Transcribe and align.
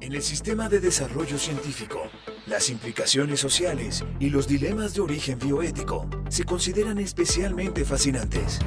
En 0.00 0.12
el 0.12 0.22
sistema 0.22 0.68
de 0.68 0.80
desarrollo 0.80 1.38
científico, 1.38 2.02
las 2.46 2.70
implicaciones 2.70 3.40
sociales 3.40 4.04
y 4.18 4.30
los 4.30 4.48
dilemas 4.48 4.94
de 4.94 5.00
origen 5.00 5.38
bioético 5.38 6.08
se 6.28 6.44
consideran 6.44 6.98
especialmente 6.98 7.84
fascinantes. 7.84 8.58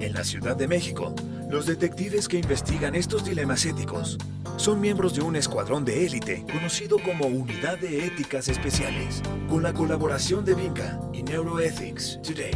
En 0.00 0.12
la 0.12 0.24
Ciudad 0.24 0.56
de 0.56 0.68
México, 0.68 1.14
los 1.50 1.66
detectives 1.66 2.28
que 2.28 2.38
investigan 2.38 2.94
estos 2.94 3.24
dilemas 3.24 3.64
éticos 3.64 4.18
son 4.56 4.80
miembros 4.80 5.14
de 5.14 5.22
un 5.22 5.36
escuadrón 5.36 5.84
de 5.84 6.06
élite 6.06 6.44
conocido 6.50 6.98
como 6.98 7.26
Unidad 7.26 7.78
de 7.78 8.06
Éticas 8.06 8.48
Especiales, 8.48 9.22
con 9.48 9.62
la 9.62 9.72
colaboración 9.72 10.44
de 10.44 10.54
Vinca 10.54 11.00
y 11.12 11.22
Neuroethics 11.22 12.20
Today. 12.22 12.54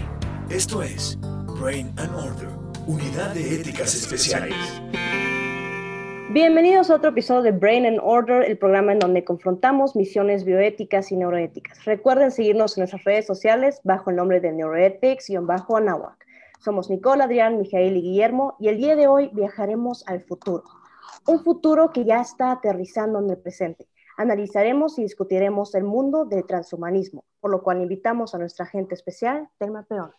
Esto 0.48 0.82
es 0.82 1.18
Brain 1.60 1.92
and 1.96 2.14
Order, 2.14 2.48
Unidad 2.86 3.34
de 3.34 3.54
Éticas 3.56 3.94
Especiales. 3.94 4.56
Bienvenidos 6.32 6.90
a 6.90 6.94
otro 6.94 7.10
episodio 7.10 7.42
de 7.42 7.50
Brain 7.50 7.84
and 7.84 7.98
Order, 8.00 8.44
el 8.44 8.56
programa 8.56 8.92
en 8.92 9.00
donde 9.00 9.24
confrontamos 9.24 9.96
misiones 9.96 10.44
bioéticas 10.44 11.10
y 11.10 11.16
neuroéticas. 11.16 11.84
Recuerden 11.84 12.30
seguirnos 12.30 12.78
en 12.78 12.82
nuestras 12.82 13.02
redes 13.02 13.26
sociales 13.26 13.80
bajo 13.82 14.10
el 14.10 14.16
nombre 14.16 14.38
de 14.38 14.52
Neuroethics-Anahuac. 14.52 16.24
Somos 16.60 16.88
Nicole, 16.88 17.24
Adrián, 17.24 17.58
Mijael 17.58 17.96
y 17.96 18.02
Guillermo 18.02 18.54
y 18.60 18.68
el 18.68 18.76
día 18.76 18.94
de 18.94 19.08
hoy 19.08 19.30
viajaremos 19.32 20.06
al 20.06 20.20
futuro. 20.20 20.62
Un 21.26 21.42
futuro 21.42 21.90
que 21.90 22.04
ya 22.04 22.20
está 22.20 22.52
aterrizando 22.52 23.18
en 23.18 23.28
el 23.28 23.38
presente. 23.38 23.88
Analizaremos 24.16 25.00
y 25.00 25.02
discutiremos 25.02 25.74
el 25.74 25.82
mundo 25.82 26.26
del 26.26 26.46
transhumanismo, 26.46 27.24
por 27.40 27.50
lo 27.50 27.60
cual 27.60 27.82
invitamos 27.82 28.36
a 28.36 28.38
nuestra 28.38 28.66
agente 28.66 28.94
especial, 28.94 29.48
Telma 29.58 29.82
Peón. 29.82 30.12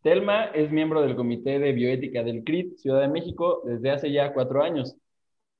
Telma 0.00 0.44
es 0.54 0.70
miembro 0.70 1.02
del 1.02 1.16
Comité 1.16 1.58
de 1.58 1.72
Bioética 1.72 2.22
del 2.22 2.44
CRIT 2.44 2.76
Ciudad 2.76 3.00
de 3.00 3.08
México 3.08 3.62
desde 3.64 3.90
hace 3.90 4.12
ya 4.12 4.32
cuatro 4.32 4.62
años. 4.62 4.96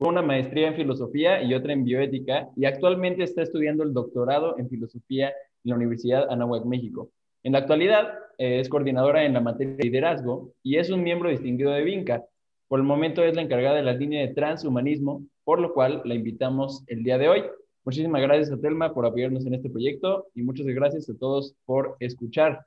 Una 0.06 0.20
maestría 0.20 0.68
en 0.68 0.74
filosofía 0.74 1.42
y 1.42 1.54
otra 1.54 1.72
en 1.72 1.82
bioética 1.82 2.50
y 2.56 2.66
actualmente 2.66 3.22
está 3.24 3.40
estudiando 3.40 3.82
el 3.82 3.95
doctorado 3.95 4.59
en 4.59 4.68
filosofía 4.68 5.29
en 5.29 5.70
la 5.70 5.76
Universidad 5.76 6.30
Anáhuac, 6.30 6.66
México. 6.66 7.09
En 7.42 7.52
la 7.52 7.60
actualidad 7.60 8.12
eh, 8.37 8.60
es 8.60 8.68
coordinadora 8.68 9.24
en 9.24 9.32
la 9.32 9.40
materia 9.40 9.76
de 9.76 9.84
liderazgo 9.84 10.52
y 10.62 10.76
es 10.76 10.90
un 10.90 11.02
miembro 11.02 11.30
distinguido 11.30 11.70
de 11.70 11.84
Vinca. 11.84 12.23
Por 12.68 12.80
el 12.80 12.84
momento 12.84 13.24
es 13.24 13.34
la 13.34 13.40
encargada 13.40 13.76
de 13.76 13.82
la 13.82 13.95
línea 13.95 14.20
de 14.20 14.34
transhumanismo, 14.34 15.24
por 15.42 15.59
lo 15.59 15.73
cual 15.73 16.02
la 16.04 16.14
invitamos 16.14 16.84
el 16.86 17.02
día 17.02 17.16
de 17.16 17.30
hoy. 17.30 17.42
Muchísimas 17.82 18.20
gracias 18.20 18.52
a 18.52 18.60
Telma 18.60 18.92
por 18.92 19.07
apoyarnos 19.07 19.46
en 19.46 19.54
este 19.54 19.70
proyecto 19.70 20.26
y 20.34 20.42
muchas 20.42 20.66
gracias 20.66 21.09
a 21.09 21.16
todos 21.16 21.54
por 21.64 21.96
escuchar. 22.01 22.66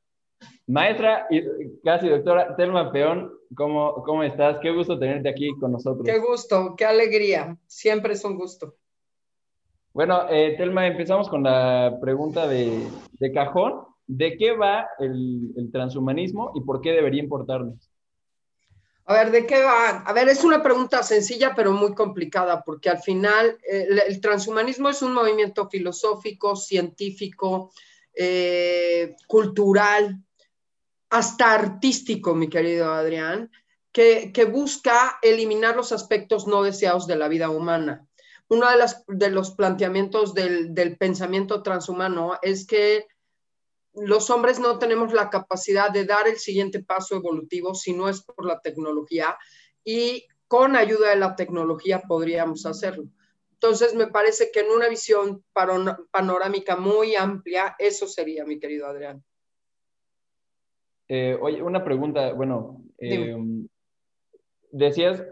Maestra 0.68 1.28
y 1.30 1.44
casi 1.84 2.10
doctora 2.10 2.56
Telma 2.56 2.92
Peón, 2.92 3.32
¿cómo, 3.56 4.04
¿cómo 4.04 4.24
estás? 4.24 4.58
Qué 4.62 4.72
gusto 4.72 5.00
tenerte 5.00 5.30
aquí 5.30 5.50
con 5.60 5.72
nosotros. 5.72 6.06
Qué 6.06 6.20
gusto, 6.20 6.76
qué 6.76 6.86
alegría. 6.86 7.58
Siempre 7.68 8.14
es 8.14 8.24
un 8.26 8.36
gusto. 8.36 8.76
Bueno, 9.94 10.30
eh, 10.30 10.56
Telma, 10.58 10.86
empezamos 10.86 11.30
con 11.30 11.44
la 11.44 11.98
pregunta 12.02 12.48
de, 12.48 12.86
de 13.14 13.32
cajón. 13.32 13.86
¿De 14.06 14.38
qué 14.38 14.56
va 14.56 14.88
el, 15.00 15.52
el, 15.58 15.70
transhumanismo 15.70 16.54
y 16.56 16.62
por 16.62 16.80
qué 16.80 16.92
debería 16.92 17.22
importarnos? 17.22 17.92
A 19.04 19.14
ver, 19.14 19.32
¿de 19.32 19.46
qué 19.46 19.64
va? 19.64 20.00
A 20.00 20.14
ver, 20.14 20.30
es 20.30 20.46
una 20.46 20.64
pregunta 20.64 21.04
sencilla 21.04 21.54
pero 21.56 21.72
muy 21.72 21.94
complicada 21.94 22.64
porque 22.64 22.90
al 22.90 23.00
final 23.00 23.58
el, 23.70 24.00
el 24.00 24.22
transhumanismo 24.22 24.88
es 24.88 25.02
un 25.02 25.14
movimiento 25.14 25.68
filosófico, 25.68 26.56
científico, 26.56 27.72
eh, 28.20 29.16
cultural, 29.28 30.24
hasta 31.10 31.54
artístico, 31.54 32.36
mi 32.36 32.50
querido 32.50 32.92
Adrián, 32.92 33.52
que, 33.92 34.32
busca 34.52 35.18
eliminar 35.24 35.76
los 35.76 35.92
aspectos 35.92 36.46
no 36.46 36.62
deseados 36.62 37.08
de 37.08 37.16
la 37.16 37.28
vida 37.28 37.50
humana. 37.50 38.08
Uno 38.48 38.70
de, 38.70 38.78
las, 38.78 39.04
de 39.08 39.32
los 39.32 39.52
planteamientos 39.52 40.34
del, 40.34 40.74
del 40.74 40.98
pensamiento 40.98 41.64
transhumano 41.64 42.38
es 42.42 42.68
que 42.68 43.08
los 43.94 44.30
hombres 44.30 44.60
no 44.60 44.78
tenemos 44.78 45.14
la 45.14 45.30
capacidad 45.30 45.90
de 45.90 46.06
dar 46.06 46.28
el 46.28 46.38
siguiente 46.38 46.84
paso 46.84 47.16
evolutivo 47.16 47.74
si 47.74 47.94
no 47.94 48.08
es 48.08 48.22
por 48.22 48.46
la 48.46 48.60
tecnología 48.60 49.38
y 49.84 50.28
con 50.48 50.76
ayuda 50.76 51.10
de 51.10 51.16
la 51.16 51.36
tecnología 51.36 52.02
podríamos 52.02 52.66
hacerlo. 52.66 53.06
Entonces, 53.54 53.96
me 53.96 54.08
parece 54.08 54.52
que 54.52 54.60
en 54.60 54.70
una 54.70 54.88
visión 54.88 55.44
panorámica 56.12 56.76
muy 56.76 57.16
amplia, 57.16 57.76
eso 57.80 58.08
sería, 58.08 58.46
mi 58.46 58.60
querido 58.60 58.86
Adrián. 58.86 59.24
Eh, 61.10 61.38
oye, 61.42 61.62
una 61.62 61.84
pregunta, 61.84 62.34
bueno, 62.34 62.82
eh, 63.00 63.36
decías 64.72 65.24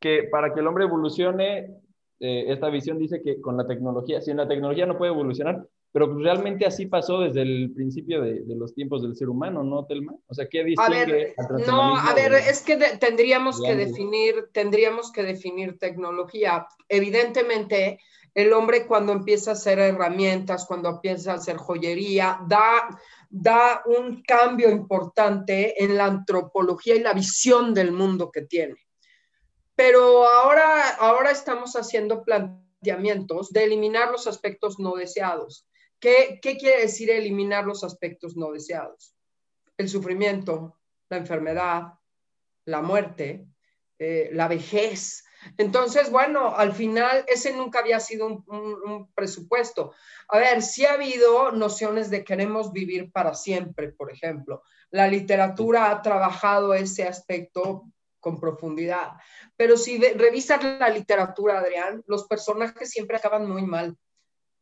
que 0.00 0.24
para 0.24 0.54
que 0.54 0.60
el 0.60 0.66
hombre 0.66 0.84
evolucione, 0.84 1.74
eh, 2.20 2.44
esta 2.48 2.70
visión 2.70 2.98
dice 2.98 3.22
que 3.22 3.40
con 3.40 3.56
la 3.56 3.66
tecnología, 3.66 4.20
si 4.20 4.30
en 4.30 4.38
la 4.38 4.48
tecnología 4.48 4.86
no 4.86 4.96
puede 4.96 5.12
evolucionar, 5.12 5.66
pero 5.92 6.18
realmente 6.18 6.66
así 6.66 6.86
pasó 6.86 7.20
desde 7.20 7.42
el 7.42 7.72
principio 7.74 8.20
de, 8.20 8.42
de, 8.44 8.56
los 8.56 8.74
tiempos 8.74 9.02
del 9.02 9.16
ser 9.16 9.28
humano, 9.28 9.64
¿no, 9.64 9.86
Telma? 9.86 10.14
O 10.26 10.34
sea, 10.34 10.46
¿qué 10.48 10.62
distingue 10.62 11.00
a 11.00 11.04
ver, 11.06 11.34
No, 11.66 11.96
a 11.96 12.14
ver, 12.14 12.32
de, 12.32 12.38
es 12.38 12.62
que 12.62 12.76
de, 12.76 12.98
tendríamos 12.98 13.60
que 13.60 13.74
definir, 13.74 14.48
tendríamos 14.52 15.10
que 15.10 15.22
definir 15.22 15.78
tecnología. 15.78 16.66
Evidentemente, 16.88 18.00
el 18.34 18.52
hombre 18.52 18.86
cuando 18.86 19.12
empieza 19.12 19.50
a 19.50 19.54
hacer 19.54 19.78
herramientas, 19.78 20.66
cuando 20.66 20.90
empieza 20.90 21.32
a 21.32 21.36
hacer 21.36 21.56
joyería, 21.56 22.38
da, 22.46 22.88
da 23.28 23.82
un 23.86 24.22
cambio 24.22 24.70
importante 24.70 25.82
en 25.82 25.96
la 25.96 26.06
antropología 26.06 26.96
y 26.96 27.00
la 27.00 27.12
visión 27.12 27.74
del 27.74 27.92
mundo 27.92 28.30
que 28.30 28.42
tiene. 28.42 28.76
Pero 29.74 30.26
ahora, 30.26 30.90
ahora 30.96 31.30
estamos 31.30 31.74
haciendo 31.74 32.24
planteamientos 32.24 33.50
de 33.50 33.64
eliminar 33.64 34.10
los 34.10 34.26
aspectos 34.26 34.78
no 34.78 34.94
deseados. 34.94 35.68
¿Qué, 36.00 36.38
¿Qué, 36.42 36.56
quiere 36.56 36.82
decir 36.82 37.10
eliminar 37.10 37.64
los 37.64 37.84
aspectos 37.84 38.36
no 38.36 38.52
deseados? 38.52 39.14
El 39.76 39.88
sufrimiento, 39.88 40.78
la 41.08 41.18
enfermedad, 41.18 41.94
la 42.64 42.82
muerte, 42.82 43.46
eh, 43.98 44.30
la 44.32 44.48
vejez. 44.48 45.24
Entonces, 45.56 46.10
bueno, 46.10 46.54
al 46.56 46.72
final 46.72 47.24
ese 47.28 47.52
nunca 47.52 47.80
había 47.80 48.00
sido 48.00 48.26
un, 48.26 49.10
presupuesto. 49.14 49.92
A 50.28 50.38
ver, 50.38 50.62
sí 50.62 50.84
ha 50.84 50.94
habido 50.94 51.52
nociones 51.52 52.10
de 52.10 52.24
queremos 52.24 52.72
vivir 52.72 53.10
para 53.12 53.34
siempre, 53.34 53.92
por 53.92 54.12
ejemplo. 54.12 54.62
La 54.90 55.08
literatura 55.08 55.90
ha 55.90 56.02
trabajado 56.02 56.74
ese 56.74 57.04
aspecto 57.04 57.84
con 58.20 58.40
profundidad. 58.40 59.12
Pero 59.56 59.76
si 59.76 59.98
revisas 59.98 60.62
la 60.62 60.88
literatura, 60.88 61.58
Adrián, 61.58 62.02
los 62.06 62.26
personajes 62.26 62.90
siempre 62.90 63.16
acaban 63.16 63.48
muy 63.48 63.62
mal 63.62 63.96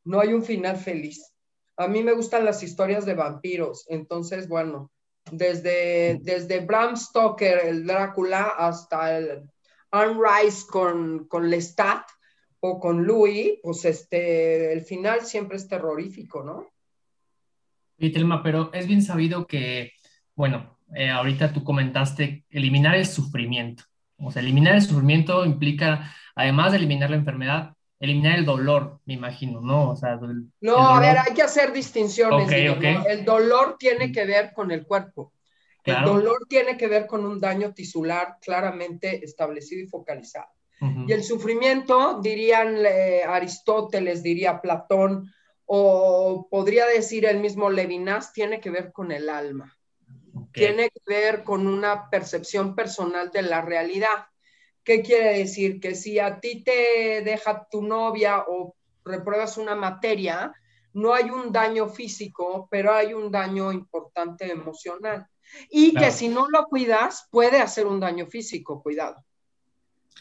no 0.06 0.20
hay 0.20 0.32
un 0.32 0.44
final 0.44 0.76
feliz. 0.76 1.32
A 1.76 1.88
mí 1.88 2.03
me 2.03 2.12
gustan 2.12 2.44
las 2.44 2.62
historias 2.62 3.04
de 3.04 3.14
vampiros, 3.14 3.84
entonces, 3.88 4.48
bueno, 4.48 4.91
desde, 5.31 6.20
desde 6.22 6.60
Bram 6.60 6.97
Stoker, 6.97 7.66
el 7.66 7.87
Drácula, 7.87 8.54
hasta 8.56 9.19
el 9.19 9.50
Anne 9.97 10.19
Rice 10.21 10.67
con, 10.69 11.27
con 11.29 11.49
Lestat 11.51 12.07
o 12.61 12.81
con 12.81 13.05
Louis, 13.05 13.59
pues 13.62 13.84
este, 13.84 14.73
el 14.73 14.83
final 14.83 15.23
siempre 15.23 15.57
es 15.57 15.69
terrorífico, 15.69 16.43
¿no? 16.43 16.67
Sí, 17.99 18.11
Telma, 18.11 18.43
pero 18.43 18.73
es 18.73 18.87
bien 18.87 19.03
sabido 19.03 19.47
que, 19.47 19.93
bueno, 20.35 20.79
eh, 20.95 21.11
ahorita 21.11 21.53
tú 21.53 21.65
comentaste 21.65 22.45
eliminar 22.51 22.95
el 22.95 23.06
sufrimiento. 23.06 23.85
O 24.19 24.31
sea, 24.31 24.43
eliminar 24.43 24.75
el 24.75 24.83
sufrimiento 24.83 25.45
implica, 25.45 26.15
además 26.35 26.73
de 26.73 26.79
eliminar 26.79 27.11
la 27.11 27.17
enfermedad, 27.17 27.75
eliminar 27.99 28.39
el 28.39 28.45
dolor, 28.45 29.01
me 29.05 29.15
imagino, 29.15 29.61
¿no? 29.61 29.91
O 29.91 29.97
sea, 29.97 30.15
el, 30.15 30.51
no, 30.61 30.77
el 30.77 30.97
a 30.97 31.01
ver, 31.01 31.19
hay 31.19 31.35
que 31.35 31.43
hacer 31.43 31.73
distinciones. 31.73 32.47
Okay, 32.47 32.69
okay. 32.69 32.95
¿no? 32.95 33.06
El 33.06 33.25
dolor 33.25 33.77
tiene 33.79 34.12
que 34.12 34.25
ver 34.25 34.53
con 34.53 34.71
el 34.71 34.87
cuerpo. 34.87 35.33
Claro. 35.87 36.09
El 36.09 36.15
dolor 36.17 36.47
tiene 36.49 36.77
que 36.77 36.89
ver 36.89 37.07
con 37.07 37.25
un 37.25 37.41
daño 37.41 37.73
tisular 37.73 38.39
claramente 38.41 39.25
establecido 39.25 39.85
y 39.85 39.87
focalizado. 39.87 40.49
Uh 40.81 40.87
-huh. 40.87 41.09
Y 41.09 41.13
el 41.13 41.23
sufrimiento, 41.23 42.21
dirían 42.21 42.85
eh, 42.85 43.23
Aristóteles, 43.23 44.21
diría 44.21 44.61
Platón, 44.61 45.33
o 45.65 46.49
podría 46.50 46.87
decir 46.87 47.25
el 47.25 47.38
mismo 47.38 47.71
Levinas, 47.71 48.33
tiene 48.33 48.59
que 48.59 48.71
ver 48.71 48.91
con 48.91 49.12
el 49.12 49.29
alma. 49.29 49.79
Okay. 50.35 50.67
Tiene 50.67 50.91
que 50.91 51.00
ver 51.06 51.44
con 51.44 51.69
una 51.69 52.11
percepción 52.11 52.75
personal 52.75 53.31
de 53.31 53.43
la 53.43 53.62
realidad. 53.62 54.27
¿Qué 54.82 55.03
quiere 55.03 55.39
decir? 55.39 55.79
Que 55.79 55.94
si 55.94 56.19
a 56.19 56.41
ti 56.41 56.65
te 56.65 57.23
deja 57.23 57.69
tu 57.71 57.82
novia 57.82 58.44
o 58.49 58.75
repruebas 59.05 59.56
una 59.56 59.77
materia, 59.77 60.53
no 60.94 61.15
hay 61.15 61.31
un 61.31 61.53
daño 61.53 61.89
físico, 61.89 62.67
pero 62.69 62.93
hay 62.93 63.15
un 63.15 63.31
daño 63.31 63.71
importante 63.71 64.50
emocional. 64.50 65.29
Y 65.70 65.93
claro. 65.93 66.06
que 66.06 66.12
si 66.12 66.28
no 66.28 66.48
lo 66.48 66.66
cuidas, 66.66 67.28
puede 67.31 67.60
hacer 67.60 67.87
un 67.87 68.00
daño 68.00 68.26
físico, 68.26 68.82
cuidado. 68.82 69.25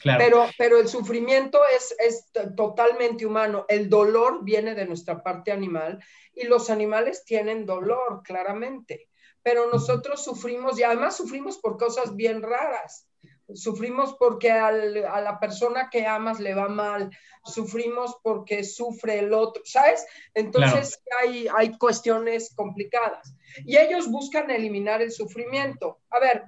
Claro. 0.02 0.24
Pero, 0.24 0.46
pero 0.58 0.80
el 0.80 0.88
sufrimiento 0.88 1.60
es, 1.76 1.96
es 2.00 2.32
totalmente 2.56 3.26
humano. 3.26 3.66
El 3.68 3.90
dolor 3.90 4.44
viene 4.44 4.76
de 4.76 4.86
nuestra 4.86 5.24
parte 5.24 5.52
animal 5.52 6.04
y 6.34 6.46
los 6.46 6.70
animales 6.70 7.24
tienen 7.26 7.66
dolor, 7.66 8.22
claramente. 8.24 9.10
Pero 9.42 9.70
nosotros 9.72 10.24
sufrimos 10.24 10.80
y 10.80 10.84
además 10.84 11.16
sufrimos 11.16 11.58
por 11.58 11.78
cosas 11.78 12.16
bien 12.16 12.42
raras 12.42 13.08
sufrimos 13.54 14.16
porque 14.18 14.52
a 14.52 14.72
la 14.72 15.40
persona 15.40 15.90
que 15.92 16.06
amas 16.06 16.40
le 16.40 16.54
va 16.54 16.68
mal, 16.68 17.10
sufrimos 17.44 18.18
porque 18.24 18.64
sufre 18.64 19.20
el 19.20 19.34
otro, 19.34 19.62
¿sabes? 19.66 20.06
Entonces 20.34 21.02
hay, 21.22 21.48
hay 21.56 21.78
cuestiones 21.78 22.54
complicadas. 22.56 23.36
Y 23.66 23.78
ellos 23.78 24.10
buscan 24.10 24.50
eliminar 24.50 25.02
el 25.02 25.12
sufrimiento. 25.12 26.00
A 26.10 26.20
ver, 26.20 26.44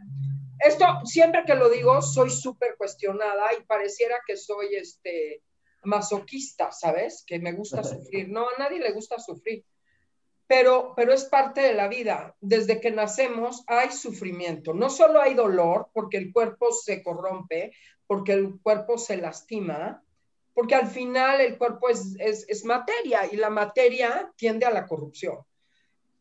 esto 0.59 0.85
siempre 1.05 1.43
que 1.45 1.55
lo 1.55 1.69
digo 1.69 2.01
soy 2.01 2.29
súper 2.29 2.75
cuestionada 2.77 3.53
y 3.53 3.63
pareciera 3.63 4.17
que 4.25 4.35
soy 4.35 4.75
este 4.75 5.43
masoquista, 5.83 6.71
¿sabes? 6.71 7.23
Que 7.25 7.39
me 7.39 7.53
gusta 7.53 7.83
sufrir. 7.83 8.29
No, 8.29 8.47
a 8.49 8.57
nadie 8.57 8.79
le 8.79 8.91
gusta 8.91 9.19
sufrir 9.19 9.63
pero, 10.47 10.93
pero 10.95 11.13
es 11.13 11.25
parte 11.25 11.61
de 11.61 11.73
la 11.73 11.87
vida. 11.87 12.35
Desde 12.39 12.79
que 12.79 12.91
nacemos 12.91 13.63
hay 13.67 13.91
sufrimiento. 13.91 14.73
No 14.73 14.89
solo 14.89 15.21
hay 15.21 15.33
dolor 15.33 15.89
porque 15.93 16.17
el 16.17 16.31
cuerpo 16.31 16.71
se 16.71 17.03
corrompe, 17.03 17.73
porque 18.07 18.33
el 18.33 18.59
cuerpo 18.61 18.97
se 18.97 19.17
lastima, 19.17 20.01
porque 20.53 20.75
al 20.75 20.87
final 20.87 21.41
el 21.41 21.57
cuerpo 21.57 21.89
es, 21.89 22.15
es, 22.17 22.65
materia 22.65 23.31
y 23.31 23.35
la 23.35 23.49
materia 23.49 24.33
tiende 24.37 24.65
a 24.65 24.71
la 24.71 24.87
corrupción. 24.87 25.37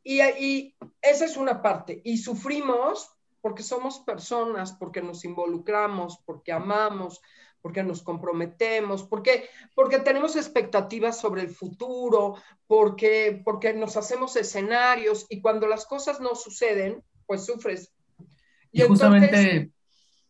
Y, 0.02 0.20
y 0.20 0.76
esa 1.00 1.24
es 1.24 1.36
una 1.36 1.62
parte. 1.62 2.00
Y 2.04 2.18
sufrimos 2.18 3.10
porque 3.40 3.62
somos 3.62 4.00
personas, 4.00 4.72
porque 4.72 5.00
nos 5.00 5.24
involucramos, 5.24 6.18
porque 6.26 6.52
amamos, 6.52 7.22
porque 7.66 7.82
nos 7.82 8.00
comprometemos, 8.00 9.02
porque, 9.02 9.46
porque 9.74 9.98
tenemos 9.98 10.36
expectativas 10.36 11.20
sobre 11.20 11.42
el 11.42 11.48
futuro, 11.48 12.36
porque, 12.68 13.42
porque 13.44 13.74
nos 13.74 13.96
hacemos 13.96 14.36
escenarios 14.36 15.26
y 15.28 15.40
cuando 15.40 15.66
las 15.66 15.84
cosas 15.84 16.20
no 16.20 16.36
suceden, 16.36 17.02
pues 17.26 17.44
sufres. 17.44 17.92
Y, 18.70 18.82
justamente 18.82 19.72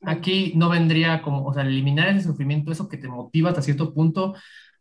aquí 0.00 0.54
no 0.56 0.70
vendría 0.70 1.20
como, 1.20 1.44
o 1.44 1.52
sea, 1.52 1.64
eliminar 1.64 2.08
ese 2.08 2.26
sufrimiento, 2.26 2.72
eso 2.72 2.88
que 2.88 2.96
te 2.96 3.06
motiva 3.06 3.50
hasta 3.50 3.60
cierto 3.60 3.92
punto 3.92 4.34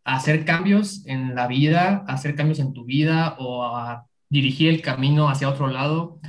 a 0.05 0.15
hacer 0.15 0.45
cambios 0.45 1.05
en 1.07 1.35
la 1.35 1.47
vida, 1.47 2.05
a 2.07 2.13
hacer 2.13 2.35
cambios 2.35 2.59
en 2.59 2.71
tu 2.71 2.85
vida 2.85 3.35
o 3.37 3.65
a 3.65 4.05
dirigir 4.29 4.69
el 4.69 4.81
camino 4.81 5.27
hacia 5.27 5.49
otro 5.49 5.67
lado. 5.67 6.21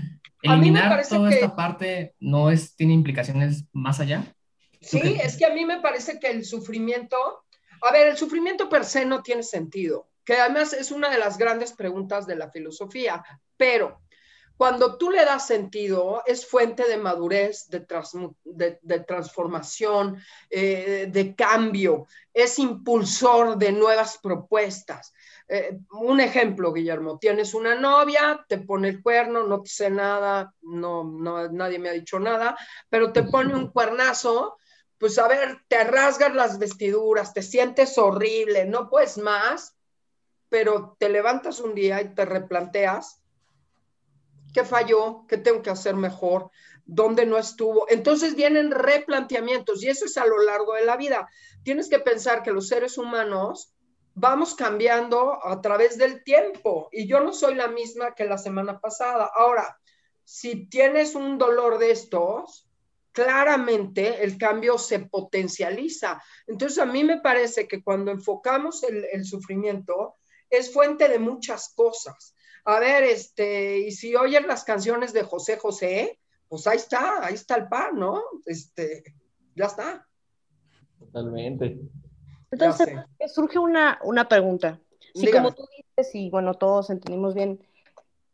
Eliminar 0.43 1.07
toda 1.09 1.31
esta 1.31 1.55
parte 1.55 2.17
no 2.19 2.51
es, 2.51 2.75
tiene 2.75 2.95
implicaciones 2.95 3.69
más 3.73 4.01
allá. 4.01 4.25
Sí, 4.87 5.19
es 5.23 5.37
que 5.37 5.47
a 5.47 5.51
mí 5.51 5.65
me 5.65 5.81
parece 5.81 6.19
que 6.19 6.29
el 6.29 6.45
sufrimiento, 6.45 7.45
a 7.83 7.93
ver, 7.93 8.09
el 8.09 8.17
sufrimiento 8.17 8.69
per 8.69 8.85
se 8.85 9.05
no 9.05 9.23
tiene 9.23 9.43
sentido, 9.43 10.09
que 10.25 10.35
además 10.35 10.73
es 10.73 10.91
una 10.91 11.11
de 11.11 11.19
las 11.19 11.39
grandes 11.39 11.73
preguntas 11.73 12.27
de 12.27 12.37
la 12.37 12.51
filosofía, 12.51 13.23
pero 13.57 14.01
cuando 14.57 14.97
tú 14.97 15.11
le 15.11 15.25
das 15.25 15.47
sentido, 15.47 16.23
es 16.25 16.47
fuente 16.47 16.89
de 16.89 16.97
madurez, 16.97 17.69
de, 17.69 18.79
de, 18.81 19.01
transformación, 19.01 20.23
eh, 20.49 21.09
de 21.11 21.35
cambio, 21.35 22.07
es 22.33 22.59
impulsor 22.59 23.59
de 23.59 23.73
nuevas 23.73 24.19
propuestas. 24.23 25.13
Eh, 25.47 25.79
un 25.93 26.21
ejemplo, 26.21 26.73
Guillermo, 26.73 27.19
tienes 27.19 27.53
una 27.53 27.75
novia, 27.75 28.45
te 28.49 28.59
pone 28.59 28.89
el 28.89 29.03
cuerno, 29.03 29.47
no 29.47 29.63
te 29.63 29.69
sé 29.69 29.91
nada, 29.91 30.55
no, 30.63 31.05
no, 31.05 31.49
nadie 31.49 31.79
me 31.79 31.91
ha 31.91 31.93
dicho 31.93 32.19
nada, 32.19 32.57
pero 32.89 33.13
te 33.13 33.25
pone 33.25 33.55
un 33.55 33.71
cuernazo 33.71 34.57
pues 34.99 35.19
a 35.19 35.29
ver, 35.29 35.59
te 35.69 35.85
rasgas 35.85 36.35
las 36.35 36.59
vestiduras, 36.59 37.35
te 37.35 37.43
sientes 37.43 37.99
horrible, 37.99 38.65
no 38.65 38.89
puedes 38.89 39.19
más, 39.19 39.77
pero 40.49 40.97
te 40.99 41.09
levantas 41.09 41.61
un 41.61 41.75
día 41.75 42.01
y 42.01 42.15
te 42.15 42.25
replanteas 42.25 43.21
qué 44.57 44.65
falló, 44.65 45.27
qué 45.29 45.37
tengo 45.37 45.61
que 45.61 45.69
hacer 45.69 45.97
mejor, 45.97 46.51
dónde 46.87 47.27
no 47.27 47.37
estuvo. 47.37 47.87
Entonces 47.91 48.35
vienen 48.35 48.71
replanteamientos 48.71 49.83
y 49.83 49.89
eso 49.89 50.07
es 50.07 50.17
a 50.17 50.25
lo 50.25 50.43
largo 50.43 50.73
de 50.73 50.87
la 50.87 50.97
vida. 50.97 51.29
Tienes 51.63 51.91
que 51.91 51.99
pensar 51.99 52.43
que 52.43 52.53
los 52.53 52.69
seres 52.69 52.97
humanos 52.97 53.75
vamos 54.15 54.55
cambiando 54.55 55.45
a 55.45 55.61
través 55.61 55.99
del 55.99 56.25
tiempo 56.25 56.89
y 56.91 57.07
yo 57.07 57.21
no 57.21 57.35
soy 57.35 57.55
la 57.55 57.69
misma 57.69 58.15
que 58.15 58.25
la 58.25 58.39
semana 58.39 58.81
pasada. 58.81 59.31
Ahora, 59.35 59.79
si 60.25 60.71
tienes 60.71 61.15
un 61.15 61.37
dolor 61.37 61.77
de 61.77 61.91
estos, 61.91 62.66
claramente 63.17 64.23
el 64.23 64.37
cambio 64.37 64.77
se 64.77 64.99
potencializa. 64.99 66.23
Entonces, 66.47 66.79
a 66.79 66.85
mí 66.85 67.03
me 67.03 67.19
parece 67.23 67.67
que 67.67 67.83
cuando 67.83 68.11
enfocamos 68.11 68.83
el, 68.83 69.25
sufrimiento, 69.25 70.17
es 70.51 70.71
fuente 70.71 71.09
de 71.09 71.19
muchas 71.19 71.73
cosas. 71.75 72.35
A 72.67 72.79
ver, 72.79 73.05
este, 73.05 73.79
y 73.79 73.93
si 73.93 74.15
oyen 74.15 74.47
las 74.47 74.65
canciones 74.65 75.15
de 75.15 75.23
José 75.23 75.57
José, 75.57 76.19
pues 76.47 76.67
ahí 76.67 76.77
está, 76.77 77.25
ahí 77.25 77.33
está 77.33 77.57
el 77.57 77.69
pan, 77.69 77.99
¿no? 77.99 78.23
Este, 78.45 79.03
ya 79.55 79.65
está. 79.65 80.07
Totalmente. 80.99 81.79
Entonces, 82.51 82.89
surge 83.35 83.59
una, 83.59 83.99
una 84.05 84.29
pregunta. 84.29 84.79
Si 85.15 85.31
como 85.31 85.55
tú 85.55 85.65
dices, 85.75 86.15
y 86.15 86.29
bueno, 86.29 86.53
todos 86.53 86.91
entendimos 86.91 87.35
bien, 87.35 87.67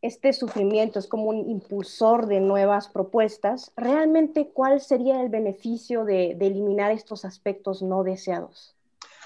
este 0.02 0.32
sufrimiento 0.32 0.98
es 0.98 1.06
como 1.06 1.24
un 1.26 1.48
impulsor 1.48 2.26
de 2.26 2.40
nuevas 2.40 2.88
propuestas, 2.88 3.70
¿realmente 3.76 4.50
cuál 4.52 4.80
sería 4.80 5.22
el 5.22 5.28
beneficio 5.28 6.04
de, 6.04 6.32
eliminar 6.32 6.90
estos 6.90 7.24
aspectos 7.24 7.82
no 7.82 8.02
deseados? 8.02 8.74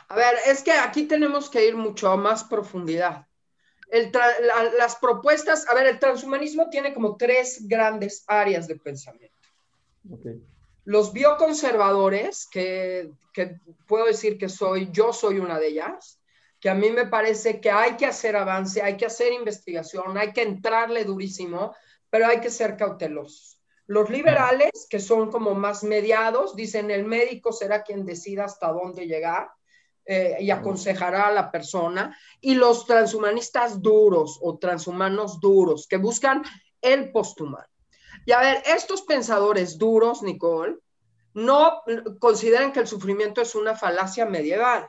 A 0.09 0.15
ver, 0.15 0.35
es 0.47 0.63
que 0.63 0.73
aquí 0.73 1.05
tenemos 1.05 1.49
que 1.49 1.67
ir 1.67 1.77
mucho 1.77 2.11
a 2.11 2.17
más 2.17 2.45
profundidad. 2.45 3.27
las 4.79 4.97
propuestas, 4.97 5.67
a 5.69 5.75
ver, 5.75 5.87
el 5.87 5.99
transhumanismo 5.99 6.69
tiene 6.69 6.93
como 6.93 7.17
tres 7.17 7.67
grandes 7.67 8.23
áreas 8.27 8.69
de 8.69 8.77
pensamiento. 8.77 9.35
Los 10.85 11.13
bioconservadores, 11.13 12.47
que, 12.47 13.11
que 13.33 13.59
puedo 13.89 14.05
decir 14.05 14.37
que 14.39 14.51
soy, 14.51 14.91
yo 14.93 15.13
soy 15.13 15.39
una 15.39 15.59
de 15.59 15.69
ellas, 15.69 16.21
que 16.67 16.71
a 16.71 16.75
mí 16.75 16.91
me 16.91 17.07
parece 17.07 17.61
que 17.61 17.71
hay 17.71 17.97
que 17.97 18.07
hacer 18.07 18.35
avance, 18.35 18.83
hay 18.83 18.97
que 18.97 19.07
hacer 19.07 19.33
investigación, 19.33 20.19
hay 20.19 20.33
que 20.33 20.43
entrarle 20.43 21.05
durísimo, 21.05 21.77
pero 22.11 22.27
hay 22.27 22.41
que 22.41 22.51
ser 22.51 22.77
cautelosos. 22.77 23.61
Los 23.87 24.11
liberales, 24.11 24.89
que 24.91 24.99
son 24.99 25.31
como 25.31 25.55
más 25.55 25.85
mediados, 25.85 26.57
dicen 26.57 26.91
el 26.91 27.05
médico 27.05 27.53
será 27.53 27.85
quien 27.85 28.05
decida 28.05 28.47
hasta 28.47 28.73
dónde 28.73 29.07
llegar 29.07 29.49
eh, 30.07 30.39
y 30.41 30.51
aconsejará 30.51 31.29
a 31.29 31.33
la 31.33 31.53
persona. 31.53 32.19
Y 32.41 32.57
los 32.57 32.85
transhumanistas 32.85 33.81
duros 33.81 34.37
o 34.43 34.59
transhumanos 34.59 35.39
duros, 35.39 35.87
que 35.87 35.99
buscan 35.99 36.43
el 36.81 37.13
posthumano. 37.13 37.69
Y 38.25 38.33
a 38.33 38.41
ver, 38.41 38.65
estos 38.67 39.03
pensadores 39.03 39.79
duros, 39.79 40.21
Nicole, 40.25 40.79
no 41.33 41.85
consideran 42.19 42.73
que 42.73 42.81
el 42.81 42.89
sufrimiento 42.89 43.41
es 43.41 43.55
una 43.55 43.77
falacia 43.77 44.27
medieval 44.27 44.89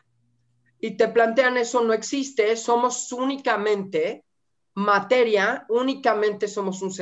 y 0.80 0.98
te 0.98 1.08
plantean 1.08 1.58
eso 1.58 1.82
no 1.82 1.94
existe, 1.94 2.56
somos 2.56 3.12
únicamente 3.12 4.24
materia, 4.76 5.66
únicamente 5.70 6.48
somos 6.48 6.84
un, 6.84 6.94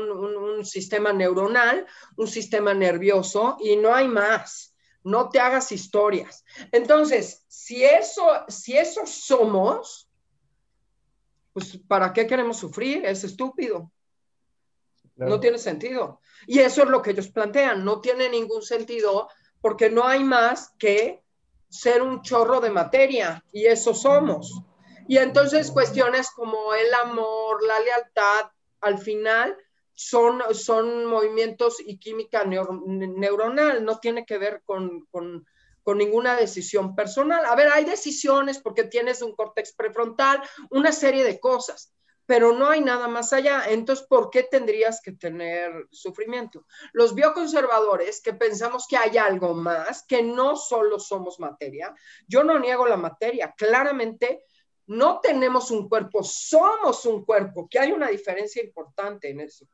un, 0.00 0.64
sistema 0.64 1.12
neuronal, 1.12 1.86
un 2.16 2.26
sistema 2.26 2.74
nervioso 2.74 3.56
y 3.60 3.76
no 3.76 3.94
hay 3.94 4.08
más. 4.08 4.74
No 5.04 5.28
te 5.28 5.38
hagas 5.38 5.70
historias. 5.70 6.44
Entonces, 6.72 7.44
si 7.46 7.84
eso, 7.84 8.26
si 8.48 8.76
eso 8.76 9.06
somos, 9.06 10.10
pues 11.52 11.78
¿para 11.86 12.12
qué 12.12 12.26
queremos 12.26 12.56
sufrir? 12.56 13.04
Es 13.04 13.22
estúpido. 13.22 13.92
No 15.14 15.38
tiene 15.38 15.58
sentido. 15.58 16.20
Y 16.48 16.58
eso 16.58 16.82
es 16.82 16.88
lo 16.88 17.02
que 17.02 17.12
ellos 17.12 17.28
plantean. 17.28 17.84
No 17.84 18.00
tiene 18.00 18.28
ningún 18.28 18.62
sentido 18.62 19.28
porque 19.60 19.90
no 19.90 20.06
hay 20.06 20.24
más 20.24 20.74
que 20.76 21.21
ser 21.72 22.02
un 22.02 22.20
chorro 22.20 22.60
de 22.60 22.70
materia 22.70 23.42
y 23.50 23.64
eso 23.64 23.94
somos. 23.94 24.62
Y 25.08 25.16
entonces 25.16 25.70
cuestiones 25.70 26.30
como 26.30 26.74
el 26.74 26.92
amor, 26.94 27.64
la 27.66 27.80
lealtad, 27.80 28.50
al 28.82 28.98
final 28.98 29.56
son, 29.94 30.42
son 30.52 31.06
movimientos 31.06 31.76
y 31.80 31.98
química 31.98 32.44
neuronal, 32.44 33.84
no 33.84 33.98
tiene 33.98 34.26
que 34.26 34.36
ver 34.36 34.62
con, 34.66 35.06
con, 35.10 35.46
con, 35.82 35.96
ninguna 35.96 36.36
decisión 36.36 36.94
personal. 36.94 37.46
A 37.46 37.56
ver, 37.56 37.68
hay 37.72 37.86
decisiones 37.86 38.58
porque 38.58 38.84
tienes 38.84 39.22
un 39.22 39.34
córtex 39.34 39.72
prefrontal, 39.72 40.42
una 40.70 40.92
serie 40.92 41.24
de 41.24 41.40
cosas, 41.40 41.94
pero 42.26 42.52
no 42.52 42.68
hay 42.68 42.80
nada 42.80 43.08
más 43.08 43.32
allá. 43.32 43.64
Entonces, 43.68 44.06
¿por 44.06 44.30
qué 44.30 44.44
tendrías 44.44 45.00
que 45.00 45.12
tener 45.12 45.88
sufrimiento? 45.90 46.66
Los 46.92 47.14
bioconservadores 47.14 48.20
que 48.20 48.32
pensamos 48.32 48.86
que 48.86 48.96
hay 48.96 49.18
algo 49.18 49.54
más, 49.54 50.04
que 50.04 50.22
no 50.22 50.56
solo 50.56 50.98
somos 50.98 51.40
materia, 51.40 51.94
yo 52.26 52.44
no 52.44 52.58
niego 52.58 52.86
la 52.86 52.96
materia, 52.96 53.54
claramente 53.56 54.44
no 54.86 55.20
tenemos 55.20 55.70
un 55.70 55.88
cuerpo, 55.88 56.22
somos 56.22 57.06
un 57.06 57.24
cuerpo, 57.24 57.68
que 57.68 57.78
hay 57.78 57.92
una 57.92 58.08
diferencia 58.08 58.62
importante 58.62 59.30
en 59.30 59.40
eso. 59.40 59.66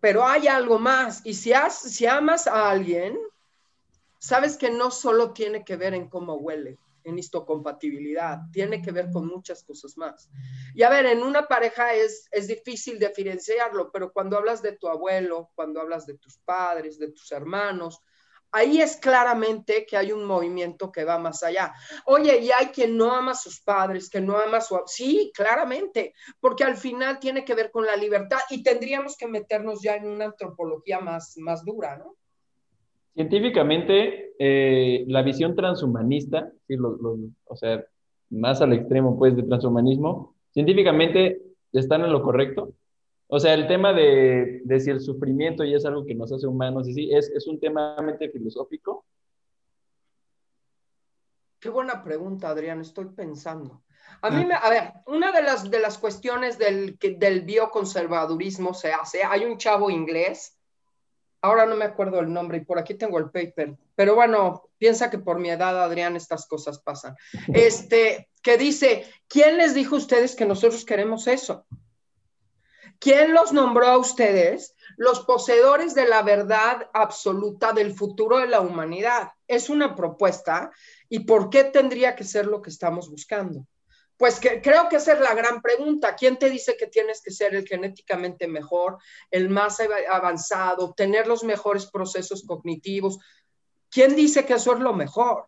Pero 0.00 0.24
hay 0.24 0.48
algo 0.48 0.78
más, 0.78 1.20
y 1.24 1.34
si, 1.34 1.52
si 1.70 2.06
amas 2.06 2.46
a 2.46 2.70
alguien, 2.70 3.18
sabes 4.18 4.56
que 4.56 4.70
no 4.70 4.90
solo 4.90 5.32
tiene 5.32 5.64
que 5.64 5.76
ver 5.76 5.94
en 5.94 6.08
cómo 6.08 6.34
huele, 6.34 6.78
en 7.04 7.18
histocompatibilidad, 7.18 8.38
tiene 8.52 8.82
que 8.82 8.92
ver 8.92 9.10
con 9.10 9.26
muchas 9.26 9.64
cosas 9.64 9.96
más. 9.96 10.30
Y 10.74 10.82
a 10.82 10.90
ver, 10.90 11.06
en 11.06 11.22
una 11.22 11.46
pareja 11.46 11.94
es, 11.94 12.28
es 12.30 12.48
difícil 12.48 12.98
diferenciarlo, 12.98 13.90
pero 13.92 14.12
cuando 14.12 14.36
hablas 14.36 14.62
de 14.62 14.72
tu 14.72 14.88
abuelo, 14.88 15.50
cuando 15.54 15.80
hablas 15.80 16.06
de 16.06 16.18
tus 16.18 16.38
padres, 16.38 16.98
de 16.98 17.12
tus 17.12 17.32
hermanos, 17.32 18.00
ahí 18.52 18.80
es 18.80 18.96
claramente 18.96 19.86
que 19.86 19.96
hay 19.96 20.12
un 20.12 20.24
movimiento 20.24 20.90
que 20.90 21.04
va 21.04 21.18
más 21.18 21.42
allá. 21.42 21.72
Oye, 22.06 22.38
y 22.38 22.50
hay 22.50 22.66
quien 22.66 22.96
no 22.96 23.14
ama 23.14 23.32
a 23.32 23.36
sus 23.36 23.60
padres, 23.60 24.10
que 24.10 24.20
no 24.20 24.36
ama 24.36 24.58
a 24.58 24.60
su... 24.60 24.80
Sí, 24.86 25.30
claramente, 25.34 26.14
porque 26.40 26.64
al 26.64 26.76
final 26.76 27.18
tiene 27.18 27.44
que 27.44 27.54
ver 27.54 27.70
con 27.70 27.86
la 27.86 27.96
libertad 27.96 28.40
y 28.50 28.62
tendríamos 28.62 29.16
que 29.16 29.28
meternos 29.28 29.82
ya 29.82 29.96
en 29.96 30.08
una 30.08 30.26
antropología 30.26 31.00
más, 31.00 31.34
más 31.36 31.64
dura, 31.64 31.96
¿no? 31.96 32.16
Científicamente, 33.14 34.34
eh, 34.38 35.04
la 35.08 35.22
visión 35.22 35.54
transhumanista, 35.54 36.52
o 37.44 37.56
sea, 37.56 37.84
más 38.30 38.60
al 38.62 38.72
extremo 38.72 39.18
pues 39.18 39.36
de 39.36 39.42
transhumanismo, 39.42 40.36
científicamente 40.52 41.42
están 41.72 42.04
en 42.04 42.12
lo 42.12 42.22
correcto. 42.22 42.72
O 43.26 43.38
sea, 43.38 43.54
el 43.54 43.68
tema 43.68 43.92
de, 43.92 44.60
de 44.64 44.80
si 44.80 44.90
el 44.90 45.00
sufrimiento 45.00 45.62
y 45.64 45.74
es 45.74 45.84
algo 45.84 46.04
que 46.04 46.14
nos 46.14 46.32
hace 46.32 46.46
humanos, 46.46 46.88
y 46.88 47.14
es, 47.14 47.30
es 47.30 47.46
un 47.46 47.60
tema 47.60 47.96
filosófico. 48.32 49.04
Qué 51.60 51.68
buena 51.68 52.02
pregunta, 52.02 52.48
Adrián, 52.48 52.80
estoy 52.80 53.06
pensando. 53.06 53.82
A 54.22 54.30
mí, 54.30 54.44
me, 54.44 54.54
a 54.54 54.68
ver, 54.70 54.92
una 55.06 55.30
de 55.30 55.42
las, 55.42 55.70
de 55.70 55.78
las 55.78 55.98
cuestiones 55.98 56.58
del, 56.58 56.98
del 56.98 57.42
bioconservadurismo 57.42 58.74
se 58.74 58.92
hace, 58.92 59.22
hay 59.22 59.44
un 59.44 59.58
chavo 59.58 59.90
inglés 59.90 60.58
ahora 61.42 61.66
no 61.66 61.76
me 61.76 61.84
acuerdo 61.84 62.20
el 62.20 62.32
nombre 62.32 62.58
y 62.58 62.64
por 62.64 62.78
aquí 62.78 62.94
tengo 62.94 63.18
el 63.18 63.30
paper, 63.30 63.76
pero 63.94 64.14
bueno, 64.14 64.68
piensa 64.78 65.10
que 65.10 65.18
por 65.18 65.38
mi 65.38 65.50
edad, 65.50 65.82
Adrián, 65.82 66.16
estas 66.16 66.46
cosas 66.46 66.80
pasan. 66.80 67.16
Este, 67.52 68.28
que 68.42 68.56
dice, 68.56 69.06
¿quién 69.28 69.56
les 69.56 69.74
dijo 69.74 69.94
a 69.94 69.98
ustedes 69.98 70.34
que 70.34 70.46
nosotros 70.46 70.84
queremos 70.84 71.26
eso? 71.26 71.66
¿Quién 72.98 73.32
los 73.32 73.52
nombró 73.52 73.86
a 73.86 73.96
ustedes 73.96 74.74
los 74.98 75.20
poseedores 75.20 75.94
de 75.94 76.06
la 76.06 76.22
verdad 76.22 76.90
absoluta 76.92 77.72
del 77.72 77.94
futuro 77.94 78.38
de 78.38 78.46
la 78.46 78.60
humanidad? 78.60 79.30
Es 79.48 79.70
una 79.70 79.96
propuesta 79.96 80.70
y 81.08 81.20
¿por 81.20 81.48
qué 81.48 81.64
tendría 81.64 82.14
que 82.14 82.24
ser 82.24 82.46
lo 82.46 82.60
que 82.60 82.68
estamos 82.68 83.10
buscando? 83.10 83.66
Pues 84.20 84.38
que, 84.38 84.60
creo 84.60 84.86
que 84.90 84.96
esa 84.96 85.14
es 85.14 85.20
la 85.20 85.32
gran 85.32 85.62
pregunta. 85.62 86.14
¿Quién 86.14 86.38
te 86.38 86.50
dice 86.50 86.76
que 86.76 86.88
tienes 86.88 87.22
que 87.22 87.30
ser 87.30 87.54
el 87.54 87.66
genéticamente 87.66 88.46
mejor, 88.46 88.98
el 89.30 89.48
más 89.48 89.78
avanzado, 90.10 90.92
tener 90.92 91.26
los 91.26 91.42
mejores 91.42 91.86
procesos 91.86 92.44
cognitivos? 92.46 93.18
¿Quién 93.88 94.14
dice 94.14 94.44
que 94.44 94.52
eso 94.52 94.74
es 94.74 94.80
lo 94.80 94.92
mejor? 94.92 95.46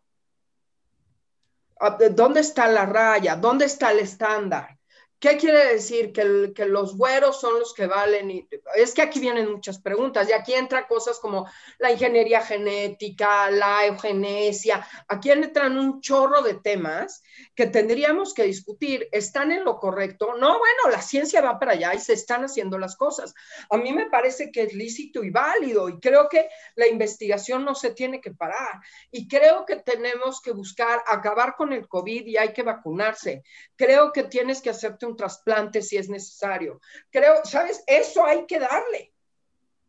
¿Dónde 2.12 2.40
está 2.40 2.66
la 2.66 2.86
raya? 2.86 3.36
¿Dónde 3.36 3.66
está 3.66 3.92
el 3.92 3.98
estándar? 3.98 4.78
¿Qué 5.22 5.36
quiere 5.36 5.74
decir? 5.74 6.12
¿Que, 6.12 6.64
los 6.64 6.96
güeros 6.96 7.40
son 7.40 7.60
los 7.60 7.72
que 7.74 7.86
valen. 7.86 8.48
Es 8.74 8.92
que 8.92 9.02
aquí 9.02 9.20
vienen 9.20 9.52
muchas 9.52 9.80
preguntas 9.80 10.28
y 10.28 10.32
aquí 10.32 10.52
entran 10.52 10.86
cosas 10.88 11.20
como 11.20 11.48
la 11.78 11.92
ingeniería 11.92 12.40
genética, 12.40 13.48
la 13.48 13.86
eugenesia. 13.86 14.84
Aquí 15.06 15.30
entran 15.30 15.78
un 15.78 16.00
chorro 16.00 16.42
de 16.42 16.54
temas 16.54 17.22
que 17.54 17.66
tendríamos 17.66 18.34
que 18.34 18.44
discutir. 18.44 19.08
¿Están 19.12 19.52
en 19.52 19.64
lo 19.64 19.78
correcto? 19.78 20.34
No, 20.34 20.58
bueno, 20.58 20.90
la 20.90 21.02
ciencia 21.02 21.40
va 21.40 21.58
para 21.58 21.72
allá 21.72 21.94
y 21.94 21.98
se 21.98 22.14
están 22.14 22.44
haciendo 22.44 22.78
las 22.78 22.96
cosas. 22.96 23.34
A 23.70 23.76
mí 23.76 23.92
me 23.92 24.08
parece 24.08 24.50
que 24.50 24.62
es 24.62 24.74
lícito 24.74 25.22
y 25.22 25.30
válido 25.30 25.88
y 25.88 25.98
creo 26.00 26.28
que 26.28 26.48
la 26.76 26.86
investigación 26.86 27.64
no 27.64 27.74
se 27.74 27.92
tiene 27.92 28.20
que 28.20 28.32
parar. 28.32 28.80
Y 29.10 29.28
creo 29.28 29.66
que 29.66 29.76
tenemos 29.76 30.40
que 30.40 30.52
buscar 30.52 31.02
acabar 31.06 31.54
con 31.56 31.72
el 31.72 31.88
COVID 31.88 32.26
y 32.26 32.36
hay 32.36 32.52
que 32.52 32.62
vacunarse. 32.62 33.42
Creo 33.76 34.12
que 34.12 34.24
tienes 34.24 34.62
que 34.62 34.70
hacerte 34.70 35.06
un 35.06 35.16
trasplante 35.16 35.82
si 35.82 35.96
es 35.96 36.08
necesario. 36.08 36.80
Creo, 37.10 37.44
¿sabes? 37.44 37.82
Eso 37.86 38.24
hay 38.24 38.46
que 38.46 38.58
darle. 38.58 39.12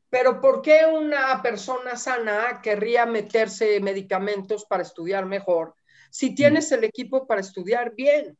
Pero 0.09 0.39
¿por 0.39 0.61
qué 0.61 0.85
una 0.85 1.41
persona 1.41 1.95
sana 1.95 2.61
querría 2.61 3.05
meterse 3.07 3.79
medicamentos 3.79 4.65
para 4.65 4.83
estudiar 4.83 5.25
mejor 5.25 5.75
si 6.13 6.35
tienes 6.35 6.71
el 6.71 6.83
equipo 6.83 7.25
para 7.25 7.41
estudiar 7.41 7.95
bien? 7.95 8.37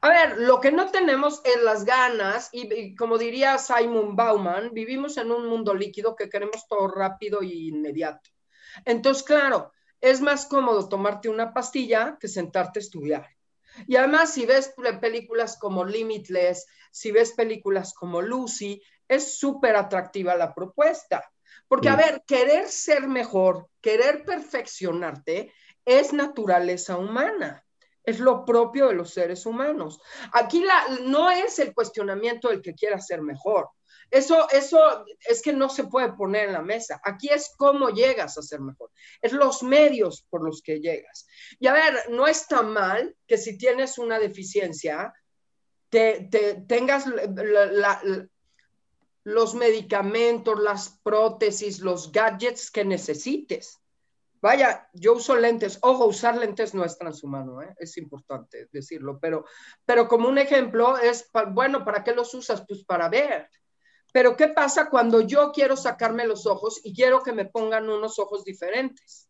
A 0.00 0.08
ver, 0.08 0.38
lo 0.38 0.60
que 0.60 0.72
no 0.72 0.90
tenemos 0.90 1.40
es 1.44 1.62
las 1.62 1.84
ganas 1.84 2.48
y, 2.50 2.96
como 2.96 3.18
diría 3.18 3.56
Simon 3.56 4.16
Bauman, 4.16 4.72
vivimos 4.72 5.16
en 5.16 5.30
un 5.30 5.46
mundo 5.46 5.72
líquido 5.74 6.16
que 6.16 6.28
queremos 6.28 6.66
todo 6.66 6.88
rápido 6.88 7.40
e 7.40 7.46
inmediato. 7.46 8.30
Entonces, 8.84 9.22
claro, 9.22 9.70
es 10.00 10.20
más 10.20 10.46
cómodo 10.46 10.88
tomarte 10.88 11.28
una 11.28 11.54
pastilla 11.54 12.18
que 12.18 12.26
sentarte 12.26 12.80
a 12.80 12.82
estudiar. 12.82 13.28
Y 13.86 13.94
además, 13.94 14.32
si 14.32 14.44
ves 14.44 14.74
películas 15.00 15.56
como 15.58 15.84
Limitless, 15.84 16.66
si 16.90 17.12
ves 17.12 17.30
películas 17.30 17.94
como 17.94 18.20
Lucy, 18.20 18.82
es 19.06 19.38
súper 19.38 19.76
atractiva 19.76 20.34
la 20.34 20.52
propuesta. 20.52 21.22
Porque, 21.68 21.88
a 21.88 21.96
ver, 21.96 22.24
querer 22.26 22.68
ser 22.68 23.06
mejor, 23.06 23.68
querer 23.80 24.24
perfeccionarte, 24.24 25.52
es 25.86 26.12
naturaleza 26.12 26.98
humana. 26.98 27.64
Es 28.04 28.20
lo 28.20 28.44
propio 28.44 28.88
de 28.88 28.94
los 28.94 29.10
seres 29.10 29.46
humanos. 29.46 30.00
Aquí 30.32 30.64
no 31.04 31.30
es 31.30 31.58
el 31.58 31.74
cuestionamiento 31.74 32.48
del 32.48 32.62
que 32.62 32.74
quiera 32.74 33.00
ser 33.00 33.22
mejor. 33.22 33.70
Eso, 34.10 34.48
eso 34.50 35.04
es 35.28 35.42
que 35.42 35.52
no 35.52 35.68
se 35.68 35.84
puede 35.84 36.12
poner 36.12 36.46
en 36.46 36.52
la 36.52 36.62
mesa. 36.62 37.00
Aquí 37.02 37.28
es 37.28 37.52
cómo 37.56 37.88
llegas 37.88 38.38
a 38.38 38.42
ser 38.42 38.60
mejor. 38.60 38.90
Es 39.20 39.32
los 39.32 39.62
medios 39.62 40.24
por 40.30 40.44
los 40.44 40.62
que 40.62 40.80
llegas. 40.80 41.26
Y 41.58 41.66
a 41.66 41.72
ver, 41.72 42.10
no 42.10 42.28
está 42.28 42.62
mal 42.62 43.16
que 43.26 43.38
si 43.38 43.58
tienes 43.58 43.98
una 43.98 44.20
deficiencia, 44.20 45.12
te, 45.88 46.28
tengas 46.68 47.06
los 49.24 49.54
medicamentos, 49.56 50.60
las 50.60 51.00
prótesis, 51.02 51.80
los 51.80 52.12
gadgets 52.12 52.70
que 52.70 52.84
necesites. 52.84 53.80
Vaya, 54.46 54.88
yo 54.92 55.14
uso 55.14 55.34
lentes. 55.34 55.76
Ojo, 55.82 56.06
usar 56.06 56.36
lentes 56.36 56.72
no 56.72 56.84
es 56.84 56.96
transhumano, 56.96 57.62
¿eh? 57.62 57.74
es 57.80 57.96
importante 57.96 58.68
decirlo, 58.70 59.18
pero, 59.18 59.44
pero 59.84 60.06
como 60.06 60.28
un 60.28 60.38
ejemplo 60.38 60.96
es, 60.98 61.28
bueno, 61.48 61.84
¿para 61.84 62.04
qué 62.04 62.14
los 62.14 62.32
usas? 62.32 62.64
Pues 62.64 62.84
para 62.84 63.08
ver. 63.08 63.50
Pero 64.12 64.36
¿qué 64.36 64.46
pasa 64.46 64.88
cuando 64.88 65.20
yo 65.20 65.50
quiero 65.50 65.76
sacarme 65.76 66.28
los 66.28 66.46
ojos 66.46 66.80
y 66.84 66.94
quiero 66.94 67.24
que 67.24 67.32
me 67.32 67.46
pongan 67.46 67.90
unos 67.90 68.20
ojos 68.20 68.44
diferentes? 68.44 69.28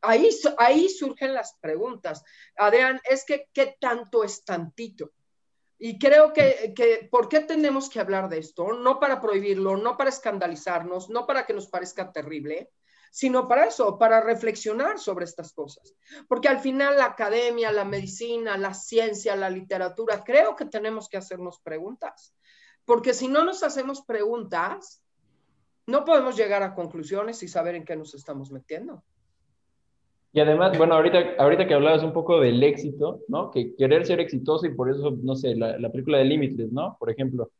Ahí, 0.00 0.30
ahí 0.56 0.88
surgen 0.88 1.34
las 1.34 1.58
preguntas. 1.60 2.24
Adrián, 2.56 3.02
es 3.04 3.26
que 3.26 3.50
¿qué 3.52 3.76
tanto 3.78 4.24
es 4.24 4.46
tantito? 4.46 5.12
Y 5.76 5.98
creo 5.98 6.32
que, 6.32 6.72
que, 6.74 7.06
¿por 7.10 7.28
qué 7.28 7.40
tenemos 7.40 7.90
que 7.90 8.00
hablar 8.00 8.30
de 8.30 8.38
esto? 8.38 8.72
No 8.72 8.98
para 8.98 9.20
prohibirlo, 9.20 9.76
no 9.76 9.98
para 9.98 10.08
escandalizarnos, 10.08 11.10
no 11.10 11.26
para 11.26 11.44
que 11.44 11.52
nos 11.52 11.66
parezca 11.66 12.12
terrible, 12.12 12.70
sino 13.14 13.46
para 13.46 13.66
eso, 13.66 13.96
para 13.96 14.20
reflexionar 14.20 14.98
sobre 14.98 15.24
estas 15.24 15.52
cosas. 15.52 15.94
Porque 16.26 16.48
al 16.48 16.58
final 16.58 16.96
la 16.96 17.04
academia, 17.04 17.70
la 17.70 17.84
medicina, 17.84 18.58
la 18.58 18.74
ciencia, 18.74 19.36
la 19.36 19.50
literatura, 19.50 20.24
creo 20.24 20.56
que 20.56 20.64
tenemos 20.64 21.08
que 21.08 21.16
hacernos 21.16 21.60
preguntas. 21.60 22.34
Porque 22.84 23.14
si 23.14 23.28
no 23.28 23.44
nos 23.44 23.62
hacemos 23.62 24.02
preguntas, 24.02 25.00
no 25.86 26.04
podemos 26.04 26.36
llegar 26.36 26.64
a 26.64 26.74
conclusiones 26.74 27.40
y 27.44 27.46
saber 27.46 27.76
en 27.76 27.84
qué 27.84 27.94
nos 27.94 28.16
estamos 28.16 28.50
metiendo. 28.50 29.04
Y 30.32 30.40
además, 30.40 30.76
bueno, 30.76 30.96
ahorita, 30.96 31.36
ahorita 31.38 31.68
que 31.68 31.74
hablabas 31.74 32.02
un 32.02 32.12
poco 32.12 32.40
del 32.40 32.60
éxito, 32.64 33.20
¿no? 33.28 33.52
Que 33.52 33.76
querer 33.76 34.04
ser 34.04 34.18
exitoso 34.18 34.66
y 34.66 34.74
por 34.74 34.90
eso, 34.90 35.16
no 35.22 35.36
sé, 35.36 35.54
la, 35.54 35.88
película 35.92 36.18
de 36.18 36.24
Límites, 36.24 36.72
¿no? 36.72 36.96
Por 36.98 37.12
ejemplo. 37.12 37.52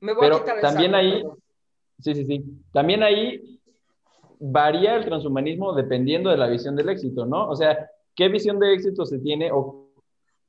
Me 0.00 0.12
voy 0.12 0.26
a 0.26 0.40
quitar 0.40 0.60
también 0.60 0.96
ahí, 0.96 1.22
sí, 2.00 2.16
sí, 2.16 2.26
sí. 2.26 2.44
También 2.72 3.04
ahí 3.04 3.56
varía 4.38 4.96
el 4.96 5.04
transhumanismo 5.04 5.74
dependiendo 5.74 6.30
de 6.30 6.36
la 6.36 6.48
visión 6.48 6.76
del 6.76 6.88
éxito, 6.88 7.26
¿no? 7.26 7.48
O 7.48 7.56
sea, 7.56 7.90
¿qué 8.14 8.28
visión 8.28 8.58
de 8.58 8.74
éxito 8.74 9.04
se 9.04 9.18
tiene? 9.18 9.50
O 9.52 9.90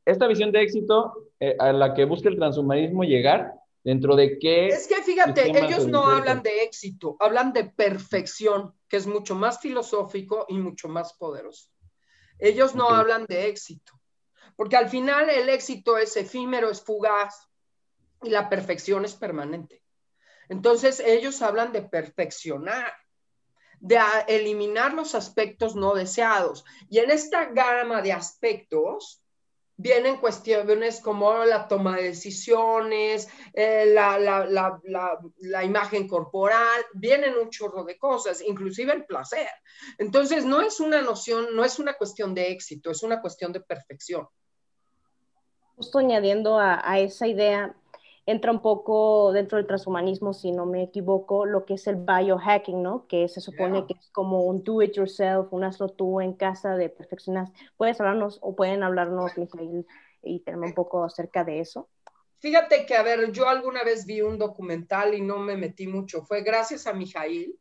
esta 0.05 0.27
visión 0.27 0.51
de 0.51 0.61
éxito 0.61 1.29
eh, 1.39 1.55
a 1.59 1.73
la 1.73 1.93
que 1.93 2.05
busca 2.05 2.29
el 2.29 2.37
transhumanismo 2.37 3.03
llegar 3.03 3.53
dentro 3.83 4.15
de 4.15 4.39
qué... 4.39 4.67
Es 4.67 4.87
que 4.87 5.01
fíjate, 5.01 5.49
ellos 5.49 5.87
no 5.87 6.07
hablan 6.07 6.43
de 6.43 6.63
éxito, 6.63 7.15
hablan 7.19 7.53
de 7.53 7.65
perfección, 7.65 8.73
que 8.87 8.97
es 8.97 9.07
mucho 9.07 9.35
más 9.35 9.59
filosófico 9.59 10.45
y 10.49 10.57
mucho 10.57 10.87
más 10.87 11.13
poderoso. 11.13 11.69
Ellos 12.39 12.75
no 12.75 12.89
hablan 12.89 13.25
de 13.25 13.47
éxito, 13.47 13.93
porque 14.55 14.75
al 14.77 14.89
final 14.89 15.29
el 15.29 15.49
éxito 15.49 15.97
es 15.97 16.15
efímero, 16.17 16.69
es 16.69 16.81
fugaz 16.81 17.49
y 18.23 18.29
la 18.29 18.49
perfección 18.49 19.05
es 19.05 19.15
permanente. 19.15 19.81
Entonces 20.49 20.99
ellos 20.99 21.41
hablan 21.41 21.71
de 21.71 21.81
perfeccionar, 21.81 22.93
de 23.79 23.99
eliminar 24.27 24.93
los 24.93 25.15
aspectos 25.15 25.75
no 25.75 25.93
deseados. 25.93 26.65
Y 26.89 26.99
en 26.99 27.11
esta 27.11 27.45
gama 27.45 28.01
de 28.01 28.13
aspectos, 28.13 29.21
vienen 29.77 30.17
cuestiones 30.17 30.99
como 30.99 31.45
la 31.45 31.67
toma 31.67 31.95
de 31.95 32.03
decisiones, 32.03 33.29
eh, 33.53 33.85
la, 33.93 34.17
la, 34.19 35.63
imagen 35.63 36.07
corporal, 36.07 36.83
vienen 36.93 37.35
un 37.37 37.49
chorro 37.51 37.83
de 37.83 37.97
cosas, 37.97 38.41
inclusive 38.41 38.91
el 38.91 39.05
placer. 39.05 39.49
Entonces, 39.99 40.45
no 40.45 40.61
es 40.61 40.79
una 40.79 41.01
noción, 41.01 41.55
no 41.55 41.63
es 41.63 41.77
una 41.77 41.93
cuestión 41.93 42.33
de 42.33 42.51
éxito, 42.51 42.89
es 42.89 43.03
una 43.03 43.21
cuestión 43.21 43.53
de 43.53 43.61
perfección. 43.61 44.27
Justo 45.75 45.99
añadiendo 45.99 46.57
a 46.59 46.97
esa 46.97 47.27
idea, 47.27 47.75
entra 48.27 48.51
un 48.51 48.61
poco 48.61 49.31
dentro 49.31 49.57
del 49.57 49.65
transhumanismo, 49.65 50.33
si 50.33 50.51
no 50.51 50.65
me 50.65 50.83
equivoco, 50.83 51.45
lo 51.45 51.65
que 51.65 51.75
es 51.75 51.87
el 51.87 51.95
biohacking, 51.95 52.83
¿no? 52.83 53.07
Que 53.07 53.29
se 53.29 53.39
supone 53.39 53.87
que 53.87 53.93
es 53.93 54.09
como 54.11 54.43
un 54.43 54.63
do 54.65 54.81
it 54.81 54.91
yourself, 54.93 55.47
un 55.51 55.63
hazlo 55.63 55.87
tú 55.87 56.19
en 56.19 56.33
casa 56.33 56.75
de 56.75 56.89
perfeccionar. 56.89 57.47
¿Puedes 57.77 57.99
hablarnos 58.01 58.37
o 58.41 58.53
pueden 58.53 58.83
hablarnos, 58.83 59.37
Mijail, 59.37 59.87
y 60.21 60.41
tenerme 60.41 60.67
un 60.67 60.73
poco 60.73 61.05
acerca 61.05 61.45
de 61.45 61.61
eso? 61.61 61.89
Fíjate 62.39 62.85
que, 62.85 62.95
a 62.95 63.01
ver, 63.01 63.31
yo 63.31 63.47
alguna 63.47 63.83
vez 63.85 64.05
vi 64.05 64.21
un 64.21 64.37
documental 64.37 65.13
y 65.13 65.21
no 65.21 65.39
me 65.39 65.55
metí 65.55 65.87
mucho. 65.87 66.21
Fue 66.23 66.41
gracias 66.41 66.85
a 66.85 66.91
Mijail 66.91 67.57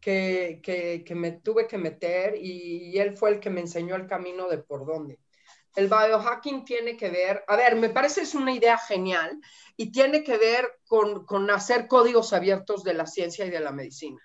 que, 0.00 0.60
que, 0.64 1.04
que 1.04 1.14
me 1.14 1.30
tuve 1.30 1.68
que 1.68 1.78
meter 1.78 2.34
y, 2.36 2.90
y 2.90 2.98
él 2.98 3.16
fue 3.16 3.30
el 3.30 3.40
que 3.40 3.50
me 3.50 3.60
enseñó 3.60 3.94
el 3.94 4.08
camino 4.08 4.48
de 4.48 4.58
por 4.58 4.84
dónde. 4.84 5.20
El 5.78 5.86
biohacking 5.86 6.64
tiene 6.64 6.96
que 6.96 7.08
ver, 7.08 7.44
a 7.46 7.54
ver, 7.54 7.76
me 7.76 7.88
parece 7.88 8.22
es 8.22 8.34
una 8.34 8.50
idea 8.50 8.76
genial 8.76 9.40
y 9.76 9.92
tiene 9.92 10.24
que 10.24 10.36
ver 10.36 10.80
con, 10.88 11.48
hacer 11.50 11.86
códigos 11.86 12.32
abiertos 12.32 12.82
de 12.82 12.94
la 12.94 13.06
ciencia 13.06 13.46
y 13.46 13.50
de 13.50 13.60
la 13.60 13.70
medicina. 13.70 14.20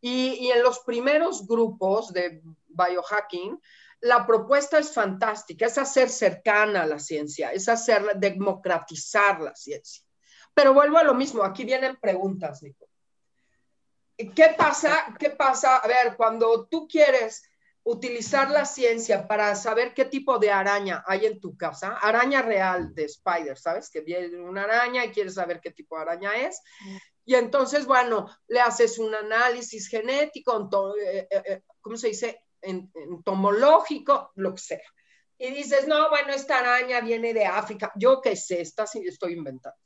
Y, 0.00 0.50
en 0.50 0.60
los 0.60 0.80
primeros 0.80 1.46
grupos 1.46 2.12
de 2.12 2.42
biohacking, 2.66 3.60
la 4.00 4.26
propuesta 4.26 4.80
es 4.80 4.92
fantástica, 4.92 5.66
es 5.66 5.78
hacer 5.78 6.08
cercana 6.08 6.82
a 6.82 6.86
la 6.86 6.98
ciencia, 6.98 7.52
es 7.52 7.68
hacer 7.68 8.16
democratizar 8.16 9.40
la 9.40 9.54
ciencia. 9.54 10.04
Pero 10.52 10.74
vuelvo 10.74 10.98
a 10.98 11.04
lo 11.04 11.14
mismo, 11.14 11.44
aquí 11.44 11.64
vienen 11.64 11.96
preguntas, 12.00 12.60
Nico. 12.60 12.88
¿Qué 14.16 14.52
pasa? 14.58 15.14
¿Qué 15.16 15.30
pasa? 15.30 15.76
A 15.76 15.86
ver, 15.86 16.16
cuando 16.16 16.66
tú 16.66 16.88
quieres 16.88 17.47
utilizar 17.88 18.50
la 18.50 18.66
ciencia 18.66 19.26
para 19.26 19.54
saber 19.54 19.94
qué 19.94 20.04
tipo 20.04 20.38
de 20.38 20.50
araña 20.50 21.02
hay 21.06 21.24
en 21.24 21.40
tu 21.40 21.56
casa, 21.56 21.96
araña 21.96 22.42
real 22.42 22.94
de 22.94 23.04
spider, 23.04 23.56
¿sabes? 23.56 23.88
Que 23.88 24.02
viene 24.02 24.38
una 24.38 24.64
araña 24.64 25.06
y 25.06 25.10
quieres 25.10 25.34
saber 25.34 25.58
qué 25.60 25.70
tipo 25.70 25.96
de 25.96 26.02
araña 26.02 26.36
es. 26.36 26.60
Y 27.24 27.34
entonces, 27.34 27.86
bueno, 27.86 28.28
le 28.46 28.60
haces 28.60 28.98
un 28.98 29.14
análisis 29.14 29.88
genético, 29.88 30.68
eh, 31.00 31.28
eh, 31.30 31.42
eh, 31.46 31.62
¿cómo 31.80 31.96
se 31.96 32.08
dice? 32.08 32.44
entomológico, 32.60 34.32
lo 34.34 34.52
que 34.52 34.60
sea. 34.60 34.82
Y 35.38 35.52
dices, 35.52 35.86
no, 35.86 36.10
bueno, 36.10 36.32
esta 36.32 36.58
araña 36.58 37.00
viene 37.00 37.32
de 37.32 37.46
África, 37.46 37.92
yo 37.94 38.20
qué 38.20 38.34
sé, 38.34 38.60
está, 38.60 38.84
estoy 38.84 39.32
inventando 39.34 39.78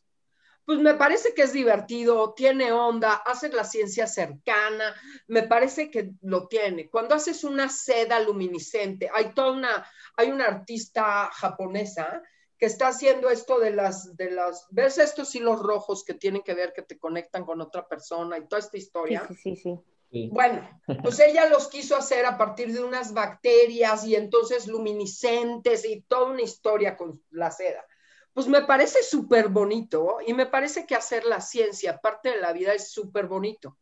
pues 0.65 0.79
me 0.79 0.95
parece 0.95 1.35
que 1.35 1.43
es 1.43 1.53
divertido, 1.53 2.35
tiene 2.35 2.73
onda, 2.73 3.15
hace 3.15 3.49
la 3.49 3.65
ciencia 3.65 4.07
cercana, 4.07 4.95
me 5.27 5.43
parece 5.43 5.91
que 5.91 6.13
lo 6.23 6.47
tiene. 6.47 6.89
Cuando 6.89 7.15
haces 7.15 7.43
una 7.45 7.69
seda 7.69 8.21
luminiscente, 8.21 9.11
hay 9.13 9.33
toda 9.35 9.53
una, 9.53 9.87
hay 10.17 10.31
una 10.31 10.47
artista 10.47 11.29
japonesa 11.33 12.23
que 12.57 12.67
está 12.67 12.89
haciendo 12.89 13.29
esto 13.29 13.59
de 13.59 13.73
las, 13.73 14.17
de 14.17 14.31
las, 14.31 14.69
¿ves 14.71 14.99
estos 14.99 15.35
hilos 15.35 15.59
rojos 15.61 16.05
que 16.05 16.15
tienen 16.15 16.43
que 16.43 16.55
ver, 16.55 16.73
que 16.73 16.83
te 16.83 16.97
conectan 16.97 17.45
con 17.45 17.61
otra 17.61 17.89
persona 17.89 18.39
y 18.39 18.47
toda 18.47 18.61
esta 18.61 18.77
historia? 18.77 19.27
Sí, 19.29 19.35
sí, 19.35 19.57
sí. 19.57 19.81
sí. 20.13 20.31
Bueno, 20.33 20.81
pues 21.03 21.19
ella 21.19 21.49
los 21.49 21.67
quiso 21.67 21.97
hacer 21.97 22.25
a 22.25 22.39
partir 22.39 22.73
de 22.73 22.85
unas 22.85 23.13
bacterias 23.13 24.05
y 24.05 24.15
entonces 24.15 24.69
luminiscentes 24.69 25.85
y 25.85 26.03
toda 26.03 26.31
una 26.31 26.43
historia 26.43 26.97
con 26.97 27.21
la 27.31 27.51
seda 27.51 27.85
pues 28.33 28.47
me 28.47 28.63
parece 28.63 29.03
súper 29.03 29.49
bonito 29.49 30.19
y 30.27 30.33
me 30.33 30.47
parece 30.47 30.87
que 30.87 30.95
hacer 30.95 31.25
la 31.25 31.41
ciencia 31.41 31.99
parte 31.99 32.31
de 32.31 32.41
la 32.41 32.53
vida 32.53 32.73
es 32.73 32.91
súper 32.91 33.27
bonito. 33.27 33.79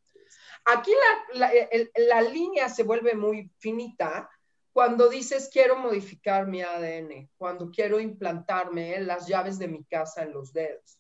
Aquí 0.65 0.93
la, 1.35 2.23
línea 2.23 2.69
se 2.69 2.83
vuelve 2.83 3.15
muy 3.15 3.51
finita 3.59 4.29
cuando 4.73 5.09
dices 5.09 5.49
quiero 5.53 5.77
modificar 5.77 6.47
mi 6.47 6.63
ADN, 6.63 7.31
cuando 7.37 7.71
quiero 7.71 7.99
implantarme 7.99 9.01
las 9.01 9.27
llaves 9.27 9.59
de 9.59 9.69
mi 9.69 9.85
casa 9.85 10.23
en 10.23 10.33
los 10.33 10.53
dedos. 10.53 10.99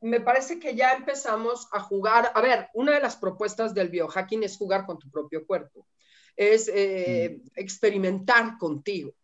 Me 0.00 0.20
parece 0.20 0.58
que 0.58 0.74
ya 0.74 0.92
empezamos 0.92 1.68
a 1.72 1.80
jugar. 1.80 2.32
A 2.34 2.40
ver, 2.40 2.68
una 2.74 2.92
de 2.92 3.00
las 3.00 3.16
propuestas 3.16 3.72
del 3.72 3.88
biohacking 3.88 4.42
es 4.42 4.56
jugar 4.56 4.84
con 4.84 4.98
tu 4.98 5.10
propio 5.10 5.46
cuerpo, 5.46 5.86
es 6.36 6.68
eh, 6.68 7.38
mm. 7.38 7.50
experimentar 7.54 8.58
contigo. 8.58 9.14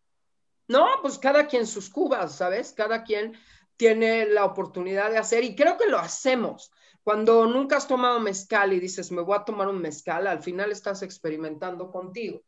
No, 0.69 0.87
pues 1.01 1.17
cada 1.17 1.47
quien 1.47 1.65
sus 1.65 1.89
cubas, 1.89 2.35
¿sabes? 2.35 2.73
Cada 2.73 3.03
quien 3.03 3.35
tiene 3.75 4.27
la 4.27 4.45
oportunidad 4.45 5.09
de 5.09 5.17
hacer 5.17 5.43
y 5.43 5.55
creo 5.55 5.77
que 5.77 5.87
lo 5.87 5.97
hacemos. 5.97 6.71
Cuando 7.03 7.47
nunca 7.47 7.77
has 7.77 7.87
tomado 7.87 8.19
mezcal 8.19 8.71
y 8.71 8.79
dices, 8.79 9.11
me 9.11 9.23
voy 9.23 9.35
a 9.35 9.43
tomar 9.43 9.67
un 9.67 9.81
mezcal, 9.81 10.27
al 10.27 10.43
final 10.43 10.71
estás 10.71 11.01
experimentando 11.01 11.91
contigo. 11.91 12.43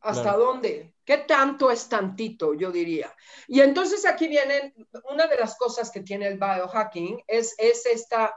¿Hasta 0.00 0.36
dónde? 0.36 0.94
¿Qué 1.04 1.18
tanto 1.18 1.70
es 1.70 1.88
tantito, 1.88 2.52
yo 2.52 2.70
diría? 2.70 3.14
Y 3.48 3.60
entonces 3.60 4.04
aquí 4.04 4.28
viene 4.28 4.74
una 5.10 5.26
de 5.26 5.36
las 5.36 5.56
cosas 5.56 5.90
que 5.90 6.00
tiene 6.00 6.26
el 6.26 6.38
biohacking, 6.38 7.22
es, 7.26 7.54
es 7.58 7.86
esta, 7.86 8.34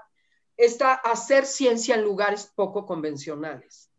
esta 0.55 0.93
hacer 0.93 1.45
ciencia 1.45 1.95
en 1.95 2.03
lugares 2.03 2.49
poco 2.55 2.85
convencionales. 2.85 3.89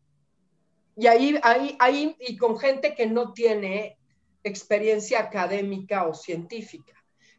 Y 0.95 1.05
ahí, 1.05 1.39
ahí, 1.43 1.75
ahí, 1.79 2.15
y 2.19 2.35
con 2.35 2.57
gente 2.57 2.95
que 2.95 3.05
no 3.05 3.31
tiene 3.31 3.99
experiencia 4.45 5.19
académica 5.19 6.07
o 6.07 6.13
científica, 6.13 6.93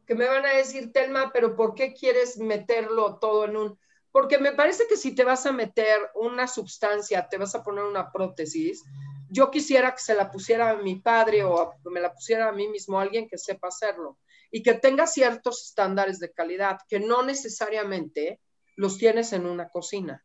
que 0.06 0.14
me 0.14 0.26
van 0.26 0.44
a 0.44 0.54
decir, 0.54 0.92
Telma, 0.92 1.30
pero 1.32 1.56
¿por 1.56 1.74
qué 1.74 1.94
quieres 1.94 2.38
meterlo 2.38 3.18
todo 3.18 3.44
en 3.46 3.56
un... 3.56 3.78
Porque 4.12 4.38
me 4.38 4.52
parece 4.52 4.86
que 4.88 4.96
si 4.96 5.14
te 5.14 5.24
vas 5.24 5.46
a 5.46 5.52
meter 5.52 6.00
una 6.14 6.46
sustancia, 6.46 7.28
te 7.28 7.38
vas 7.38 7.54
a 7.54 7.62
poner 7.62 7.84
una 7.84 8.10
prótesis, 8.12 8.82
yo 9.28 9.50
quisiera 9.50 9.92
que 9.92 10.00
se 10.00 10.14
la 10.14 10.30
pusiera 10.30 10.70
a 10.70 10.76
mi 10.76 10.96
padre 10.96 11.44
o 11.44 11.74
me 11.84 12.00
la 12.00 12.12
pusiera 12.12 12.48
a 12.48 12.52
mí 12.52 12.68
mismo, 12.68 12.98
alguien 12.98 13.28
que 13.28 13.38
sepa 13.38 13.68
hacerlo 13.68 14.18
y 14.50 14.62
que 14.62 14.74
tenga 14.74 15.06
ciertos 15.06 15.62
estándares 15.66 16.18
de 16.18 16.32
calidad 16.32 16.78
que 16.88 17.00
no 17.00 17.22
necesariamente 17.22 18.40
los 18.76 18.98
tienes 18.98 19.32
en 19.32 19.46
una 19.46 19.68
cocina. 19.68 20.24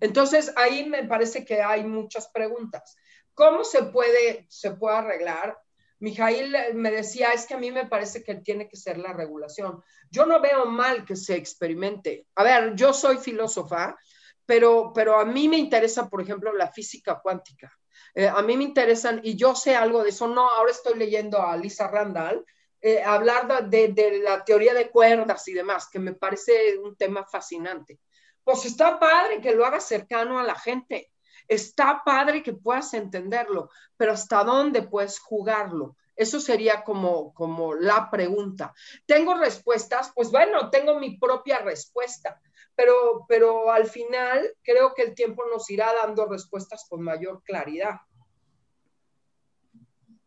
Entonces, 0.00 0.52
ahí 0.56 0.88
me 0.88 1.04
parece 1.04 1.44
que 1.44 1.60
hay 1.62 1.84
muchas 1.84 2.28
preguntas. 2.28 2.96
¿Cómo 3.34 3.64
se 3.64 3.84
puede, 3.84 4.46
se 4.48 4.72
puede 4.72 4.96
arreglar? 4.96 5.58
Mijail 6.00 6.56
me 6.74 6.90
decía, 6.90 7.32
es 7.32 7.46
que 7.46 7.54
a 7.54 7.58
mí 7.58 7.70
me 7.70 7.86
parece 7.86 8.22
que 8.24 8.36
tiene 8.36 8.68
que 8.68 8.76
ser 8.76 8.98
la 8.98 9.12
regulación. 9.12 9.82
Yo 10.10 10.26
no 10.26 10.40
veo 10.40 10.66
mal 10.66 11.04
que 11.04 11.14
se 11.14 11.36
experimente. 11.36 12.26
A 12.36 12.42
ver, 12.42 12.74
yo 12.74 12.92
soy 12.92 13.18
filósofa, 13.18 13.96
pero, 14.46 14.92
pero 14.94 15.20
a 15.20 15.24
mí 15.24 15.48
me 15.48 15.58
interesa, 15.58 16.08
por 16.08 16.22
ejemplo, 16.22 16.52
la 16.54 16.72
física 16.72 17.20
cuántica. 17.22 17.70
Eh, 18.14 18.26
a 18.26 18.42
mí 18.42 18.56
me 18.56 18.64
interesan, 18.64 19.20
y 19.22 19.36
yo 19.36 19.54
sé 19.54 19.76
algo 19.76 20.02
de 20.02 20.08
eso, 20.08 20.26
no, 20.26 20.48
ahora 20.48 20.72
estoy 20.72 20.98
leyendo 20.98 21.40
a 21.40 21.56
Lisa 21.56 21.88
Randall, 21.88 22.44
eh, 22.80 23.02
hablar 23.02 23.68
de, 23.68 23.88
de, 23.88 24.18
la 24.20 24.42
teoría 24.42 24.72
de 24.72 24.90
cuerdas 24.90 25.46
y 25.48 25.52
demás, 25.52 25.88
que 25.92 25.98
me 25.98 26.14
parece 26.14 26.78
un 26.78 26.96
tema 26.96 27.26
fascinante. 27.26 28.00
Pues 28.42 28.64
está 28.64 28.98
padre 28.98 29.40
que 29.40 29.54
lo 29.54 29.66
haga 29.66 29.80
cercano 29.80 30.38
a 30.38 30.42
la 30.42 30.54
gente. 30.54 31.09
Está 31.50 32.02
padre 32.04 32.44
que 32.44 32.52
puedas 32.52 32.94
entenderlo, 32.94 33.70
pero 33.96 34.12
¿hasta 34.12 34.44
dónde 34.44 34.82
puedes 34.82 35.18
jugarlo? 35.18 35.96
Eso 36.14 36.38
sería 36.38 36.84
como, 36.84 37.34
como 37.34 37.74
la 37.74 38.08
pregunta. 38.08 38.72
¿Tengo 39.04 39.34
respuestas? 39.36 40.12
Pues 40.14 40.30
bueno, 40.30 40.70
tengo 40.70 41.00
mi 41.00 41.18
propia 41.18 41.58
respuesta, 41.58 42.40
pero, 42.76 43.24
pero 43.26 43.72
al 43.72 43.86
final 43.86 44.48
creo 44.62 44.94
que 44.94 45.02
el 45.02 45.16
tiempo 45.16 45.42
nos 45.52 45.68
irá 45.70 45.92
dando 45.92 46.26
respuestas 46.26 46.86
con 46.88 47.02
mayor 47.02 47.42
claridad. 47.42 47.96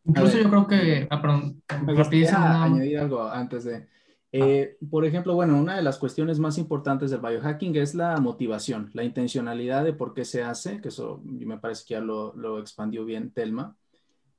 Incluso 0.04 0.38
yo 0.40 0.50
creo 0.50 0.68
que, 0.68 1.08
ah, 1.10 2.64
añadir 2.66 3.00
algo 3.00 3.22
antes 3.24 3.64
de, 3.64 3.88
eh, 4.36 4.78
por 4.90 5.06
ejemplo, 5.06 5.36
bueno, 5.36 5.56
una 5.56 5.76
de 5.76 5.84
las 5.84 6.00
cuestiones 6.00 6.40
más 6.40 6.58
importantes 6.58 7.12
del 7.12 7.22
biohacking 7.22 7.76
es 7.76 7.94
la 7.94 8.18
motivación, 8.18 8.90
la 8.94 9.04
intencionalidad 9.04 9.84
de 9.84 9.94
por 9.94 10.16
qué 10.16 10.26
se 10.26 10.42
hace, 10.42 10.82
que 10.82 10.88
eso 10.88 11.22
me 11.24 11.60
parece 11.60 11.86
que 11.88 11.94
ya 11.94 12.02
lo, 12.02 12.36
lo 12.36 12.58
expandió 12.58 13.06
bien 13.06 13.30
Telma, 13.30 13.78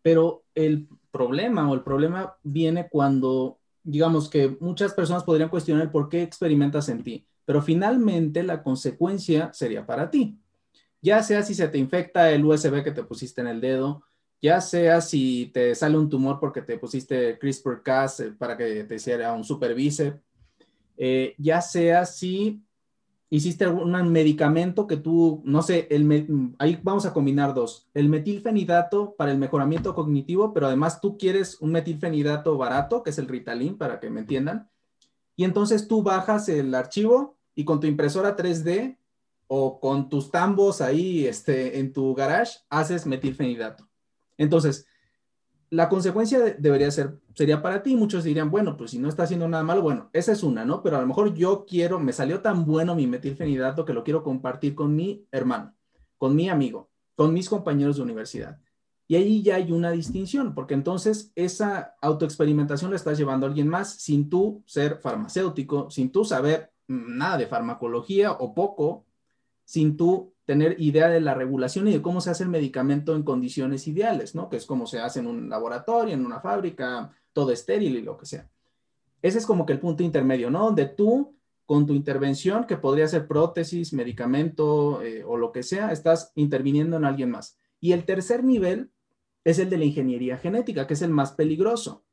pero 0.03 0.43
el 0.57 0.89
problema 1.13 1.71
o 1.71 1.75
el 1.75 1.83
problema 1.83 2.35
viene 2.43 2.89
cuando, 2.89 3.61
digamos 3.85 4.29
que 4.29 4.57
muchas 4.59 4.93
personas 4.95 5.23
podrían 5.23 5.49
cuestionar 5.49 5.93
por 5.93 6.09
qué 6.09 6.23
experimentas 6.23 6.89
en 6.89 7.05
ti, 7.05 7.25
pero 7.45 7.63
finalmente 7.63 8.43
la 8.43 8.65
consecuencia 8.65 9.53
sería 9.53 9.87
para 9.87 10.11
ti. 10.11 10.37
Ya 11.01 11.23
sea 11.23 11.45
si 11.45 11.55
se 11.55 11.69
te 11.69 11.79
infecta 11.79 12.33
el 12.33 12.45
USB 12.45 12.83
que 12.83 12.91
te 12.91 13.05
pusiste 13.05 13.43
en 13.43 13.47
el 13.47 13.61
dedo, 13.61 14.03
ya 14.41 14.61
sea 14.61 15.01
si 15.01 15.51
te 15.53 15.75
sale 15.75 15.97
un 15.97 16.09
tumor 16.09 16.39
porque 16.39 16.63
te 16.63 16.79
pusiste 16.79 17.39
CRISPR-Cas 17.39 18.21
eh, 18.21 18.33
para 18.33 18.57
que 18.57 18.85
te 18.85 18.97
hiciera 18.97 19.33
un 19.33 19.45
super 19.45 19.75
eh, 20.97 21.35
ya 21.39 21.61
sea 21.61 22.05
si 22.05 22.63
hiciste 23.31 23.67
un 23.67 24.13
medicamento 24.13 24.87
que 24.87 24.97
tú, 24.97 25.43
no 25.45 25.61
sé, 25.63 25.89
el, 25.91 26.55
ahí 26.59 26.79
vamos 26.83 27.05
a 27.05 27.13
combinar 27.13 27.53
dos, 27.53 27.89
el 27.93 28.09
metilfenidato 28.09 29.15
para 29.17 29.33
el 29.33 29.39
mejoramiento 29.39 29.95
cognitivo, 29.95 30.53
pero 30.55 30.69
además 30.69 31.01
tú 31.01 31.19
quieres 31.19 31.61
un 31.61 31.73
metilfenidato 31.73 32.57
barato, 32.57 33.03
que 33.03 33.11
es 33.11 33.19
el 33.19 33.27
Ritalin, 33.27 33.77
para 33.77 33.99
que 33.99 34.09
me 34.09 34.21
entiendan, 34.21 34.69
y 35.37 35.43
entonces 35.43 35.89
tú 35.89 36.03
bajas 36.03 36.49
el 36.49 36.75
archivo 36.75 37.37
y 37.57 37.65
con 37.65 37.81
tu 37.81 37.89
impresora 37.89 38.37
3D 38.37 38.99
o 39.49 39.81
con 39.81 40.09
tus 40.09 40.31
tambos 40.31 40.81
ahí 40.81 41.27
este, 41.27 41.79
en 41.79 41.93
tu 41.93 42.15
garage 42.15 42.59
haces 42.71 43.05
metilfenidato. 43.05 43.89
Entonces, 44.37 44.87
la 45.71 45.89
consecuencia 45.89 46.39
debería 46.59 46.91
ser, 46.91 47.19
sería 47.35 47.63
para 47.63 47.83
ti, 47.83 47.97
muchos 47.97 48.25
dirían, 48.25 48.51
bueno, 48.51 48.77
pues 48.77 48.93
si 48.93 48.99
no 48.99 49.09
está 49.09 49.25
haciendo 49.25 49.49
nada 49.49 49.65
malo, 49.65 49.83
bueno, 49.83 50.11
esa 50.13 50.33
es 50.33 50.43
una, 50.43 50.65
¿no? 50.65 50.83
Pero 50.83 50.97
a 50.97 51.01
lo 51.01 51.07
mejor 51.07 51.35
yo 51.35 51.65
quiero, 51.67 51.99
me 51.99 52.13
salió 52.13 52.41
tan 52.41 52.65
bueno 52.65 52.95
mi 52.95 53.07
metilfenidato 53.07 53.85
que 53.85 53.93
lo 53.93 54.05
quiero 54.05 54.23
compartir 54.23 54.75
con 54.75 54.95
mi 54.95 55.27
hermano, 55.33 55.75
con 56.17 56.37
mi 56.37 56.49
amigo, 56.49 56.91
con 57.17 57.33
mis 57.33 57.49
compañeros 57.49 57.97
de 57.97 58.03
universidad. 58.03 58.61
Y 59.07 59.17
ahí 59.17 59.43
ya 59.43 59.57
hay 59.57 59.73
una 59.73 59.91
distinción, 59.91 60.55
porque 60.55 60.75
entonces 60.75 61.33
esa 61.35 61.95
autoexperimentación 62.01 62.91
la 62.91 62.97
estás 62.97 63.19
llevando 63.19 63.47
a 63.47 63.49
alguien 63.49 63.69
más 63.69 63.97
sin 63.97 64.31
tú 64.31 64.63
ser 64.67 64.99
farmacéutico, 64.99 65.91
sin 65.91 66.11
tú 66.11 66.25
saber 66.25 66.73
nada 66.87 67.37
de 67.37 67.47
farmacología 67.47 68.33
o 68.33 68.55
poco, 68.55 69.07
sin 69.65 69.97
tú 69.97 70.34
tener 70.45 70.77
idea 70.79 71.09
de 71.09 71.21
la 71.21 71.35
regulación 71.35 71.89
y 71.89 71.93
de 71.93 72.03
cómo 72.03 72.21
se 72.21 72.31
hace 72.31 72.43
el 72.43 72.51
medicamento 72.51 73.17
en 73.17 73.23
condiciones 73.23 73.89
ideales, 73.89 74.35
¿no? 74.35 74.51
Que 74.51 74.57
es 74.57 74.67
como 74.67 74.87
se 74.87 75.01
hace 75.01 75.21
en 75.21 75.27
un 75.27 75.49
laboratorio, 75.49 76.15
en 76.15 76.25
una 76.25 76.41
fábrica, 76.41 77.11
todo 77.33 77.51
estéril 77.51 77.97
y 77.97 78.03
lo 78.03 78.17
que 78.17 78.27
sea. 78.27 78.49
Ese 79.23 79.39
es 79.39 79.47
como 79.47 79.65
que 79.65 79.73
el 79.73 79.81
punto 79.81 80.03
intermedio, 80.03 80.51
¿no? 80.51 80.67
Donde 80.67 80.87
tú, 80.87 81.35
con 81.65 81.87
tu 81.87 81.95
intervención, 81.95 82.65
que 82.65 82.77
podría 82.77 83.09
ser 83.09 83.27
prótesis, 83.27 83.95
medicamento 83.95 85.03
eh, 85.03 85.25
o 85.25 85.39
lo 85.39 85.51
que 85.51 85.63
sea, 85.63 85.93
estás 85.93 86.33
interviniendo 86.35 86.99
en 86.99 87.07
alguien 87.07 87.31
más. 87.31 87.57
Y 87.81 87.93
el 87.93 88.05
tercer 88.05 88.45
nivel 88.45 88.91
es 89.45 89.59
el 89.59 89.71
de 89.71 89.79
la 89.79 89.85
ingeniería 89.85 90.37
genética, 90.37 90.87
que 90.87 90.95
es 90.95 91.03
el 91.03 91.11
más 91.11 91.33
peligroso. 91.33 92.05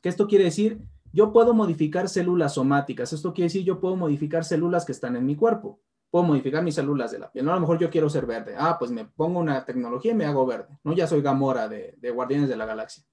¿Qué 0.00 0.08
esto 0.08 0.26
quiere 0.26 0.44
decir? 0.44 0.80
Yo 1.12 1.32
puedo 1.32 1.52
modificar 1.52 2.08
células 2.08 2.54
somáticas. 2.54 3.12
Esto 3.12 3.34
quiere 3.34 3.46
decir 3.46 3.64
yo 3.64 3.80
puedo 3.80 3.96
modificar 3.96 4.44
células 4.44 4.86
que 4.86 4.92
están 4.92 5.16
en 5.16 5.26
mi 5.26 5.36
cuerpo 5.36 5.80
puedo 6.16 6.24
modificar 6.24 6.62
mis 6.62 6.74
células 6.74 7.10
de 7.10 7.18
la 7.18 7.30
piel. 7.30 7.44
¿no? 7.44 7.52
A 7.52 7.56
lo 7.56 7.60
mejor 7.60 7.78
yo 7.78 7.90
quiero 7.90 8.08
ser 8.08 8.24
verde. 8.24 8.54
Ah, 8.56 8.76
pues 8.78 8.90
me 8.90 9.04
pongo 9.04 9.38
una 9.38 9.66
tecnología 9.66 10.12
y 10.12 10.14
me 10.14 10.24
hago 10.24 10.46
verde. 10.46 10.78
¿no? 10.82 10.94
Ya 10.94 11.06
soy 11.06 11.20
Gamora 11.20 11.68
de, 11.68 11.94
de 11.98 12.10
Guardianes 12.10 12.48
de 12.48 12.56
la 12.56 12.64
Galaxia. 12.64 13.04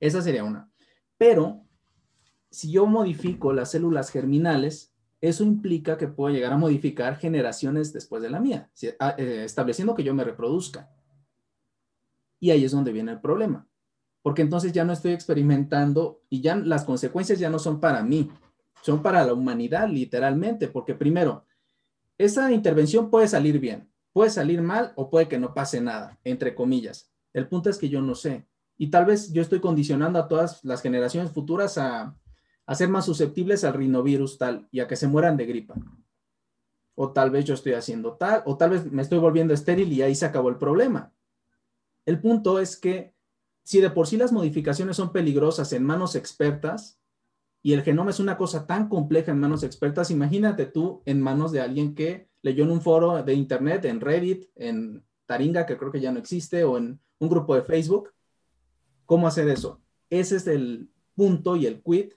Esa 0.00 0.20
sería 0.20 0.42
una. 0.42 0.68
Pero 1.16 1.64
si 2.50 2.72
yo 2.72 2.86
modifico 2.86 3.52
las 3.52 3.70
células 3.70 4.10
germinales, 4.10 4.92
eso 5.20 5.44
implica 5.44 5.96
que 5.96 6.08
puedo 6.08 6.34
llegar 6.34 6.52
a 6.52 6.56
modificar 6.56 7.18
generaciones 7.18 7.92
después 7.92 8.20
de 8.20 8.30
la 8.30 8.40
mía, 8.40 8.68
ah, 8.98 9.14
eh, 9.16 9.42
estableciendo 9.44 9.94
que 9.94 10.02
yo 10.02 10.12
me 10.12 10.24
reproduzca. 10.24 10.90
Y 12.40 12.50
ahí 12.50 12.64
es 12.64 12.72
donde 12.72 12.90
viene 12.90 13.12
el 13.12 13.20
problema, 13.20 13.68
porque 14.22 14.42
entonces 14.42 14.72
ya 14.72 14.84
no 14.84 14.92
estoy 14.92 15.12
experimentando 15.12 16.22
y 16.28 16.40
ya 16.40 16.56
las 16.56 16.84
consecuencias 16.84 17.38
ya 17.38 17.48
no 17.48 17.60
son 17.60 17.78
para 17.78 18.02
mí, 18.02 18.32
son 18.82 19.00
para 19.00 19.24
la 19.24 19.32
humanidad 19.32 19.88
literalmente, 19.88 20.66
porque 20.66 20.96
primero, 20.96 21.44
esa 22.24 22.52
intervención 22.52 23.10
puede 23.10 23.28
salir 23.28 23.58
bien, 23.58 23.90
puede 24.12 24.30
salir 24.30 24.62
mal 24.62 24.92
o 24.96 25.10
puede 25.10 25.28
que 25.28 25.38
no 25.38 25.54
pase 25.54 25.80
nada, 25.80 26.18
entre 26.24 26.54
comillas. 26.54 27.10
El 27.32 27.48
punto 27.48 27.70
es 27.70 27.78
que 27.78 27.88
yo 27.88 28.02
no 28.02 28.14
sé. 28.14 28.46
Y 28.76 28.90
tal 28.90 29.04
vez 29.04 29.32
yo 29.32 29.42
estoy 29.42 29.60
condicionando 29.60 30.18
a 30.18 30.28
todas 30.28 30.64
las 30.64 30.82
generaciones 30.82 31.32
futuras 31.32 31.78
a, 31.78 32.16
ser 32.74 32.88
más 32.88 33.04
susceptibles 33.04 33.64
al 33.64 33.74
rinovirus 33.74 34.38
tal 34.38 34.66
y 34.70 34.80
a 34.80 34.88
que 34.88 34.96
se 34.96 35.06
mueran 35.06 35.36
de 35.36 35.46
gripa. 35.46 35.74
O 36.94 37.12
tal 37.12 37.30
vez 37.30 37.44
yo 37.44 37.54
estoy 37.54 37.74
haciendo 37.74 38.14
tal, 38.14 38.42
o 38.46 38.56
tal 38.56 38.70
vez 38.70 38.90
me 38.90 39.02
estoy 39.02 39.18
volviendo 39.18 39.52
estéril 39.52 39.92
y 39.92 40.02
ahí 40.02 40.14
se 40.14 40.24
acabó 40.24 40.48
el 40.48 40.56
problema. 40.56 41.12
El 42.06 42.20
punto 42.20 42.58
es 42.58 42.76
que 42.76 43.14
si 43.62 43.80
de 43.80 43.90
por 43.90 44.06
sí 44.06 44.16
las 44.16 44.32
modificaciones 44.32 44.96
son 44.96 45.12
peligrosas 45.12 45.72
en 45.72 45.84
manos 45.84 46.16
expertas, 46.16 46.98
y 47.62 47.72
el 47.72 47.82
genoma 47.82 48.10
es 48.10 48.18
una 48.18 48.36
cosa 48.36 48.66
tan 48.66 48.88
compleja 48.88 49.30
en 49.30 49.38
manos 49.38 49.62
expertas, 49.62 50.10
imagínate 50.10 50.66
tú 50.66 51.02
en 51.06 51.20
manos 51.20 51.52
de 51.52 51.60
alguien 51.60 51.94
que 51.94 52.28
leyó 52.42 52.64
en 52.64 52.72
un 52.72 52.82
foro 52.82 53.22
de 53.22 53.34
internet, 53.34 53.84
en 53.84 54.00
Reddit, 54.00 54.46
en 54.56 55.04
Taringa, 55.26 55.64
que 55.64 55.78
creo 55.78 55.92
que 55.92 56.00
ya 56.00 56.10
no 56.10 56.18
existe, 56.18 56.64
o 56.64 56.76
en 56.76 57.00
un 57.20 57.28
grupo 57.28 57.54
de 57.54 57.62
Facebook. 57.62 58.12
¿Cómo 59.06 59.28
hacer 59.28 59.48
eso? 59.48 59.80
Ese 60.10 60.36
es 60.36 60.46
el 60.48 60.90
punto 61.14 61.54
y 61.54 61.66
el 61.66 61.82
quid. 61.82 62.14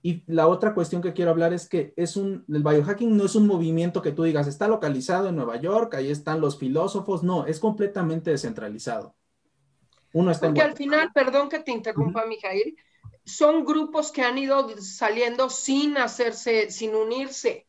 Y 0.00 0.22
la 0.26 0.46
otra 0.46 0.74
cuestión 0.74 1.02
que 1.02 1.12
quiero 1.12 1.30
hablar 1.30 1.52
es 1.52 1.68
que 1.68 1.92
es 1.96 2.16
un, 2.16 2.44
el 2.48 2.62
biohacking 2.62 3.16
no 3.16 3.24
es 3.24 3.34
un 3.34 3.46
movimiento 3.46 4.02
que 4.02 4.12
tú 4.12 4.22
digas, 4.22 4.46
está 4.46 4.68
localizado 4.68 5.28
en 5.28 5.36
Nueva 5.36 5.56
York, 5.56 5.94
ahí 5.94 6.10
están 6.10 6.40
los 6.40 6.58
filósofos, 6.58 7.22
no, 7.22 7.46
es 7.46 7.58
completamente 7.58 8.30
descentralizado. 8.30 9.16
Uno 10.12 10.30
está 10.30 10.46
Porque 10.46 10.62
al 10.62 10.76
final, 10.76 11.10
perdón 11.12 11.48
que 11.48 11.58
te 11.60 11.72
interrumpa, 11.72 12.26
Mijail, 12.26 12.76
son 13.24 13.64
grupos 13.64 14.12
que 14.12 14.22
han 14.22 14.38
ido 14.38 14.68
saliendo 14.80 15.48
sin 15.50 15.96
hacerse, 15.96 16.70
sin 16.70 16.94
unirse, 16.94 17.66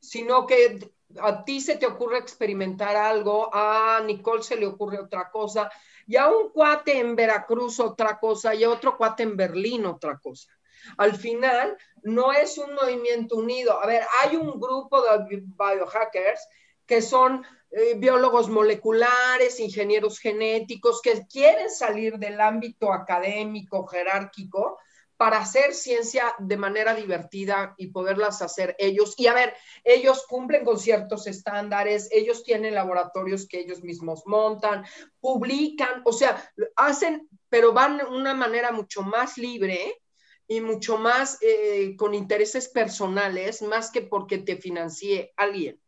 sino 0.00 0.46
que 0.46 0.92
a 1.20 1.44
ti 1.44 1.60
se 1.60 1.76
te 1.76 1.86
ocurre 1.86 2.18
experimentar 2.18 2.96
algo, 2.96 3.50
a 3.52 4.00
Nicole 4.04 4.42
se 4.42 4.56
le 4.56 4.66
ocurre 4.66 5.00
otra 5.00 5.30
cosa, 5.30 5.70
y 6.06 6.16
a 6.16 6.28
un 6.28 6.50
cuate 6.50 6.98
en 6.98 7.16
Veracruz 7.16 7.80
otra 7.80 8.18
cosa, 8.18 8.54
y 8.54 8.64
a 8.64 8.70
otro 8.70 8.96
cuate 8.96 9.22
en 9.22 9.36
Berlín 9.36 9.86
otra 9.86 10.18
cosa. 10.18 10.50
Al 10.96 11.16
final, 11.16 11.76
no 12.02 12.32
es 12.32 12.56
un 12.58 12.74
movimiento 12.74 13.36
unido. 13.36 13.80
A 13.82 13.86
ver, 13.86 14.02
hay 14.22 14.36
un 14.36 14.58
grupo 14.58 15.02
de 15.02 15.42
biohackers 15.42 16.46
que 16.86 17.02
son 17.02 17.44
eh, 17.70 17.94
biólogos 17.96 18.48
moleculares, 18.48 19.60
ingenieros 19.60 20.18
genéticos, 20.18 21.02
que 21.02 21.26
quieren 21.26 21.68
salir 21.68 22.18
del 22.18 22.40
ámbito 22.40 22.92
académico, 22.92 23.86
jerárquico, 23.86 24.78
para 25.18 25.38
hacer 25.38 25.74
ciencia 25.74 26.32
de 26.38 26.56
manera 26.56 26.94
divertida 26.94 27.74
y 27.76 27.88
poderlas 27.88 28.40
hacer 28.40 28.76
ellos. 28.78 29.14
Y 29.18 29.26
a 29.26 29.34
ver, 29.34 29.52
ellos 29.82 30.24
cumplen 30.28 30.64
con 30.64 30.78
ciertos 30.78 31.26
estándares, 31.26 32.08
ellos 32.12 32.44
tienen 32.44 32.76
laboratorios 32.76 33.48
que 33.48 33.58
ellos 33.58 33.82
mismos 33.82 34.22
montan, 34.26 34.84
publican, 35.20 36.02
o 36.04 36.12
sea, 36.12 36.50
hacen, 36.76 37.28
pero 37.48 37.72
van 37.72 37.98
de 37.98 38.04
una 38.04 38.32
manera 38.32 38.70
mucho 38.70 39.02
más 39.02 39.36
libre 39.38 40.00
y 40.46 40.60
mucho 40.60 40.98
más 40.98 41.38
eh, 41.42 41.96
con 41.96 42.14
intereses 42.14 42.68
personales, 42.68 43.60
más 43.60 43.90
que 43.90 44.02
porque 44.02 44.38
te 44.38 44.56
financie 44.56 45.32
alguien. 45.36 45.80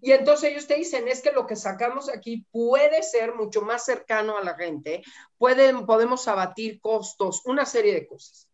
Y 0.00 0.12
entonces 0.12 0.50
ellos 0.50 0.66
te 0.66 0.76
dicen, 0.76 1.08
es 1.08 1.20
que 1.20 1.32
lo 1.32 1.46
que 1.46 1.56
sacamos 1.56 2.08
aquí 2.08 2.46
puede 2.50 3.02
ser 3.02 3.34
mucho 3.34 3.60
más 3.60 3.84
cercano 3.84 4.38
a 4.38 4.44
la 4.44 4.54
gente, 4.54 5.02
pueden, 5.36 5.84
podemos 5.84 6.26
abatir 6.26 6.80
costos, 6.80 7.42
una 7.44 7.66
serie 7.66 7.92
de 7.92 8.06
cosas. 8.06 8.47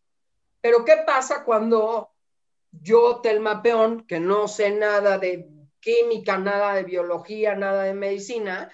Pero 0.65 0.83
¿qué 0.83 1.03
pasa 1.05 1.43
cuando 1.43 2.09
yo, 2.71 3.21
Telma 3.21 3.61
Peón, 3.61 4.07
que 4.07 4.19
no 4.19 4.47
sé 4.47 4.71
nada 4.71 5.19
de 5.19 5.47
química, 5.79 6.39
nada 6.39 6.73
de 6.73 6.81
biología, 6.81 7.53
nada 7.53 7.83
de 7.83 7.93
medicina, 7.93 8.71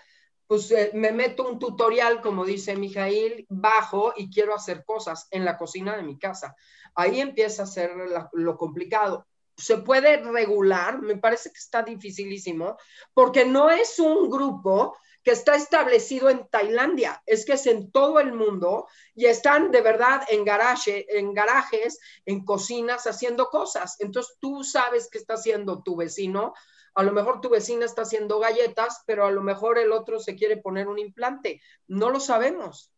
pues 0.48 0.72
eh, 0.72 0.92
me 0.94 1.12
meto 1.12 1.46
un 1.46 1.60
tutorial, 1.60 2.22
como 2.22 2.46
dice 2.46 2.78
Mijail, 2.78 3.46
bajo 3.50 4.14
y 4.16 4.32
quiero 4.32 4.56
hacer 4.56 4.86
cosas 4.86 5.28
en 5.32 5.44
la 5.44 5.58
cocina 5.58 5.98
de 5.98 6.04
mi 6.04 6.18
casa. 6.18 6.56
Ahí 6.96 7.20
empieza 7.20 7.64
a 7.64 7.68
ser 7.68 7.92
lo 8.32 8.58
complicado. 8.58 9.28
Se 9.58 9.80
puede 9.80 10.16
regular, 10.16 11.02
me 11.02 11.18
parece 11.18 11.50
que 11.50 11.60
está 11.60 11.84
dificilísimo, 11.84 12.78
porque 13.14 13.44
no 13.44 13.70
es 13.70 14.00
un 14.00 14.30
grupo 14.30 14.96
que 15.24 15.32
está 15.32 15.56
establecido 15.56 16.30
en 16.30 16.48
Tailandia, 16.50 17.22
es 17.26 17.46
que 17.46 17.54
es 17.54 17.68
en 17.68 17.92
todo 17.92 18.20
el 18.20 18.34
mundo 18.34 18.88
y 19.14 19.26
están 19.26 19.72
de 19.72 19.82
verdad 19.82 20.24
en, 20.30 20.44
garaje, 20.44 21.06
en 21.18 21.34
garajes, 21.34 22.00
en 22.26 22.44
cocinas, 22.44 23.06
haciendo 23.06 23.48
cosas. 23.48 23.98
Entonces 24.00 24.38
tú 24.40 24.64
sabes 24.64 25.10
qué 25.12 25.20
está 25.20 25.36
haciendo 25.36 25.84
tu 25.84 25.96
vecino. 25.96 26.54
A 26.96 27.04
lo 27.04 27.14
mejor 27.14 27.40
tu 27.40 27.50
vecina 27.50 27.86
está 27.86 28.02
haciendo 28.02 28.40
galletas, 28.40 29.04
pero 29.06 29.26
a 29.26 29.32
lo 29.32 29.42
mejor 29.42 29.78
el 29.78 29.92
otro 29.92 30.20
se 30.20 30.36
quiere 30.36 30.58
poner 30.58 30.88
un 30.88 31.00
implante. 31.00 31.62
No 31.88 32.10
lo 32.10 32.20
sabemos. 32.20 32.92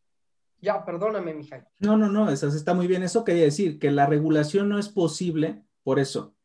Ya, 0.61 0.85
perdóname, 0.85 1.33
Mijail. 1.33 1.65
No, 1.79 1.97
no, 1.97 2.07
no, 2.07 2.29
eso 2.29 2.47
está 2.47 2.73
muy 2.73 2.87
bien. 2.87 3.03
Eso 3.03 3.25
quería 3.25 3.43
decir, 3.43 3.79
que 3.79 3.91
la 3.91 4.05
regulación 4.05 4.69
no 4.69 4.79
es 4.79 4.87
posible 4.87 5.61
por 5.83 5.99
eso. 5.99 6.35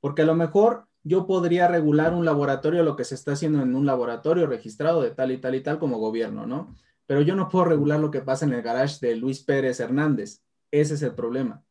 Porque 0.00 0.22
a 0.22 0.24
lo 0.26 0.34
mejor 0.34 0.88
yo 1.04 1.26
podría 1.26 1.68
regular 1.68 2.14
un 2.14 2.24
laboratorio, 2.24 2.82
lo 2.82 2.96
que 2.96 3.04
se 3.04 3.14
está 3.14 3.32
haciendo 3.32 3.62
en 3.62 3.74
un 3.74 3.86
laboratorio 3.86 4.46
registrado 4.46 5.02
de 5.02 5.10
tal 5.10 5.32
y 5.32 5.38
tal 5.38 5.54
y 5.54 5.60
tal 5.60 5.78
como 5.78 5.98
gobierno, 5.98 6.46
¿no? 6.46 6.74
Pero 7.06 7.22
yo 7.22 7.34
no 7.34 7.48
puedo 7.48 7.64
regular 7.64 8.00
lo 8.00 8.10
que 8.10 8.20
pasa 8.20 8.44
en 8.44 8.52
el 8.52 8.62
garage 8.62 9.04
de 9.04 9.16
Luis 9.16 9.40
Pérez 9.40 9.80
Hernández. 9.80 10.42
Ese 10.70 10.94
es 10.94 11.02
el 11.02 11.14
problema. 11.14 11.64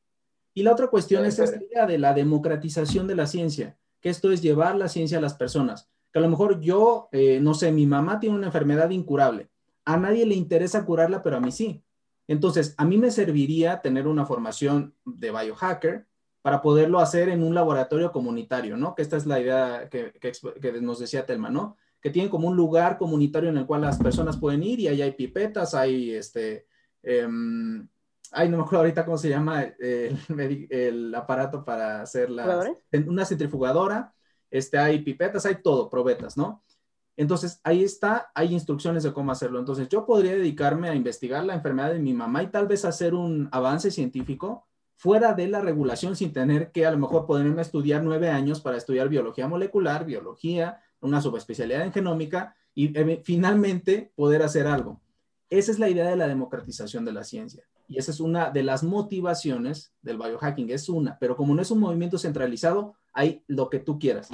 Y 0.53 0.63
la 0.63 0.73
otra 0.73 0.87
cuestión 0.87 1.25
es 1.25 1.39
esta 1.39 1.63
idea 1.63 1.85
de 1.85 1.97
la 1.97 2.13
democratización 2.13 3.07
de 3.07 3.15
la 3.15 3.25
ciencia, 3.25 3.77
que 4.01 4.09
esto 4.09 4.31
es 4.31 4.41
llevar 4.41 4.75
la 4.75 4.89
ciencia 4.89 5.17
a 5.17 5.21
las 5.21 5.33
personas. 5.35 5.89
Que 6.11 6.19
a 6.19 6.21
lo 6.21 6.29
mejor 6.29 6.59
yo, 6.59 7.07
eh, 7.13 7.39
no 7.41 7.53
sé, 7.53 7.71
mi 7.71 7.85
mamá 7.85 8.19
tiene 8.19 8.35
una 8.35 8.47
enfermedad 8.47 8.89
incurable. 8.89 9.49
A 9.85 9.95
nadie 9.95 10.25
le 10.25 10.35
interesa 10.35 10.85
curarla, 10.85 11.23
pero 11.23 11.37
a 11.37 11.39
mí 11.39 11.51
sí. 11.51 11.81
Entonces, 12.27 12.75
a 12.77 12.85
mí 12.85 12.97
me 12.97 13.11
serviría 13.11 13.81
tener 13.81 14.07
una 14.07 14.25
formación 14.25 14.93
de 15.05 15.31
biohacker 15.31 16.07
para 16.41 16.61
poderlo 16.61 16.99
hacer 16.99 17.29
en 17.29 17.43
un 17.43 17.53
laboratorio 17.53 18.11
comunitario, 18.11 18.75
¿no? 18.77 18.95
Que 18.95 19.03
esta 19.03 19.17
es 19.17 19.25
la 19.25 19.39
idea 19.39 19.89
que, 19.89 20.11
que, 20.13 20.81
nos 20.81 20.99
decía 20.99 21.25
Telma, 21.25 21.49
¿no? 21.49 21.77
Que 22.01 22.09
tienen 22.09 22.31
como 22.31 22.47
un 22.47 22.55
lugar 22.55 22.97
comunitario 22.97 23.49
en 23.49 23.57
el 23.57 23.65
cual 23.65 23.81
las 23.81 23.99
personas 23.99 24.37
pueden 24.37 24.63
ir 24.63 24.79
y 24.79 24.87
ahí 24.87 25.01
hay 25.01 25.11
pipetas, 25.11 25.75
hay 25.75 26.11
este, 26.11 26.65
em, 27.03 27.87
ay, 28.31 28.49
no 28.49 28.57
me 28.57 28.63
acuerdo 28.63 28.79
ahorita 28.79 29.05
cómo 29.05 29.17
se 29.17 29.29
llama 29.29 29.63
el, 29.63 30.17
el, 30.69 31.15
aparato 31.15 31.63
para 31.63 32.01
hacer 32.01 32.29
la, 32.31 32.73
una 33.05 33.25
centrifugadora, 33.25 34.13
este, 34.49 34.79
hay 34.79 34.99
pipetas, 34.99 35.45
hay 35.45 35.61
todo, 35.61 35.89
probetas, 35.89 36.37
¿no? 36.37 36.63
Entonces, 37.17 37.59
ahí 37.63 37.83
está, 37.83 38.31
hay 38.33 38.53
instrucciones 38.53 39.03
de 39.03 39.13
cómo 39.13 39.31
hacerlo. 39.31 39.59
Entonces, 39.59 39.87
yo 39.89 40.05
podría 40.05 40.31
dedicarme 40.31 40.89
a 40.89 40.95
investigar 40.95 41.43
la 41.43 41.53
enfermedad 41.53 41.91
de 41.91 41.99
mi 41.99 42.13
mamá 42.13 42.41
y 42.41 42.47
tal 42.47 42.67
vez 42.67 42.83
hacer 42.83 43.13
un 43.13 43.47
avance 43.51 43.91
científico 43.91 44.65
fuera 45.01 45.33
de 45.33 45.47
la 45.47 45.61
regulación 45.61 46.15
sin 46.15 46.31
tener 46.31 46.71
que 46.71 46.85
a 46.85 46.91
lo 46.91 46.99
mejor 46.99 47.25
ponerme 47.25 47.57
a 47.57 47.63
estudiar 47.63 48.03
nueve 48.03 48.29
años 48.29 48.61
para 48.61 48.77
estudiar 48.77 49.09
biología 49.09 49.47
molecular, 49.47 50.05
biología, 50.05 50.79
una 50.99 51.19
subespecialidad 51.21 51.81
en 51.81 51.91
genómica 51.91 52.55
y 52.75 52.95
eh, 52.95 53.19
finalmente 53.25 54.11
poder 54.15 54.43
hacer 54.43 54.67
algo. 54.67 55.01
Esa 55.49 55.71
es 55.71 55.79
la 55.79 55.89
idea 55.89 56.05
de 56.05 56.17
la 56.17 56.27
democratización 56.27 57.03
de 57.03 57.13
la 57.13 57.23
ciencia. 57.23 57.63
Y 57.87 57.97
esa 57.97 58.11
es 58.11 58.19
una 58.19 58.51
de 58.51 58.61
las 58.61 58.83
motivaciones 58.83 59.91
del 60.03 60.19
biohacking, 60.19 60.69
es 60.69 60.87
una, 60.87 61.17
pero 61.17 61.35
como 61.35 61.55
no 61.55 61.63
es 61.63 61.71
un 61.71 61.79
movimiento 61.79 62.19
centralizado, 62.19 62.93
hay 63.11 63.43
lo 63.47 63.71
que 63.71 63.79
tú 63.79 63.97
quieras. 63.97 64.29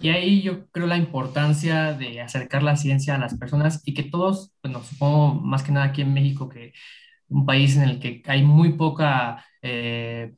Y 0.00 0.10
ahí 0.10 0.40
yo 0.40 0.70
creo 0.70 0.86
la 0.86 0.98
importancia 0.98 1.94
de 1.94 2.20
acercar 2.20 2.62
la 2.62 2.76
ciencia 2.76 3.16
a 3.16 3.18
las 3.18 3.36
personas 3.36 3.82
y 3.84 3.92
que 3.92 4.04
todos, 4.04 4.52
bueno, 4.62 4.84
supongo 4.84 5.34
más 5.34 5.64
que 5.64 5.72
nada 5.72 5.86
aquí 5.86 6.02
en 6.02 6.14
México, 6.14 6.48
que 6.48 6.74
un 7.28 7.44
país 7.44 7.76
en 7.76 7.82
el 7.82 7.98
que 7.98 8.22
hay 8.26 8.44
muy 8.44 8.74
poca 8.74 9.44
eh, 9.62 10.34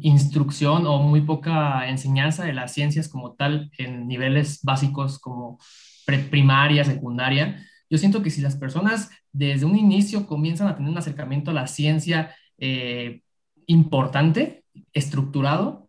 instrucción 0.00 0.86
o 0.86 0.98
muy 0.98 1.22
poca 1.22 1.88
enseñanza 1.88 2.44
de 2.44 2.52
las 2.52 2.72
ciencias 2.72 3.08
como 3.08 3.34
tal 3.34 3.70
en 3.78 4.06
niveles 4.06 4.60
básicos 4.62 5.18
como 5.18 5.58
primaria, 6.30 6.84
secundaria. 6.84 7.66
Yo 7.88 7.98
siento 7.98 8.22
que 8.22 8.30
si 8.30 8.40
las 8.40 8.56
personas 8.56 9.10
desde 9.32 9.64
un 9.64 9.76
inicio 9.76 10.26
comienzan 10.26 10.68
a 10.68 10.76
tener 10.76 10.90
un 10.90 10.98
acercamiento 10.98 11.50
a 11.50 11.54
la 11.54 11.66
ciencia 11.66 12.34
eh, 12.58 13.22
importante, 13.66 14.64
estructurado, 14.92 15.88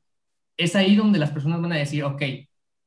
es 0.57 0.75
ahí 0.75 0.95
donde 0.95 1.19
las 1.19 1.31
personas 1.31 1.61
van 1.61 1.73
a 1.73 1.77
decir, 1.77 2.03
ok, 2.03 2.21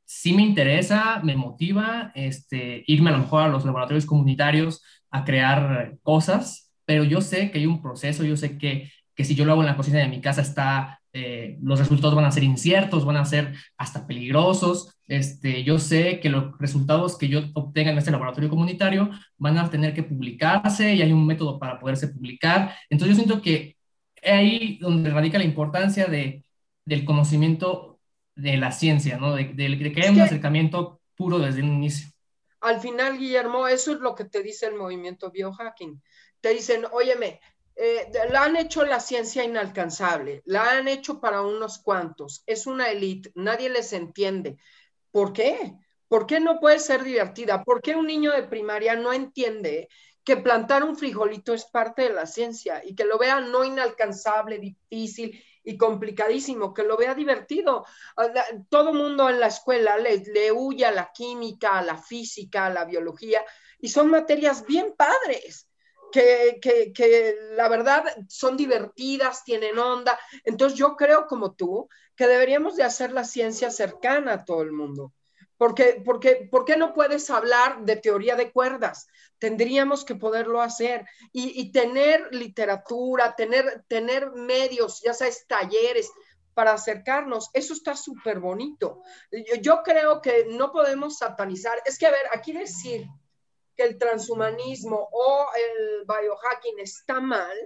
sí 0.05 0.33
me 0.33 0.43
interesa, 0.43 1.21
me 1.23 1.37
motiva 1.37 2.13
este, 2.15 2.85
irme 2.87 3.11
a 3.11 3.15
lo 3.15 3.21
mejor 3.21 3.43
a 3.43 3.49
los 3.49 3.65
laboratorios 3.65 4.07
comunitarios 4.07 4.83
a 5.11 5.25
crear 5.25 5.97
cosas, 6.03 6.73
pero 6.85 7.05
yo 7.05 7.21
sé 7.21 7.51
que 7.51 7.59
hay 7.59 7.67
un 7.67 7.83
proceso, 7.83 8.25
yo 8.25 8.37
sé 8.37 8.59
que, 8.59 8.91
que 9.17 9.25
si 9.25 9.35
yo 9.35 9.45
lo 9.45 9.53
hago 9.53 9.63
en 9.63 9.67
la 9.67 9.77
cocina 9.77 9.99
de 9.99 10.09
mi 10.09 10.21
casa 10.21 10.43
está, 10.43 11.01
eh, 11.13 11.57
los 11.63 11.79
resultados 11.79 12.15
van 12.15 12.27
a 12.27 12.31
ser 12.31 12.45
inciertos, 12.45 13.07
van 13.07 13.17
a 13.17 13.25
ser 13.25 13.55
hasta 13.79 14.07
peligrosos. 14.07 14.95
Este, 15.09 15.65
yo 15.65 15.79
sé 15.79 16.21
que 16.21 16.29
los 16.29 16.57
resultados 16.59 17.17
que 17.17 17.29
yo 17.29 17.41
obtenga 17.55 17.91
en 17.91 17.99
este 17.99 18.11
laboratorio 18.11 18.51
comunitario 18.51 19.11
van 19.39 19.57
a 19.57 19.71
tener 19.71 19.95
que 19.95 20.03
publicarse 20.03 20.95
y 20.95 21.01
hay 21.01 21.13
un 21.13 21.27
método 21.27 21.59
para 21.59 21.81
poderse 21.81 22.09
publicar. 22.09 22.77
Entonces 22.91 23.17
yo 23.17 23.25
siento 23.25 23.43
que 23.43 23.77
ahí 24.23 24.79
donde 24.79 25.09
radica 25.11 25.39
la 25.39 25.45
importancia 25.45 26.07
de, 26.07 26.45
del 26.85 27.07
conocimiento 27.07 27.99
de 28.35 28.59
la 28.59 28.71
ciencia, 28.71 29.17
¿no? 29.17 29.35
De, 29.35 29.57
que 29.57 30.01
haya 30.03 30.13
un 30.13 30.21
acercamiento 30.21 31.01
puro 31.15 31.39
desde 31.39 31.63
un 31.63 31.73
inicio. 31.73 32.11
Al 32.61 32.81
final, 32.81 33.19
Guillermo, 33.19 33.67
eso 33.69 33.93
es 33.93 34.01
lo 34.01 34.15
que 34.15 34.25
te 34.25 34.43
dice 34.43 34.67
el 34.67 34.75
movimiento 34.75 35.31
biohacking 35.31 36.03
te 36.47 36.55
dicen, 36.55 36.85
óyeme, 36.93 37.41
eh, 37.79 38.11
la 38.31 38.45
han 38.45 38.57
hecho 38.57 38.87
la 38.87 39.01
ciencia 39.01 39.45
inalcanzable, 39.45 40.43
la 40.47 40.71
han 40.73 40.89
hecho 40.89 41.21
para 41.21 41.43
unos 41.43 41.79
cuantos, 41.79 42.43
es 42.47 42.67
una 42.67 42.91
élite, 42.91 43.31
nadie 43.35 43.69
les 43.69 43.93
entiende. 43.93 44.57
¿Por 45.11 45.35
qué? 45.35 45.75
¿Por 46.09 46.27
qué 46.27 46.41
no 46.41 46.59
puede 46.59 46.79
ser 46.79 47.05
divertida? 47.05 47.65
¿Por 47.65 47.83
qué 47.83 47.95
un 47.95 48.07
niño 48.07 48.33
de 48.33 48.45
primaria 48.45 48.97
no 48.97 49.13
entiende 49.13 49.89
que 50.25 50.39
plantar 50.39 50.85
un 50.85 50.97
frijolito 50.97 51.53
es 51.53 51.67
parte 51.67 52.03
de 52.03 52.15
la 52.15 52.27
ciencia 52.27 52.83
y 52.85 52.95
que 52.95 53.05
lo 53.05 53.19
vea 53.19 53.41
no 53.41 53.63
inalcanzable, 53.63 54.59
difícil 54.59 55.43
y 55.63 55.77
complicadísimo, 55.77 56.73
que 56.73 56.83
lo 56.83 56.97
vea 56.97 57.15
divertido? 57.15 57.85
Ah, 58.17 58.29
todo 58.71 58.95
mundo 58.95 59.29
en 59.29 59.39
la 59.39 59.49
escuela 59.49 59.99
le, 59.99 60.19
le 60.19 60.51
huye 60.51 60.87
a 60.87 60.93
la 60.93 61.13
química, 61.13 61.79
a 61.79 61.83
la 61.83 61.99
física, 61.99 62.67
a 62.67 62.71
la 62.71 62.87
biología 62.87 63.45
y 63.79 63.89
son 63.89 64.09
materias 64.09 64.65
bien 64.65 64.95
padres 64.97 65.66
que, 66.11 67.37
la 67.53 67.69
verdad 67.69 68.05
son 68.29 68.57
divertidas, 68.57 69.45
tienen 69.45 69.79
onda. 69.79 70.19
Entonces 70.45 70.79
yo 70.79 70.97
creo 70.97 71.27
como 71.27 71.55
tú 71.55 71.89
que 72.15 72.27
deberíamos 72.27 72.77
de 72.77 72.85
hacer 72.85 73.13
la 73.13 73.25
ciencia 73.25 73.71
cercana 73.71 74.33
a 74.33 74.45
todo 74.45 74.63
el 74.63 74.73
mundo. 74.73 75.13
Porque, 75.57 76.03
porque, 76.05 76.49
¿Por 76.51 76.65
qué 76.65 76.77
no 76.77 76.93
puedes 76.93 77.31
hablar 77.31 77.83
de 77.85 77.97
teoría 77.97 78.37
de 78.37 78.53
cuerdas? 78.53 79.09
Tendríamos 79.39 80.05
que 80.05 80.15
poderlo 80.15 80.61
hacer 80.61 81.07
y, 81.33 81.73
tener 81.73 82.29
literatura, 82.35 83.35
tener, 83.37 83.85
tener 83.89 84.33
medios, 84.33 85.01
ya 85.03 85.15
sabes, 85.15 85.47
talleres 85.47 86.11
para 86.53 86.73
acercarnos. 86.73 87.51
Eso 87.53 87.73
está 87.75 87.97
súper 87.97 88.39
bonito. 88.39 89.03
Yo, 89.31 89.57
yo 89.61 89.83
creo 89.83 90.21
que 90.21 90.47
no 90.51 90.73
podemos 90.73 91.19
satanizar. 91.19 91.83
Es 91.85 91.99
que, 91.99 92.07
a 92.07 92.11
ver, 92.11 92.23
aquí 92.33 92.53
decir 92.53 93.07
que 93.77 93.85
el 93.85 93.99
transhumanismo 93.99 95.09
o 95.13 95.47
el 95.55 96.05
biohacking 96.07 96.79
está 96.79 97.21
mal, 97.21 97.57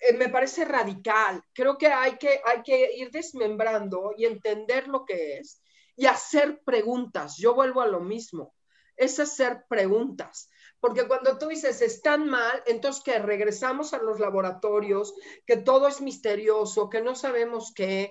eh, 0.00 0.14
me 0.14 0.28
parece 0.28 0.64
radical. 0.64 1.42
Creo 1.52 1.76
que 1.76 1.88
hay, 1.88 2.16
que 2.16 2.40
hay 2.44 2.62
que 2.62 2.94
ir 2.96 3.10
desmembrando 3.10 4.14
y 4.16 4.24
entender 4.24 4.88
lo 4.88 5.04
que 5.04 5.38
es 5.38 5.62
y 5.96 6.06
hacer 6.06 6.62
preguntas. 6.64 7.36
Yo 7.36 7.54
vuelvo 7.54 7.82
a 7.82 7.86
lo 7.86 8.00
mismo, 8.00 8.54
es 8.96 9.20
hacer 9.20 9.64
preguntas. 9.68 10.48
Porque 10.80 11.06
cuando 11.06 11.36
tú 11.36 11.48
dices 11.48 11.82
están 11.82 12.26
mal, 12.26 12.62
entonces 12.66 13.02
que 13.04 13.18
regresamos 13.18 13.92
a 13.92 13.98
los 13.98 14.18
laboratorios, 14.18 15.14
que 15.46 15.58
todo 15.58 15.88
es 15.88 16.00
misterioso, 16.00 16.88
que 16.88 17.02
no 17.02 17.14
sabemos 17.14 17.72
qué. 17.74 18.10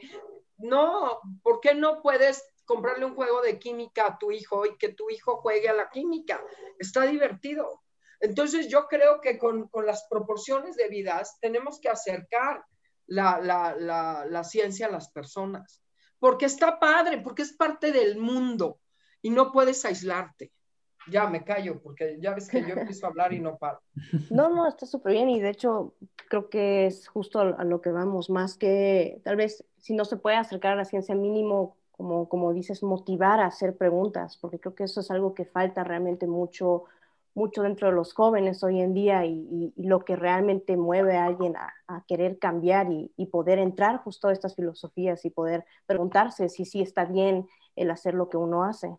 No, 0.58 1.20
¿por 1.42 1.62
qué 1.62 1.74
no 1.74 2.04
puedes 2.04 2.44
comprarle 2.70 3.04
un 3.04 3.16
juego 3.16 3.42
de 3.42 3.58
química 3.58 4.06
a 4.06 4.18
tu 4.20 4.32
hijo 4.32 4.64
y 4.64 4.78
que 4.78 4.90
tu 4.90 5.10
hijo 5.10 5.38
juegue 5.38 5.70
a 5.70 5.74
la 5.74 5.90
química. 5.90 6.40
Está 6.78 7.02
divertido. 7.02 7.82
Entonces 8.20 8.68
yo 8.68 8.88
creo 8.88 9.22
que 9.22 9.40
con, 9.40 9.72
las 9.84 10.06
proporciones 10.08 10.76
debidas 10.76 11.40
tenemos 11.42 11.80
que 11.80 11.90
acercar 11.90 12.64
la, 13.08 13.40
la, 13.42 14.44
ciencia 14.44 14.86
a 14.86 14.92
las 14.92 15.10
personas, 15.10 15.82
porque 16.20 16.46
está 16.46 16.80
padre, 16.80 17.18
porque 17.18 17.42
es 17.42 17.54
parte 17.54 17.92
del 17.92 18.20
mundo 18.20 18.80
y 19.24 19.32
no 19.32 19.52
puedes 19.52 19.84
aislarte. 19.84 20.52
Ya 21.08 21.28
me 21.28 21.44
callo, 21.44 21.82
porque 21.82 22.20
ya 22.22 22.36
ves 22.36 22.50
que 22.50 22.62
yo 22.62 22.76
empiezo 22.78 23.08
a 23.08 23.10
hablar 23.10 23.34
y 23.34 23.40
no 23.40 23.58
paro. 23.58 23.82
No, 24.30 24.50
no, 24.50 24.68
está 24.68 24.86
súper 24.86 25.14
bien 25.14 25.30
y 25.32 25.40
de 25.40 25.50
hecho 25.50 25.96
creo 26.30 26.52
que 26.52 26.86
es 26.86 27.08
justo 27.08 27.40
a 27.40 27.64
lo 27.64 27.82
que 27.82 27.90
vamos, 27.90 28.30
más 28.30 28.58
que 28.58 29.22
tal 29.24 29.38
vez 29.38 29.66
si 29.78 29.96
no 29.96 30.06
se 30.06 30.18
puede 30.18 30.36
acercar 30.36 30.74
a 30.74 30.76
la 30.76 30.86
ciencia 30.86 31.16
mínimo 31.16 31.79
como, 32.00 32.30
como 32.30 32.54
dices, 32.54 32.82
motivar 32.82 33.42
a 33.42 33.48
hacer 33.48 33.76
preguntas, 33.76 34.38
porque 34.38 34.58
creo 34.58 34.74
que 34.74 34.86
eso 34.86 35.02
es 35.02 35.12
algo 35.12 35.34
que 35.34 35.44
falta 35.44 35.84
realmente 35.84 36.28
mucho, 36.28 36.86
mucho 37.34 37.62
dentro 37.62 37.90
de 37.90 37.94
los 37.94 38.14
jóvenes 38.14 38.64
hoy 38.64 38.80
en 38.80 38.94
día 38.94 39.26
y, 39.26 39.74
lo 39.76 40.00
que 40.06 40.16
realmente 40.16 40.78
mueve 40.78 41.18
a 41.18 41.26
alguien 41.26 41.58
a, 41.58 42.06
querer 42.08 42.40
cambiar 42.40 42.88
y, 42.90 43.26
poder 43.26 43.60
entrar 43.60 43.98
justo 43.98 44.30
a 44.30 44.32
estas 44.32 44.56
filosofías 44.56 45.26
y 45.26 45.30
poder 45.30 45.66
preguntarse 45.86 46.48
si 46.48 46.64
sí 46.64 46.80
está 46.80 47.04
bien 47.04 47.50
el 47.76 47.92
hacer 47.92 48.14
lo 48.14 48.30
que 48.30 48.38
uno 48.38 48.64
hace 48.64 48.98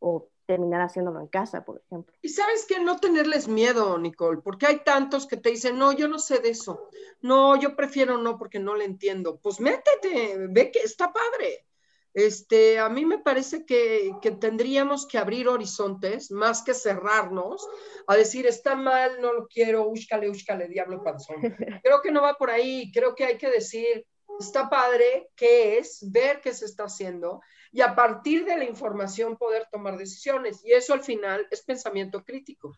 o 0.00 0.26
terminar 0.46 0.80
haciéndolo 0.80 1.20
en 1.20 1.28
casa, 1.28 1.64
por 1.64 1.80
ejemplo. 1.86 2.12
Y 2.22 2.30
sabes 2.30 2.66
que 2.66 2.80
no 2.80 2.98
tenerles 2.98 3.46
miedo, 3.46 3.96
Nicole, 3.98 4.40
porque 4.42 4.66
hay 4.66 4.80
tantos 4.82 5.28
que 5.28 5.36
te 5.36 5.50
dicen, 5.50 5.78
no, 5.78 5.92
yo 5.92 6.08
no 6.08 6.18
sé 6.18 6.40
de 6.40 6.48
eso, 6.48 6.88
no, 7.20 7.54
yo 7.54 7.76
prefiero 7.76 8.18
no 8.18 8.36
porque 8.36 8.58
no 8.58 8.74
le 8.74 8.84
entiendo. 8.84 9.38
Pues 9.40 9.60
métete, 9.60 10.48
ve 10.48 10.72
que 10.72 10.80
está 10.80 11.12
padre. 11.12 11.69
Este, 12.12 12.78
a 12.78 12.88
mí 12.88 13.06
me 13.06 13.18
parece 13.18 13.64
que, 13.64 14.12
tendríamos 14.40 15.06
que 15.06 15.18
abrir 15.18 15.48
horizontes 15.48 16.30
más 16.30 16.62
que 16.62 16.74
cerrarnos 16.74 17.66
a 18.06 18.16
decir 18.16 18.46
está 18.46 18.74
mal, 18.74 19.20
no 19.20 19.32
lo 19.32 19.46
quiero, 19.46 19.88
úscale, 19.88 20.28
úscale, 20.28 20.68
diablo 20.68 21.02
panzón. 21.02 21.36
Creo 21.84 22.02
que 22.02 22.10
no 22.10 22.22
va 22.22 22.34
por 22.34 22.50
ahí, 22.50 22.90
creo 22.92 23.14
que 23.14 23.24
hay 23.24 23.38
que 23.38 23.50
decir 23.50 24.06
está 24.38 24.70
padre, 24.70 25.28
qué 25.36 25.78
es, 25.78 26.10
ver 26.10 26.40
qué 26.40 26.52
se 26.54 26.64
está 26.64 26.84
haciendo 26.84 27.42
y 27.72 27.82
a 27.82 27.94
partir 27.94 28.44
de 28.44 28.56
la 28.56 28.64
información 28.64 29.36
poder 29.36 29.66
tomar 29.70 29.96
decisiones. 29.96 30.64
Y 30.64 30.72
eso 30.72 30.92
al 30.94 31.02
final 31.02 31.46
es 31.50 31.62
pensamiento 31.62 32.24
crítico. 32.24 32.74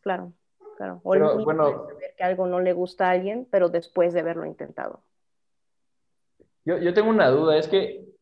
Claro, 0.00 0.32
claro. 0.76 1.00
O 1.04 1.44
bueno, 1.44 1.86
ver 1.86 2.14
que 2.16 2.24
algo 2.24 2.46
no 2.46 2.60
le 2.60 2.72
gusta 2.72 3.08
a 3.08 3.10
alguien, 3.12 3.46
pero 3.50 3.68
después 3.68 4.12
de 4.12 4.20
haberlo 4.20 4.44
intentado. 4.44 5.02
Yo, 6.64 6.78
yo 6.78 6.92
tengo 6.92 7.08
una 7.08 7.28
duda, 7.28 7.56
es 7.56 7.68
que 7.68 8.13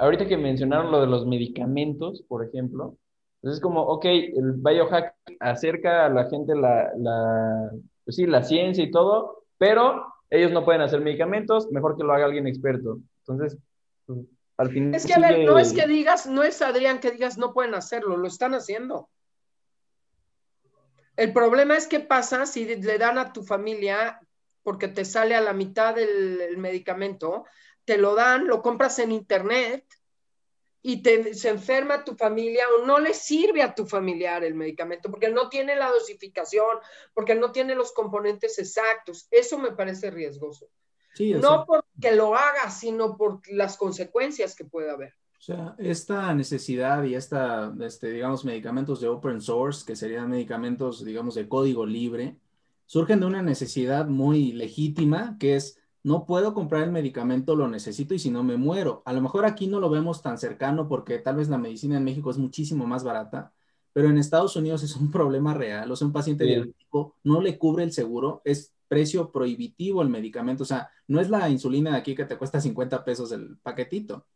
ahorita 0.00 0.26
que 0.26 0.36
mencionaron 0.36 0.90
lo 0.90 1.00
de 1.00 1.06
los 1.06 1.26
medicamentos, 1.26 2.22
por 2.26 2.44
ejemplo, 2.44 2.96
entonces 3.36 3.58
es 3.58 3.62
como, 3.62 3.82
ok, 3.82 4.04
el 4.04 4.52
biohack 4.56 5.14
acerca 5.40 6.06
a 6.06 6.10
la 6.10 6.28
gente 6.28 6.54
la, 6.54 6.90
la, 6.96 7.70
pues 8.04 8.16
sí, 8.16 8.26
la 8.26 8.42
ciencia 8.42 8.82
y 8.82 8.90
todo, 8.90 9.44
pero 9.58 10.06
ellos 10.30 10.52
no 10.52 10.64
pueden 10.64 10.80
hacer 10.80 11.00
medicamentos, 11.00 11.70
mejor 11.70 11.96
que 11.96 12.04
lo 12.04 12.12
haga 12.12 12.26
alguien 12.26 12.46
experto. 12.46 12.98
Entonces, 13.20 13.58
pues, 14.06 14.20
al 14.56 14.70
final... 14.70 14.94
Es 14.94 15.06
que, 15.06 15.14
a 15.14 15.18
ver, 15.18 15.46
no 15.46 15.58
es 15.58 15.72
que 15.72 15.86
digas, 15.86 16.26
no 16.26 16.42
es 16.42 16.60
Adrián 16.62 17.00
que 17.00 17.10
digas 17.10 17.38
no 17.38 17.52
pueden 17.52 17.74
hacerlo, 17.74 18.16
lo 18.16 18.26
están 18.26 18.54
haciendo. 18.54 19.08
El 21.16 21.32
problema 21.32 21.76
es 21.76 21.86
qué 21.86 22.00
pasa 22.00 22.46
si 22.46 22.64
le 22.76 22.98
dan 22.98 23.18
a 23.18 23.32
tu 23.32 23.42
familia, 23.42 24.20
porque 24.62 24.88
te 24.88 25.04
sale 25.04 25.34
a 25.34 25.40
la 25.40 25.52
mitad 25.52 25.94
del 25.94 26.56
medicamento, 26.58 27.44
te 27.84 27.98
lo 27.98 28.14
dan, 28.14 28.46
lo 28.46 28.62
compras 28.62 28.98
en 28.98 29.12
internet 29.12 29.84
y 30.82 31.02
te, 31.02 31.34
se 31.34 31.50
enferma 31.50 32.04
tu 32.04 32.14
familia 32.14 32.64
o 32.78 32.86
no 32.86 32.98
le 32.98 33.12
sirve 33.14 33.62
a 33.62 33.74
tu 33.74 33.86
familiar 33.86 34.44
el 34.44 34.54
medicamento 34.54 35.10
porque 35.10 35.30
no 35.30 35.48
tiene 35.48 35.76
la 35.76 35.90
dosificación, 35.90 36.78
porque 37.14 37.34
no 37.34 37.52
tiene 37.52 37.74
los 37.74 37.92
componentes 37.92 38.58
exactos. 38.58 39.26
Eso 39.30 39.58
me 39.58 39.72
parece 39.72 40.10
riesgoso. 40.10 40.68
no 41.18 41.66
porque 41.66 42.14
lo 42.14 42.34
haga, 42.34 42.70
sino 42.70 43.16
por 43.16 43.40
las 43.50 43.76
consecuencias 43.76 44.54
que 44.54 44.64
puede 44.64 44.90
haber. 44.90 45.14
O 45.38 45.42
sea, 45.42 45.74
esta 45.78 46.34
necesidad 46.34 47.02
y 47.04 47.14
esta, 47.14 47.74
este, 47.80 48.10
digamos, 48.10 48.44
medicamentos 48.44 49.00
de 49.00 49.08
open 49.08 49.40
source, 49.40 49.86
que 49.86 49.96
serían 49.96 50.28
medicamentos, 50.28 51.02
digamos, 51.02 51.34
de 51.34 51.48
código 51.48 51.86
libre, 51.86 52.36
surgen 52.90 53.20
de 53.20 53.26
una 53.26 53.40
necesidad 53.40 54.08
muy 54.08 54.50
legítima, 54.50 55.36
que 55.38 55.54
es 55.54 55.78
no 56.02 56.26
puedo 56.26 56.54
comprar 56.54 56.82
el 56.82 56.90
medicamento, 56.90 57.54
lo 57.54 57.68
necesito 57.68 58.14
y 58.14 58.18
si 58.18 58.32
no 58.32 58.42
me 58.42 58.56
muero. 58.56 59.04
A 59.04 59.12
lo 59.12 59.20
mejor 59.20 59.44
aquí 59.44 59.68
no 59.68 59.78
lo 59.78 59.90
vemos 59.90 60.22
tan 60.22 60.38
cercano 60.38 60.88
porque 60.88 61.18
tal 61.18 61.36
vez 61.36 61.48
la 61.48 61.56
medicina 61.56 61.98
en 61.98 62.02
México 62.02 62.32
es 62.32 62.38
muchísimo 62.38 62.88
más 62.88 63.04
barata, 63.04 63.52
pero 63.92 64.08
en 64.08 64.18
Estados 64.18 64.56
Unidos 64.56 64.82
es 64.82 64.96
un 64.96 65.08
problema 65.12 65.54
real. 65.54 65.88
O 65.92 65.94
sea, 65.94 66.08
un 66.08 66.12
paciente 66.12 66.42
diabético 66.42 67.14
no 67.22 67.40
le 67.40 67.58
cubre 67.58 67.84
el 67.84 67.92
seguro, 67.92 68.42
es 68.44 68.74
precio 68.88 69.30
prohibitivo 69.30 70.02
el 70.02 70.08
medicamento. 70.08 70.64
O 70.64 70.66
sea, 70.66 70.90
no 71.06 71.20
es 71.20 71.30
la 71.30 71.48
insulina 71.48 71.92
de 71.92 71.98
aquí 71.98 72.16
que 72.16 72.24
te 72.24 72.36
cuesta 72.36 72.60
50 72.60 73.04
pesos 73.04 73.30
el 73.30 73.56
paquetito. 73.58 74.26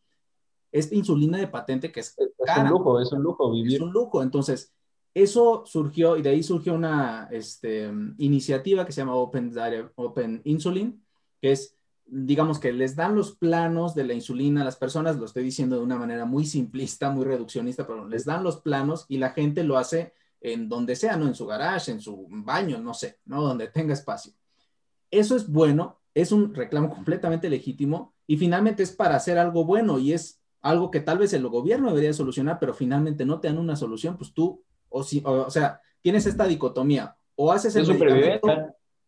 Es 0.71 0.93
insulina 0.93 1.39
de 1.39 1.49
patente 1.49 1.91
que 1.91 1.99
es, 1.99 2.15
es 2.17 2.57
un 2.57 2.69
lujo, 2.69 3.01
es 3.01 3.11
un 3.11 3.21
lujo 3.21 3.51
vivir. 3.51 3.75
Es 3.75 3.81
un 3.81 3.93
lujo. 3.93 4.23
Entonces, 4.23 4.73
eso 5.15 5.63
surgió 5.65 6.17
y 6.17 6.23
de 6.23 6.31
ahí 6.31 6.43
surgió 6.43 6.75
una 6.75 7.29
este, 7.31 7.91
iniciativa 8.19 8.85
que 8.85 8.93
se 8.93 9.01
llama 9.01 9.15
Open, 9.15 9.53
Open 9.95 10.43
Insulin, 10.45 11.03
que 11.41 11.53
es, 11.53 11.77
digamos 12.05 12.59
que 12.59 12.73
les 12.73 12.97
dan 12.97 13.15
los 13.15 13.37
planos 13.37 13.95
de 13.95 14.05
la 14.05 14.13
insulina 14.13 14.63
a 14.63 14.65
las 14.65 14.77
personas, 14.77 15.17
lo 15.17 15.25
estoy 15.25 15.45
diciendo 15.45 15.77
de 15.77 15.83
una 15.83 15.97
manera 15.97 16.25
muy 16.25 16.45
simplista, 16.45 17.11
muy 17.11 17.25
reduccionista, 17.25 17.87
pero 17.87 18.09
les 18.09 18.25
dan 18.25 18.43
los 18.43 18.61
planos 18.61 19.07
y 19.09 19.19
la 19.19 19.31
gente 19.31 19.63
lo 19.63 19.79
hace 19.79 20.13
en 20.41 20.69
donde 20.69 20.97
sea, 20.97 21.17
¿no? 21.17 21.27
En 21.27 21.35
su 21.35 21.47
garage, 21.47 21.93
en 21.93 22.01
su 22.01 22.27
baño, 22.29 22.79
no 22.79 22.93
sé, 22.93 23.21
¿no? 23.25 23.41
Donde 23.41 23.69
tenga 23.69 23.95
espacio. 23.95 24.33
Eso 25.11 25.37
es 25.37 25.49
bueno, 25.49 26.01
es 26.13 26.33
un 26.33 26.55
reclamo 26.55 26.91
completamente 26.91 27.49
legítimo 27.49 28.15
y 28.27 28.37
finalmente 28.37 28.83
es 28.83 28.93
para 28.93 29.17
hacer 29.17 29.39
algo 29.39 29.65
bueno 29.65 29.99
y 29.99 30.13
es 30.13 30.43
algo 30.61 30.91
que 30.91 31.01
tal 31.01 31.19
vez 31.19 31.33
el 31.35 31.47
gobierno 31.47 31.89
debería 31.89 32.13
solucionar, 32.13 32.59
pero 32.59 32.75
finalmente 32.75 33.25
no 33.25 33.39
te 33.39 33.49
dan 33.49 33.59
una 33.59 33.77
solución, 33.77 34.17
pues 34.17 34.35
tú, 34.35 34.65
o, 34.95 35.03
si, 35.03 35.23
o, 35.25 35.51
sea, 35.51 35.81
tienes 36.01 36.25
esta 36.27 36.47
dicotomía, 36.47 37.17
o 37.35 37.51
haces 37.51 37.75
el 37.75 37.87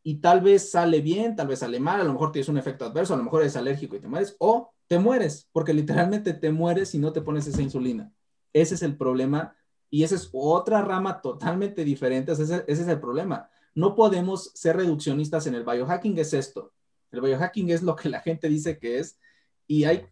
y 0.02 0.16
tal 0.16 0.40
vez 0.40 0.70
sale 0.70 1.00
bien, 1.00 1.34
tal 1.34 1.48
vez 1.48 1.60
sale 1.60 1.80
mal, 1.80 2.00
a 2.00 2.04
lo 2.04 2.12
mejor 2.12 2.30
tienes 2.30 2.48
un 2.48 2.58
efecto 2.58 2.84
adverso, 2.84 3.14
a 3.14 3.16
lo 3.16 3.24
mejor 3.24 3.42
eres 3.42 3.56
alérgico 3.56 3.96
y 3.96 4.00
te 4.00 4.06
mueres, 4.06 4.36
o 4.38 4.72
te 4.86 4.98
mueres, 4.98 5.48
porque 5.52 5.74
literalmente 5.74 6.32
te 6.32 6.52
mueres 6.52 6.90
si 6.90 6.98
no 6.98 7.12
te 7.12 7.22
pones 7.22 7.46
esa 7.46 7.62
insulina. 7.62 8.12
Ese 8.52 8.76
es 8.76 8.82
el 8.82 8.96
problema 8.96 9.56
y 9.90 10.04
esa 10.04 10.14
es 10.14 10.28
otra 10.32 10.82
rama 10.82 11.20
totalmente 11.20 11.84
diferente, 11.84 12.32
ese, 12.32 12.42
ese 12.42 12.82
es 12.82 12.88
el 12.88 13.00
problema. 13.00 13.48
No 13.74 13.94
podemos 13.94 14.52
ser 14.54 14.76
reduccionistas 14.76 15.46
en 15.46 15.54
el 15.54 15.64
biohacking, 15.64 16.18
es 16.18 16.32
esto. 16.34 16.72
El 17.10 17.20
biohacking 17.20 17.70
es 17.70 17.82
lo 17.82 17.96
que 17.96 18.08
la 18.08 18.20
gente 18.20 18.48
dice 18.48 18.78
que 18.78 18.98
es 18.98 19.18
y 19.66 19.84
hay 19.84 20.06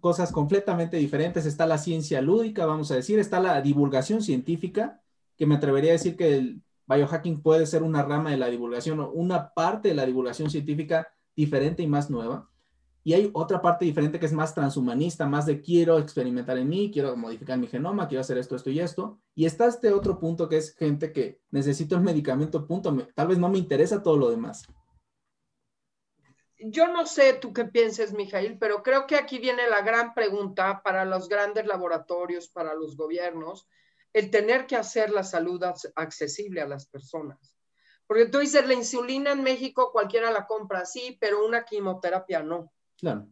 cosas 0.00 0.32
completamente 0.32 0.96
diferentes. 0.96 1.46
Está 1.46 1.66
la 1.66 1.78
ciencia 1.78 2.20
lúdica, 2.20 2.66
vamos 2.66 2.90
a 2.90 2.96
decir, 2.96 3.18
está 3.18 3.40
la 3.40 3.60
divulgación 3.60 4.22
científica, 4.22 5.00
que 5.36 5.46
me 5.46 5.56
atrevería 5.56 5.90
a 5.90 5.92
decir 5.94 6.16
que 6.16 6.36
el 6.36 6.62
biohacking 6.86 7.40
puede 7.40 7.66
ser 7.66 7.82
una 7.82 8.02
rama 8.02 8.30
de 8.30 8.36
la 8.36 8.48
divulgación 8.48 9.00
o 9.00 9.10
una 9.10 9.54
parte 9.54 9.88
de 9.88 9.94
la 9.94 10.06
divulgación 10.06 10.50
científica 10.50 11.08
diferente 11.34 11.82
y 11.82 11.86
más 11.86 12.10
nueva. 12.10 12.50
Y 13.02 13.14
hay 13.14 13.30
otra 13.32 13.62
parte 13.62 13.86
diferente 13.86 14.20
que 14.20 14.26
es 14.26 14.32
más 14.32 14.54
transhumanista, 14.54 15.26
más 15.26 15.46
de 15.46 15.62
quiero 15.62 15.98
experimentar 15.98 16.58
en 16.58 16.68
mí, 16.68 16.90
quiero 16.92 17.16
modificar 17.16 17.58
mi 17.58 17.66
genoma, 17.66 18.08
quiero 18.08 18.20
hacer 18.20 18.36
esto, 18.36 18.56
esto 18.56 18.68
y 18.68 18.80
esto. 18.80 19.18
Y 19.34 19.46
está 19.46 19.66
este 19.66 19.90
otro 19.92 20.18
punto 20.18 20.48
que 20.48 20.58
es 20.58 20.74
gente 20.76 21.10
que 21.12 21.40
necesito 21.50 21.94
el 21.94 22.02
medicamento, 22.02 22.66
punto. 22.66 22.94
Tal 23.14 23.28
vez 23.28 23.38
no 23.38 23.48
me 23.48 23.58
interesa 23.58 24.02
todo 24.02 24.18
lo 24.18 24.30
demás. 24.30 24.66
Yo 26.62 26.88
no 26.88 27.06
sé 27.06 27.34
tú 27.34 27.52
qué 27.52 27.64
pienses, 27.64 28.12
Mijail, 28.12 28.58
pero 28.58 28.82
creo 28.82 29.06
que 29.06 29.16
aquí 29.16 29.38
viene 29.38 29.68
la 29.68 29.80
gran 29.82 30.14
pregunta 30.14 30.82
para 30.82 31.04
los 31.04 31.28
grandes 31.28 31.66
laboratorios, 31.66 32.48
para 32.48 32.74
los 32.74 32.96
gobiernos, 32.96 33.66
el 34.12 34.30
tener 34.30 34.66
que 34.66 34.76
hacer 34.76 35.10
la 35.10 35.24
salud 35.24 35.62
accesible 35.94 36.60
a 36.60 36.68
las 36.68 36.86
personas. 36.86 37.54
Porque 38.06 38.26
tú 38.26 38.38
dices, 38.38 38.66
la 38.66 38.74
insulina 38.74 39.32
en 39.32 39.42
México 39.42 39.92
cualquiera 39.92 40.32
la 40.32 40.46
compra, 40.46 40.84
sí, 40.84 41.16
pero 41.20 41.46
una 41.46 41.64
quimioterapia 41.64 42.42
no. 42.42 42.72
Claro. 42.98 43.28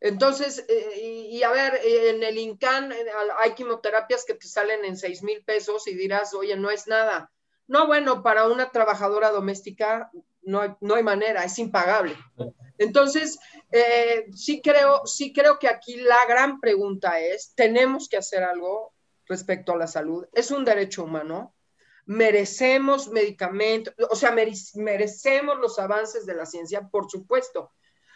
Entonces, 0.00 0.64
eh, 0.68 1.28
y, 1.30 1.42
a 1.42 1.50
ver, 1.50 1.80
en 1.82 2.22
el 2.22 2.38
INCAN 2.38 2.92
eh, 2.92 3.06
hay 3.38 3.54
quimioterapias 3.54 4.24
que 4.24 4.34
te 4.34 4.46
salen 4.46 4.84
en 4.84 4.96
6 4.96 5.22
mil 5.22 5.42
pesos 5.42 5.88
y 5.88 5.94
dirás, 5.94 6.34
oye, 6.34 6.56
no 6.56 6.70
es 6.70 6.86
nada. 6.86 7.32
No, 7.66 7.86
bueno, 7.86 8.22
para 8.22 8.46
una 8.46 8.70
trabajadora 8.70 9.30
doméstica 9.30 10.10
no 10.46 10.62
hay, 10.62 10.70
no 10.80 10.94
hay 10.94 11.02
manera, 11.02 11.44
es 11.44 11.58
impagable. 11.58 12.16
Entonces, 12.78 13.38
eh, 13.70 14.26
sí, 14.34 14.62
creo, 14.62 15.06
sí 15.06 15.32
creo 15.32 15.58
que 15.58 15.68
aquí 15.68 15.96
la 15.96 16.18
gran 16.28 16.60
pregunta 16.60 17.20
es, 17.20 17.52
¿tenemos 17.54 18.08
que 18.08 18.16
hacer 18.16 18.42
algo 18.42 18.94
respecto 19.26 19.72
a 19.72 19.76
la 19.76 19.86
salud. 19.86 20.26
Es 20.32 20.50
un 20.50 20.64
derecho 20.64 21.04
humano. 21.04 21.54
Merecemos 22.06 23.08
medicamentos, 23.08 23.92
o 24.10 24.14
sea, 24.14 24.32
merecemos 24.32 25.58
los 25.58 25.78
avances 25.78 26.24
de 26.24 26.34
la 26.34 26.46
ciencia, 26.46 26.88
por 26.88 27.10
supuesto. 27.10 27.72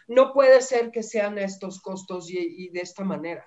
No 0.07 0.33
puede 0.33 0.61
ser 0.63 0.91
que 0.91 1.03
sean 1.03 1.39
estos 1.39 1.81
costos 1.81 2.31
y, 2.31 2.69
de 2.71 2.81
esta 2.81 3.05
manera. 3.05 3.45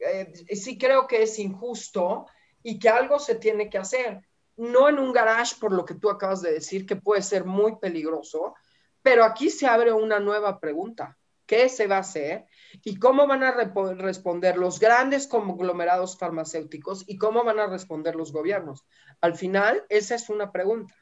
Eh, 0.00 0.32
sí 0.56 0.78
creo 0.78 1.06
que 1.06 1.22
es 1.22 1.38
injusto 1.38 2.26
y 2.62 2.78
que 2.78 2.88
algo 2.88 3.18
se 3.20 3.36
tiene 3.36 3.70
que 3.70 3.78
hacer. 3.78 4.27
No 4.58 4.88
en 4.88 4.98
un 4.98 5.12
garage, 5.12 5.56
por 5.58 5.72
lo 5.72 5.84
que 5.84 5.94
tú 5.94 6.10
acabas 6.10 6.42
de 6.42 6.52
decir, 6.52 6.84
que 6.84 6.96
puede 6.96 7.22
ser 7.22 7.44
muy 7.44 7.76
peligroso, 7.76 8.54
pero 9.02 9.24
aquí 9.24 9.48
se 9.48 9.66
abre 9.66 9.92
una 9.92 10.20
nueva 10.20 10.60
pregunta. 10.60 11.16
¿Qué 11.46 11.70
se 11.70 11.86
va 11.86 11.96
a 11.96 12.00
hacer? 12.00 12.44
¿Y 12.84 12.98
cómo 12.98 13.26
van 13.26 13.42
a 13.42 13.52
responder 13.52 14.58
los 14.58 14.78
grandes 14.78 15.26
conglomerados 15.26 16.18
farmacéuticos 16.18 17.04
y 17.06 17.16
cómo 17.16 17.42
van 17.42 17.58
a 17.58 17.66
responder 17.66 18.14
los 18.16 18.32
gobiernos? 18.32 18.84
Al 19.22 19.34
final, 19.34 19.82
esa 19.88 20.14
es 20.14 20.28
una 20.28 20.52
pregunta. 20.52 20.94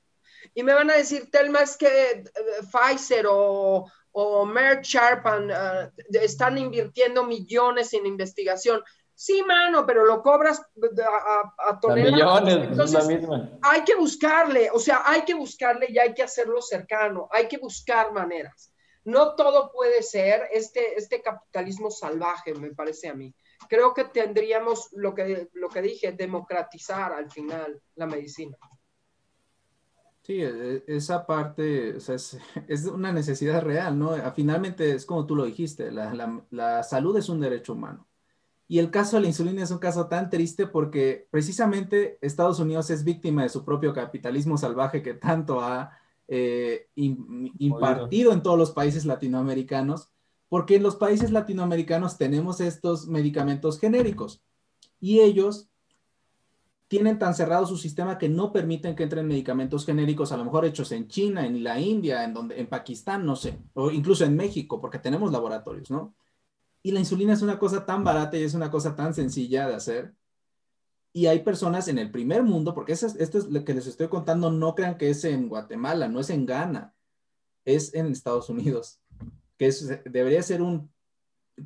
Y 0.54 0.62
me 0.62 0.72
van 0.72 0.88
a 0.90 0.96
decir, 0.96 1.30
Telma, 1.32 1.62
es 1.62 1.76
que 1.76 1.88
eh, 1.88 2.24
Pfizer 2.70 3.26
o, 3.28 3.90
Merck 4.46 4.82
Sharp 4.82 5.26
eh, 5.26 5.90
están 6.22 6.56
invirtiendo 6.58 7.24
millones 7.24 7.92
en 7.92 8.06
investigación. 8.06 8.82
Sí, 9.18 9.42
mano, 9.42 9.86
pero 9.86 10.04
lo 10.04 10.22
cobras 10.22 10.60
a, 10.60 11.54
a, 11.70 11.80
toneladas. 11.80 12.48
Entonces, 12.48 13.06
misma. 13.08 13.58
hay 13.62 13.82
que 13.82 13.96
buscarle, 13.96 14.70
o 14.70 14.78
sea, 14.78 15.02
hay 15.04 15.22
que 15.22 15.34
buscarle 15.34 15.86
y 15.88 15.98
hay 15.98 16.12
que 16.12 16.22
hacerlo 16.22 16.60
cercano, 16.60 17.26
hay 17.32 17.48
que 17.48 17.56
buscar 17.56 18.12
maneras 18.12 18.70
no 19.06 19.36
todo 19.36 19.70
puede 19.72 20.02
ser 20.02 20.48
este, 20.52 20.98
este 20.98 21.22
capitalismo 21.22 21.90
salvaje, 21.90 22.52
me 22.54 22.74
parece 22.74 23.08
a 23.08 23.14
mí. 23.14 23.32
Creo 23.68 23.94
que 23.94 24.04
tendríamos 24.04 24.88
lo 24.92 25.14
que, 25.14 25.48
lo 25.54 25.68
que 25.68 25.80
dije, 25.80 26.12
democratizar 26.12 27.12
al 27.12 27.30
final 27.30 27.80
la 27.94 28.06
medicina. 28.06 28.56
Sí, 30.22 30.42
e, 30.42 30.82
esa 30.88 31.24
parte 31.24 31.96
es, 32.68 32.84
una 32.92 33.12
necesidad 33.12 33.62
real, 33.62 33.96
¿no? 33.96 34.16
Finalmente 34.34 34.92
es 34.92 35.06
como 35.06 35.24
tú 35.24 35.36
lo 35.36 35.44
dijiste, 35.44 35.92
la, 35.92 36.42
la 36.50 36.82
salud 36.82 37.16
es 37.16 37.28
un 37.28 37.40
derecho 37.40 37.74
humano. 37.74 38.08
Y 38.68 38.78
el 38.80 38.90
caso 38.90 39.16
de 39.16 39.22
la 39.22 39.28
insulina 39.28 39.62
es 39.62 39.70
un 39.70 39.78
caso 39.78 40.08
tan 40.08 40.28
triste 40.28 40.66
porque 40.66 41.28
precisamente 41.30 42.18
Estados 42.20 42.58
Unidos 42.58 42.90
es 42.90 43.04
víctima 43.04 43.42
de 43.42 43.48
su 43.48 43.64
propio 43.64 43.92
capitalismo 43.92 44.58
salvaje 44.58 45.02
que 45.02 45.14
tanto 45.14 45.60
ha 45.60 45.92
eh, 46.28 46.88
impartido 46.96 48.32
en 48.32 48.42
todos 48.42 48.58
los 48.58 48.72
países 48.72 49.04
latinoamericanos, 49.04 50.10
porque 50.48 50.76
en 50.76 50.82
los 50.82 50.96
países 50.96 51.30
latinoamericanos 51.30 52.18
tenemos 52.18 52.60
estos 52.60 53.06
medicamentos 53.06 53.78
genéricos 53.78 54.42
y 55.00 55.20
ellos 55.20 55.68
tienen 56.88 57.18
tan 57.18 57.34
cerrado 57.34 57.66
su 57.66 57.76
sistema 57.76 58.18
que 58.18 58.28
no 58.28 58.52
permiten 58.52 58.94
que 58.94 59.04
entren 59.04 59.26
medicamentos 59.26 59.84
genéricos, 59.84 60.32
a 60.32 60.36
lo 60.36 60.44
mejor 60.44 60.64
hechos 60.64 60.92
en 60.92 61.08
China, 61.08 61.44
en 61.46 61.62
la 61.64 61.80
India, 61.80 62.24
en, 62.24 62.32
donde, 62.32 62.60
en 62.60 62.68
Pakistán, 62.68 63.26
no 63.26 63.34
sé, 63.36 63.58
o 63.74 63.90
incluso 63.90 64.24
en 64.24 64.36
México, 64.36 64.80
porque 64.80 64.98
tenemos 64.98 65.32
laboratorios, 65.32 65.90
¿no? 65.90 66.14
Y 66.86 66.92
la 66.92 67.00
insulina 67.00 67.32
es 67.32 67.42
una 67.42 67.58
cosa 67.58 67.84
tan 67.84 68.04
barata 68.04 68.36
y 68.36 68.44
es 68.44 68.54
una 68.54 68.70
cosa 68.70 68.94
tan 68.94 69.12
sencilla 69.12 69.66
de 69.66 69.74
hacer 69.74 70.14
y 71.16 71.28
hay 71.28 71.38
personas 71.38 71.88
en 71.88 71.96
el 71.96 72.10
primer 72.10 72.42
mundo, 72.42 72.74
porque 72.74 72.92
esto 72.92 73.16
es 73.16 73.46
lo 73.48 73.64
que 73.64 73.72
les 73.72 73.86
estoy 73.86 74.08
contando, 74.08 74.52
no 74.52 74.74
crean 74.74 74.98
que 74.98 75.08
es 75.08 75.24
en 75.24 75.48
Guatemala, 75.48 76.08
no 76.08 76.20
es 76.20 76.28
en 76.28 76.44
Ghana. 76.44 76.94
es 77.64 77.94
en 77.94 78.08
Estados 78.08 78.50
Unidos, 78.50 79.00
que 79.56 79.72
debería 80.04 80.42
ser 80.42 80.60
un, 80.60 80.90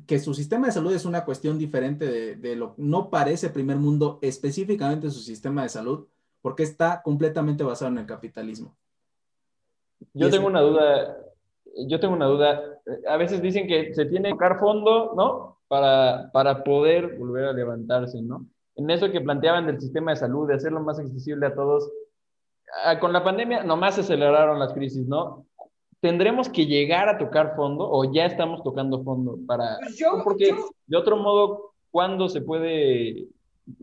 que 0.07 0.19
su 0.19 0.33
sistema 0.33 0.67
de 0.67 0.71
salud 0.71 0.93
es 0.93 1.03
una 1.03 1.25
cuestión 1.25 1.59
diferente 1.59 2.05
de, 2.05 2.37
de 2.37 2.55
lo, 2.55 2.75
no 2.77 3.09
parece 3.09 3.49
primer 3.49 3.75
mundo 3.75 4.19
específicamente 4.21 5.11
su 5.11 5.19
sistema 5.19 5.63
de 5.63 5.69
salud, 5.69 6.07
porque 6.41 6.63
está 6.63 7.01
completamente 7.03 7.65
basado 7.65 7.91
en 7.91 7.97
el 7.97 8.05
capitalismo. 8.05 8.77
Yo 10.13 10.29
tengo 10.29 10.47
una 10.47 10.61
duda, 10.61 11.17
yo 11.75 11.99
tengo 11.99 12.13
una 12.15 12.27
duda. 12.27 12.70
A 13.07 13.17
veces 13.17 13.41
dicen 13.41 13.67
que 13.67 13.93
se 13.93 14.05
tiene 14.05 14.29
que 14.29 14.33
tocar 14.33 14.59
fondo, 14.59 15.13
¿no? 15.15 15.59
Para, 15.67 16.29
para 16.33 16.63
poder 16.63 17.17
volver 17.17 17.45
a 17.45 17.53
levantarse, 17.53 18.21
¿no? 18.21 18.45
En 18.75 18.89
eso 18.89 19.11
que 19.11 19.21
planteaban 19.21 19.67
del 19.67 19.79
sistema 19.79 20.11
de 20.11 20.17
salud, 20.17 20.47
de 20.47 20.55
hacerlo 20.55 20.81
más 20.81 20.99
accesible 20.99 21.45
a 21.45 21.53
todos, 21.53 21.89
con 22.99 23.13
la 23.13 23.23
pandemia 23.23 23.63
nomás 23.63 23.95
se 23.95 24.01
aceleraron 24.01 24.59
las 24.59 24.73
crisis, 24.73 25.07
¿no? 25.07 25.45
¿Tendremos 25.99 26.49
que 26.49 26.65
llegar 26.65 27.09
a 27.09 27.17
tocar 27.17 27.55
fondo 27.55 27.87
o 27.89 28.11
ya 28.11 28.25
estamos 28.25 28.63
tocando 28.63 29.03
fondo 29.03 29.37
para... 29.45 29.77
Pues 29.79 29.97
yo, 29.97 30.21
porque 30.23 30.55
de 30.87 30.97
otro 30.97 31.17
modo, 31.17 31.73
¿cuándo 31.91 32.27
se 32.27 32.41
puede 32.41 33.27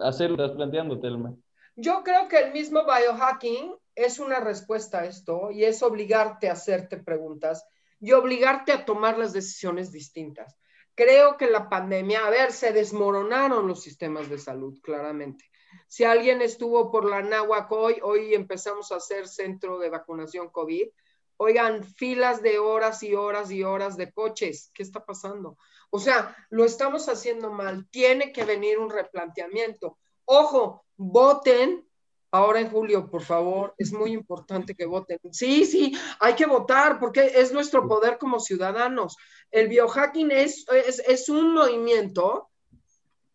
hacer? 0.00 0.32
Estás 0.32 0.52
planteando, 0.52 0.98
Telma. 0.98 1.34
Yo 1.76 2.02
creo 2.02 2.26
que 2.28 2.38
el 2.38 2.52
mismo 2.52 2.80
biohacking 2.84 3.72
es 3.94 4.18
una 4.18 4.40
respuesta 4.40 5.00
a 5.00 5.04
esto 5.04 5.52
y 5.52 5.64
es 5.64 5.82
obligarte 5.82 6.48
a 6.48 6.52
hacerte 6.52 6.96
preguntas 6.96 7.64
y 8.00 8.12
obligarte 8.12 8.72
a 8.72 8.84
tomar 8.84 9.18
las 9.18 9.32
decisiones 9.32 9.90
distintas. 9.92 10.56
Creo 10.94 11.36
que 11.36 11.48
la 11.48 11.68
pandemia, 11.68 12.26
a 12.26 12.30
ver, 12.30 12.52
se 12.52 12.72
desmoronaron 12.72 13.66
los 13.66 13.82
sistemas 13.82 14.28
de 14.28 14.38
salud, 14.38 14.78
claramente. 14.82 15.44
Si 15.86 16.04
alguien 16.04 16.42
estuvo 16.42 16.90
por 16.90 17.08
la 17.08 17.22
Náhuac 17.22 17.70
hoy, 17.70 17.98
hoy 18.02 18.34
empezamos 18.34 18.90
a 18.90 18.96
hacer 18.96 19.28
centro 19.28 19.78
de 19.78 19.90
vacunación 19.90 20.50
COVID. 20.50 20.88
Oigan, 21.36 21.84
filas 21.84 22.42
de 22.42 22.58
horas 22.58 23.02
y 23.02 23.14
horas 23.14 23.50
y 23.50 23.62
horas 23.62 23.96
de 23.96 24.12
coches. 24.12 24.70
¿Qué 24.74 24.82
está 24.82 25.04
pasando? 25.04 25.56
O 25.90 25.98
sea, 26.00 26.36
lo 26.50 26.64
estamos 26.64 27.08
haciendo 27.08 27.52
mal. 27.52 27.88
Tiene 27.90 28.32
que 28.32 28.44
venir 28.44 28.78
un 28.78 28.90
replanteamiento. 28.90 29.98
Ojo, 30.24 30.84
voten 30.96 31.87
ahora 32.30 32.60
en 32.60 32.70
julio, 32.70 33.10
por 33.10 33.22
favor, 33.22 33.74
es 33.78 33.92
muy 33.92 34.12
importante 34.12 34.74
que 34.74 34.86
voten. 34.86 35.18
Sí, 35.32 35.64
sí, 35.64 35.96
hay 36.20 36.34
que 36.34 36.46
votar 36.46 36.98
porque 36.98 37.32
es 37.34 37.52
nuestro 37.52 37.88
poder 37.88 38.18
como 38.18 38.40
ciudadanos. 38.40 39.16
El 39.50 39.68
biohacking 39.68 40.30
es, 40.30 40.66
es, 41.06 41.28
un 41.28 41.54
movimiento 41.54 42.50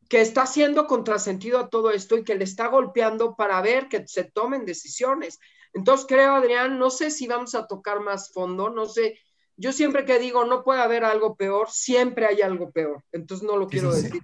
que 0.09 0.21
está 0.21 0.43
haciendo 0.43 0.85
contrasentido 0.85 1.59
a 1.59 1.69
todo 1.69 1.91
esto 1.91 2.17
y 2.17 2.23
que 2.23 2.35
le 2.35 2.43
está 2.43 2.67
golpeando 2.67 3.35
para 3.35 3.61
ver 3.61 3.87
que 3.87 4.07
se 4.07 4.25
tomen 4.25 4.65
decisiones. 4.65 5.39
Entonces 5.73 6.05
creo, 6.07 6.35
Adrián, 6.35 6.77
no 6.77 6.91
sé 6.91 7.09
si 7.09 7.25
vamos 7.27 7.55
a 7.55 7.65
tocar 7.65 7.99
más 7.99 8.31
fondo, 8.31 8.69
no 8.69 8.85
sé. 8.85 9.17
Yo 9.55 9.71
siempre 9.71 10.05
que 10.05 10.19
digo 10.19 10.45
no 10.45 10.63
puede 10.63 10.81
haber 10.81 11.03
algo 11.03 11.35
peor, 11.35 11.69
siempre 11.71 12.27
hay 12.27 12.41
algo 12.41 12.71
peor. 12.71 13.03
Entonces 13.11 13.47
no 13.47 13.57
lo 13.57 13.67
quiero 13.67 13.93
decir. 13.93 14.21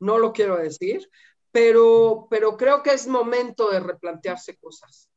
No 0.00 0.16
lo 0.16 0.32
quiero 0.32 0.56
decir, 0.56 1.10
pero, 1.52 2.26
pero 2.30 2.56
creo 2.56 2.82
que 2.82 2.90
es 2.90 3.06
momento 3.06 3.70
de 3.70 3.80
replantearse 3.80 4.56
cosas. 4.56 5.08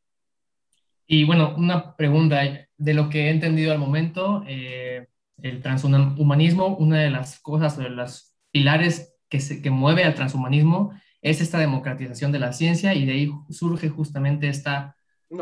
Y 1.06 1.26
bueno, 1.26 1.54
una 1.58 1.96
pregunta, 1.96 2.42
de 2.78 2.94
lo 2.94 3.10
que 3.10 3.28
he 3.28 3.30
entendido 3.30 3.72
al 3.72 3.80
momento, 3.80 4.44
eh, 4.48 5.08
el 5.42 5.62
transhumanismo, 5.62 6.76
una 6.78 7.00
de 7.00 7.10
las 7.10 7.40
cosas, 7.40 7.78
de 7.78 7.90
los 7.90 8.36
pilares 8.52 9.14
que, 9.30 9.40
se, 9.40 9.62
que 9.62 9.70
mueve 9.70 10.04
al 10.04 10.16
transhumanismo 10.16 10.94
es 11.22 11.42
esta 11.42 11.58
democratización 11.58 12.32
de 12.32 12.40
la 12.40 12.54
ciencia 12.54 12.94
y 12.94 13.06
de 13.06 13.14
ahí 13.14 13.32
surge 13.50 13.90
justamente 13.90 14.50
esta, 14.50 14.96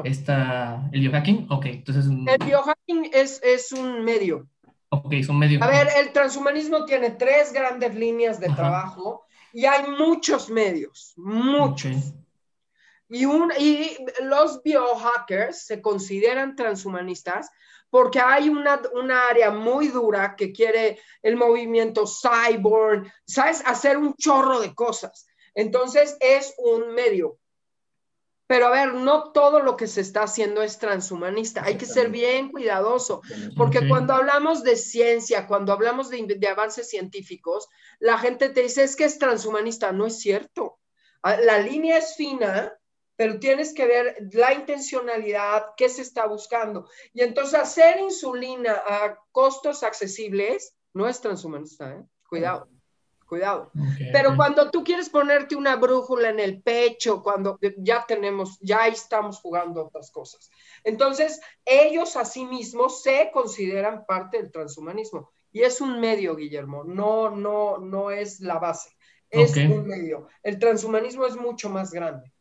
esta 0.03 0.89
el 0.91 1.01
biohacking. 1.01 1.47
Ok, 1.49 1.65
entonces... 1.67 2.05
El 2.05 2.45
biohacking 2.45 3.09
es, 3.13 3.41
es 3.43 3.71
un 3.71 4.03
medio. 4.03 4.47
Ok, 4.89 5.13
es 5.13 5.29
un 5.29 5.39
medio. 5.39 5.63
A 5.63 5.67
ver, 5.67 5.87
el 5.97 6.11
transhumanismo 6.11 6.85
tiene 6.85 7.11
tres 7.11 7.53
grandes 7.53 7.95
líneas 7.95 8.39
de 8.39 8.49
trabajo 8.49 9.25
y 9.53 9.65
hay 9.65 9.89
muchos 9.91 10.49
medios, 10.49 11.13
muchos. 11.17 12.13
Y, 13.09 13.25
un, 13.25 13.51
y 13.57 13.97
los 14.21 14.63
biohackers 14.63 15.65
se 15.65 15.81
consideran 15.81 16.55
transhumanistas 16.55 17.49
porque 17.89 18.21
hay 18.21 18.47
una, 18.47 18.81
una, 18.93 19.27
área 19.27 19.51
muy 19.51 19.89
dura 19.89 20.35
que 20.37 20.53
quiere 20.53 20.97
el 21.21 21.35
movimiento 21.35 22.05
cyborg, 22.05 23.11
¿sabes? 23.25 23.61
Hacer 23.65 23.97
un 23.97 24.15
chorro 24.15 24.61
de 24.61 24.73
cosas. 24.73 25.27
Entonces 25.53 26.15
es 26.21 26.53
un 26.57 26.93
medio. 26.93 27.40
Pero 28.51 28.67
a 28.67 28.69
ver, 28.69 28.95
no 28.95 29.31
todo 29.31 29.61
lo 29.61 29.77
que 29.77 29.87
se 29.87 30.01
está 30.01 30.23
haciendo 30.23 30.61
es 30.61 30.77
transhumanista. 30.77 31.63
Hay 31.63 31.77
que 31.77 31.85
ser 31.85 32.09
bien 32.09 32.51
cuidadoso, 32.51 33.21
porque 33.55 33.87
cuando 33.87 34.13
hablamos 34.13 34.61
de 34.61 34.75
ciencia, 34.75 35.47
cuando 35.47 35.71
hablamos 35.71 36.09
de, 36.09 36.47
avances 36.49 36.89
científicos, 36.89 37.69
la 37.99 38.17
gente 38.17 38.49
te 38.49 38.63
dice, 38.63 38.83
es 38.83 38.97
que 38.97 39.05
es 39.05 39.17
transhumanista. 39.17 39.93
No 39.93 40.05
es 40.05 40.19
cierto. 40.19 40.79
La 41.23 41.59
línea 41.59 41.97
es 41.97 42.17
fina, 42.17 42.77
pero 43.15 43.39
tienes 43.39 43.73
que 43.73 43.85
ver 43.85 44.17
la 44.33 44.53
intencionalidad, 44.53 45.67
qué 45.77 45.87
se 45.87 46.01
está 46.01 46.27
buscando. 46.27 46.89
Y 47.13 47.21
entonces 47.21 47.57
hacer 47.57 48.01
insulina 48.01 48.73
a 48.85 49.17
costos 49.31 49.81
accesibles 49.81 50.75
no 50.93 51.07
es 51.07 51.21
transhumanista, 51.21 51.89
¿eh? 51.93 52.03
Cuidado 52.27 52.67
cuidado. 53.31 53.71
Pero 54.11 54.35
cuando 54.35 54.69
tú 54.69 54.83
quieres 54.83 55.07
ponerte 55.07 55.55
una 55.55 55.77
brújula 55.77 56.31
en 56.31 56.41
el 56.41 56.61
pecho, 56.61 57.23
cuando 57.23 57.57
ya 57.77 58.03
tenemos, 58.05 58.59
ya 58.59 58.87
estamos 58.87 59.39
jugando 59.39 59.85
otras 59.85 60.11
cosas. 60.11 60.51
Entonces, 60.83 61.39
ellos 61.63 62.17
a 62.17 62.25
sí 62.25 62.43
mismos 62.43 63.01
se 63.01 63.31
consideran 63.31 64.05
parte 64.05 64.35
del 64.35 64.51
transhumanismo. 64.51 65.31
Y 65.53 65.61
es 65.61 65.79
un 65.79 66.01
medio, 66.01 66.35
Guillermo, 66.35 66.83
no, 66.83 67.29
no, 67.29 67.77
no 67.77 68.11
es 68.11 68.41
la 68.41 68.59
base, 68.59 68.89
es 69.29 69.55
un 69.55 69.87
medio. 69.87 70.27
El 70.43 70.59
transhumanismo 70.59 71.25
es 71.25 71.37
mucho 71.37 71.69
más 71.69 71.93
grande. 71.93 72.33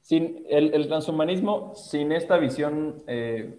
Sin 0.00 0.46
el, 0.48 0.88
transhumanismo, 0.88 1.74
sin 1.74 2.12
esta 2.12 2.38
visión 2.38 3.04
eh, 3.06 3.58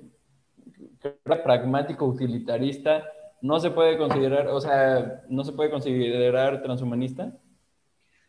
pragmático 1.44 2.08
utilitarista, 2.08 3.04
no 3.42 3.60
se 3.60 3.72
puede 3.72 3.98
considerar, 3.98 4.48
o 4.48 4.62
sea, 4.62 5.24
no 5.30 5.44
se 5.44 5.52
puede 5.52 5.70
considerar 5.70 6.62
transhumanista. 6.62 7.34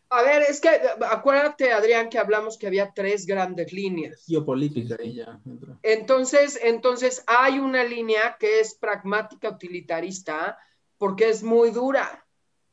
A 0.09 0.21
ver, 0.21 0.43
es 0.43 0.61
que 0.61 0.69
acuérdate, 1.09 1.71
Adrián, 1.71 2.07
que 2.09 2.19
hablamos 2.19 2.57
que 2.57 2.67
había 2.67 2.91
tres 2.93 3.25
grandes 3.25 3.73
líneas. 3.73 4.23
Geopolítica 4.27 4.95
y 5.03 5.15
ya. 5.15 5.39
Entonces, 5.81 6.59
entonces 6.61 7.23
hay 7.25 7.57
una 7.57 7.83
línea 7.83 8.37
que 8.39 8.59
es 8.59 8.75
pragmática 8.75 9.49
utilitarista 9.49 10.57
porque 10.99 11.29
es 11.29 11.41
muy 11.41 11.71
dura, 11.71 12.25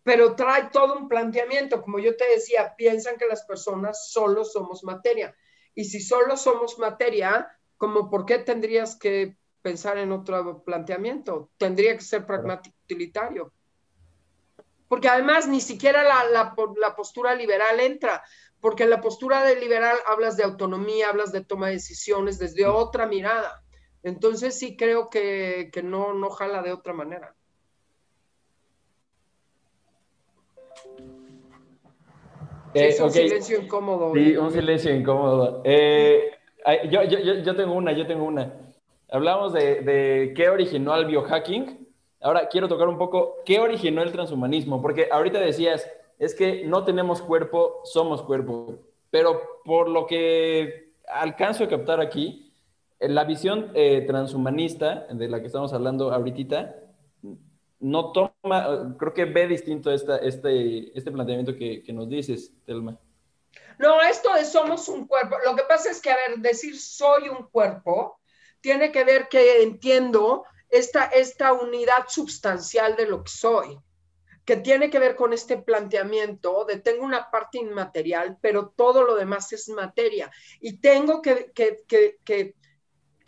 pero 0.03 0.34
trae 0.34 0.68
todo 0.70 0.99
un 0.99 1.09
planteamiento. 1.09 1.80
Como 1.80 1.99
yo 1.99 2.14
te 2.14 2.28
decía, 2.28 2.74
piensan 2.76 3.16
que 3.16 3.26
las 3.26 3.45
personas 3.45 4.11
solo 4.11 4.45
somos 4.45 4.84
materia. 4.84 5.34
Y 5.74 5.84
si 5.84 6.01
solo 6.01 6.36
somos 6.36 6.78
materia, 6.78 7.49
como 7.78 8.11
por 8.11 8.26
qué 8.26 8.38
tendrías 8.38 8.97
que 8.97 9.39
pensar 9.62 9.98
en 9.98 10.12
otro 10.12 10.62
planteamiento. 10.62 11.50
Tendría 11.56 11.94
que 11.94 12.02
ser 12.02 12.26
pragmático 12.26 12.76
utilitario. 12.84 13.52
Porque 14.88 15.08
además 15.08 15.46
ni 15.46 15.61
siquiera 15.61 16.02
la, 16.02 16.24
la, 16.28 16.94
postura 16.96 17.34
liberal 17.34 17.78
entra, 17.78 18.22
porque 18.61 18.82
en 18.82 18.90
la 18.90 19.00
postura 19.00 19.44
de 19.44 19.56
liberal 19.56 19.96
hablas 20.06 20.36
de 20.36 20.42
autonomía, 20.42 21.08
hablas 21.08 21.30
de 21.30 21.44
toma 21.44 21.68
de 21.68 21.74
decisiones 21.74 22.38
desde 22.38 22.66
otra 22.66 23.06
mirada. 23.06 23.62
Entonces 24.02 24.58
sí 24.58 24.76
creo 24.76 25.08
que, 25.08 25.70
que 25.72 25.82
no, 25.82 26.14
no 26.14 26.30
jala 26.30 26.62
de 26.62 26.72
otra 26.72 26.92
manera. 26.92 27.36
es 32.74 33.00
un 33.00 33.11
silencio 33.11 33.61
incómodo. 33.61 34.12
Sí, 34.14 34.36
un 34.36 34.50
silencio 34.50 34.94
incómodo. 34.94 35.62
Eh, 35.64 36.30
yo, 36.90 37.02
yo, 37.04 37.18
yo, 37.18 37.56
tengo 37.56 37.74
una, 37.74 37.92
yo 37.92 38.06
tengo 38.06 38.24
una. 38.24 38.70
Hablamos 39.12 39.52
de, 39.52 40.32
qué 40.36 40.48
originó 40.48 40.94
el 40.94 41.06
biohacking. 41.06 41.88
Ahora 42.20 42.48
quiero 42.48 42.68
tocar 42.68 42.88
un 42.88 42.98
poco 42.98 43.38
qué 43.44 43.58
originó 43.58 44.02
el 44.02 44.12
transhumanismo, 44.12 44.80
porque 44.80 45.08
ahorita 45.11 45.40
decías, 45.40 45.90
es 46.18 46.34
que 46.34 46.64
no 46.64 46.84
tenemos 46.84 47.20
cuerpo, 47.20 47.80
somos 47.84 48.22
cuerpo. 48.22 48.78
Pero 49.11 49.40
por 49.64 49.88
lo 49.88 50.06
que 50.06 50.92
alcanzo 51.08 51.64
a 51.64 51.68
captar 51.68 52.00
aquí, 52.00 52.52
la 53.00 53.24
visión 53.24 53.72
eh, 53.74 54.04
transhumanista 54.06 55.06
de 55.11 55.28
la 55.28 55.40
que 55.40 55.46
estamos 55.46 55.72
hablando 55.72 56.12
ahorita, 56.12 56.76
no 57.80 58.12
toma, 58.12 58.94
creo 58.98 59.14
que 59.14 59.24
ve 59.24 59.48
distinto 59.48 59.90
esta, 59.90 60.18
este, 60.18 60.96
este 60.96 61.11
planteamiento 61.11 61.56
que, 61.56 61.82
que 61.82 61.92
nos 61.92 62.08
dices, 62.08 62.52
Telma. 62.66 62.96
No, 63.78 64.00
esto 64.02 64.32
de 64.34 64.44
somos 64.44 64.86
un 64.88 65.06
cuerpo. 65.06 65.36
Lo 65.44 65.56
que 65.56 65.62
pasa 65.66 65.90
es 65.90 66.00
que, 66.00 66.11
a 66.11 66.16
ver, 66.16 66.38
decir 66.38 66.78
soy 66.78 67.30
un 67.30 67.48
cuerpo 67.48 68.20
tiene 68.61 68.92
que 68.92 69.04
ver 69.04 69.28
que 69.28 69.62
entiendo 69.62 70.44
esta, 70.68 71.04
esta 71.06 71.52
unidad 71.52 72.06
substancial 72.08 72.96
de 72.96 73.06
lo 73.06 73.24
que 73.24 73.30
soy, 73.30 73.78
que 74.44 74.56
tiene 74.56 74.90
que 74.90 74.98
ver 74.98 75.16
con 75.16 75.32
este 75.32 75.56
planteamiento 75.58 76.64
de 76.64 76.78
tengo 76.78 77.04
una 77.04 77.30
parte 77.30 77.58
inmaterial, 77.58 78.38
pero 78.40 78.72
todo 78.76 79.02
lo 79.04 79.14
demás 79.14 79.52
es 79.52 79.68
materia. 79.68 80.30
Y 80.61 80.78
tengo 80.78 81.22
que, 81.22 81.52
que, 81.54 81.84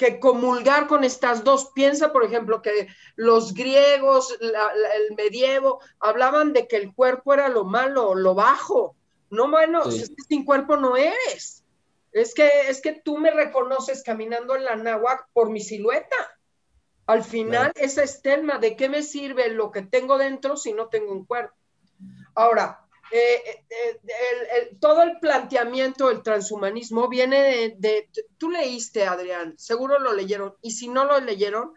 que 0.02 0.18
comulgar 0.18 0.88
con 0.88 1.04
estas 1.04 1.44
dos. 1.44 1.70
Piensa, 1.74 2.12
por 2.12 2.24
ejemplo, 2.24 2.60
que 2.60 2.88
los 3.14 3.54
griegos, 3.54 4.36
el 4.40 5.16
medievo, 5.16 5.80
hablaban 6.00 6.52
de 6.52 6.66
que 6.66 6.76
el 6.76 6.92
cuerpo 6.94 7.34
era 7.34 7.48
lo 7.48 7.64
malo, 7.64 8.14
lo 8.14 8.34
bajo. 8.34 8.96
No, 9.30 9.48
bueno, 9.50 9.84
sin 9.90 10.44
cuerpo 10.44 10.76
no 10.76 10.96
eres. 10.96 11.61
Es 12.12 12.34
que, 12.34 12.48
es 12.68 12.80
que 12.80 12.92
tú 12.92 13.18
me 13.18 13.30
reconoces 13.30 14.02
caminando 14.02 14.54
en 14.54 14.64
la 14.64 14.76
náhuac 14.76 15.28
por 15.32 15.50
mi 15.50 15.60
silueta. 15.60 16.16
Al 17.06 17.24
final, 17.24 17.72
esa 17.74 18.02
estelma, 18.02 18.58
¿de 18.58 18.76
qué 18.76 18.88
me 18.88 19.02
sirve 19.02 19.48
lo 19.48 19.70
que 19.70 19.82
tengo 19.82 20.18
dentro 20.18 20.56
si 20.56 20.72
no 20.72 20.88
tengo 20.88 21.12
un 21.12 21.24
cuerpo? 21.24 21.54
Ahora, 22.34 22.86
eh, 23.10 23.64
eh, 23.68 24.00
eh, 24.04 24.76
todo 24.80 25.02
el 25.02 25.18
planteamiento 25.18 26.08
del 26.08 26.22
transhumanismo 26.22 27.08
viene 27.08 27.74
de, 27.76 28.08
Tú 28.38 28.50
leíste, 28.50 29.04
Adrián, 29.04 29.54
seguro 29.58 29.98
lo 29.98 30.14
leyeron. 30.14 30.54
Y 30.62 30.70
si 30.70 30.88
no 30.88 31.04
lo 31.04 31.20
leyeron, 31.20 31.72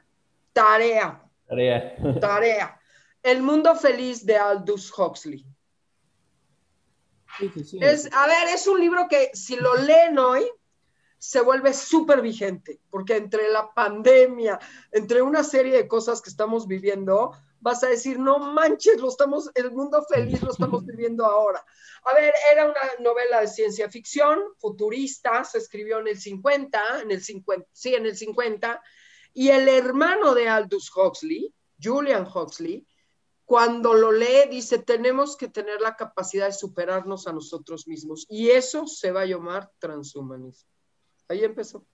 tarea. 0.53 1.21
Tarea. 1.47 1.95
Tarea. 2.19 2.79
El 3.23 3.41
mundo 3.41 3.75
feliz 3.75 4.25
de 4.25 4.37
Aldous 4.37 4.93
Huxley. 4.97 5.43
Es, 7.81 8.09
a 8.11 8.27
ver, 8.27 8.47
es 8.53 8.67
un 8.67 8.79
libro 8.79 9.07
que 9.09 9.31
si 9.33 9.55
lo 9.55 9.75
leen 9.75 10.17
hoy, 10.17 10.45
se 11.17 11.41
vuelve 11.41 11.73
súper 11.73 12.21
vigente, 12.21 12.79
porque 12.89 13.15
entre 13.15 13.49
la 13.49 13.73
pandemia, 13.73 14.59
entre 14.91 15.23
una 15.23 15.43
serie 15.43 15.73
de 15.73 15.87
cosas 15.87 16.21
que 16.21 16.29
estamos 16.29 16.67
viviendo, 16.67 17.31
vas 17.59 17.83
a 17.83 17.87
decir, 17.87 18.19
no 18.19 18.37
manches, 18.37 19.01
lo 19.01 19.09
estamos, 19.09 19.49
el 19.55 19.71
mundo 19.71 20.05
feliz 20.07 20.43
lo 20.43 20.51
estamos 20.51 20.85
viviendo 20.85 21.25
ahora. 21.25 21.65
A 22.03 22.13
ver, 22.13 22.31
era 22.51 22.65
una 22.65 22.79
novela 22.99 23.41
de 23.41 23.47
ciencia 23.47 23.89
ficción, 23.89 24.39
futurista, 24.59 25.43
se 25.43 25.57
escribió 25.57 25.97
en 25.99 26.09
el 26.09 26.19
50, 26.19 27.01
en 27.01 27.09
el 27.09 27.23
50, 27.23 27.67
sí, 27.71 27.95
en 27.95 28.05
el 28.05 28.15
50, 28.15 28.83
y 29.33 29.49
el 29.49 29.67
hermano 29.67 30.35
de 30.35 30.47
Aldous 30.47 30.95
Huxley, 30.95 31.51
Julian 31.81 32.27
Huxley, 32.27 32.85
cuando 33.45 33.93
lo 33.93 34.11
lee, 34.11 34.49
dice, 34.49 34.79
tenemos 34.79 35.37
que 35.37 35.47
tener 35.47 35.79
la 35.79 35.95
capacidad 35.95 36.47
de 36.47 36.53
superarnos 36.53 37.27
a 37.27 37.33
nosotros 37.33 37.87
mismos, 37.87 38.25
y 38.27 38.49
eso 38.49 38.87
se 38.87 39.11
va 39.11 39.21
a 39.21 39.25
llamar 39.25 39.71
transhumanismo. 39.79 40.69
Ahí 41.27 41.43
empezó. 41.43 41.85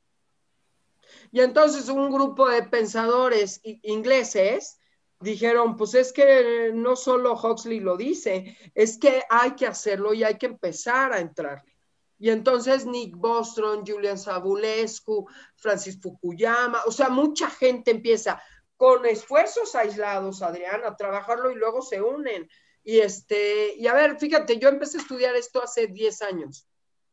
Y 1.32 1.42
entonces 1.42 1.90
un 1.90 2.10
grupo 2.10 2.48
de 2.48 2.64
pensadores 2.64 3.60
ingleses 3.64 4.80
dijeron, 5.20 5.76
pues 5.76 5.94
es 5.94 6.14
que 6.14 6.72
no 6.74 6.96
solo 6.96 7.34
Huxley 7.34 7.80
lo 7.80 7.98
dice, 7.98 8.58
es 8.74 8.98
que 8.98 9.24
hay 9.30 9.52
que 9.52 9.68
hacerlo 9.68 10.14
y 10.14 10.24
hay 10.24 10.38
que 10.38 10.48
empezar 10.48 11.14
a 11.14 11.20
entrarle. 11.20 11.72
Y 12.18 12.30
entonces 12.30 12.86
Nick 12.86 13.16
Bostrom, 13.16 13.84
Julian 13.86 14.18
Sabulescu, 14.18 15.28
Francis 15.56 16.00
Fukuyama, 16.00 16.82
o 16.86 16.92
sea, 16.92 17.10
mucha 17.10 17.50
gente 17.50 17.92
empieza 17.92 18.42
con 18.82 19.06
esfuerzos 19.06 19.76
aislados, 19.76 20.42
Adrián, 20.42 20.82
a 20.84 20.96
trabajarlo 20.96 21.52
y 21.52 21.56
luego 21.56 21.84
se 21.84 22.02
unen. 22.02 22.50
Y 22.84 22.98
este, 22.98 23.76
y 23.76 23.86
a 23.86 23.94
ver, 23.94 24.18
fíjate, 24.18 24.58
yo 24.58 24.70
empecé 24.70 24.98
a 24.98 25.02
estudiar 25.02 25.36
esto 25.36 25.62
hace 25.62 25.86
10 25.86 26.24
años 26.24 26.68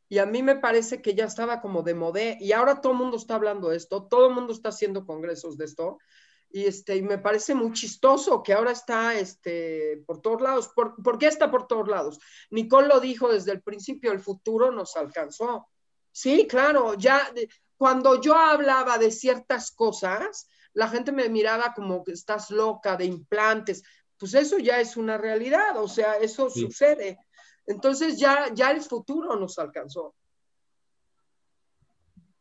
y 0.08 0.16
a 0.16 0.24
mí 0.24 0.42
me 0.42 0.56
parece 0.56 1.02
que 1.02 1.14
ya 1.14 1.26
estaba 1.26 1.60
como 1.60 1.82
de 1.82 1.92
modé 1.92 2.38
y 2.40 2.52
ahora 2.52 2.80
todo 2.80 2.92
el 2.92 2.98
mundo 2.98 3.18
está 3.18 3.34
hablando 3.34 3.68
de 3.68 3.76
esto, 3.76 4.08
todo 4.08 4.28
el 4.28 4.34
mundo 4.34 4.54
está 4.54 4.70
haciendo 4.70 5.04
congresos 5.04 5.58
de 5.58 5.66
esto 5.66 5.98
y, 6.48 6.64
este, 6.64 6.96
y 6.96 7.02
me 7.02 7.18
parece 7.18 7.54
muy 7.54 7.74
chistoso 7.74 8.42
que 8.42 8.54
ahora 8.54 8.70
está 8.70 9.18
este, 9.18 10.02
por 10.06 10.22
todos 10.22 10.40
lados. 10.40 10.70
¿Por, 10.74 11.18
qué 11.18 11.26
está 11.26 11.50
por 11.50 11.66
todos 11.66 11.86
lados? 11.86 12.18
Nicole 12.48 12.88
lo 12.88 12.98
dijo 12.98 13.30
desde 13.30 13.52
el 13.52 13.60
principio, 13.60 14.10
el 14.10 14.20
futuro 14.20 14.72
nos 14.72 14.96
alcanzó. 14.96 15.68
Sí, 16.12 16.46
claro, 16.46 16.94
ya 16.94 17.30
cuando 17.76 18.22
yo 18.22 18.38
hablaba 18.38 18.96
de 18.96 19.10
ciertas 19.10 19.70
cosas, 19.70 20.48
la 20.78 20.86
gente 20.86 21.10
me 21.10 21.28
miraba 21.28 21.74
como 21.74 22.04
que 22.04 22.12
estás 22.12 22.52
loca 22.52 22.96
de 22.96 23.04
implantes. 23.04 23.82
Pues 24.16 24.32
eso 24.34 24.58
ya 24.58 24.78
es 24.78 24.96
una 24.96 25.18
realidad, 25.18 25.76
o 25.76 25.88
sea, 25.88 26.14
eso 26.18 26.48
sucede. 26.50 27.18
Entonces 27.66 28.16
ya, 28.16 28.54
ya 28.54 28.70
el 28.70 28.80
futuro 28.80 29.34
nos 29.34 29.58
alcanzó. 29.58 30.14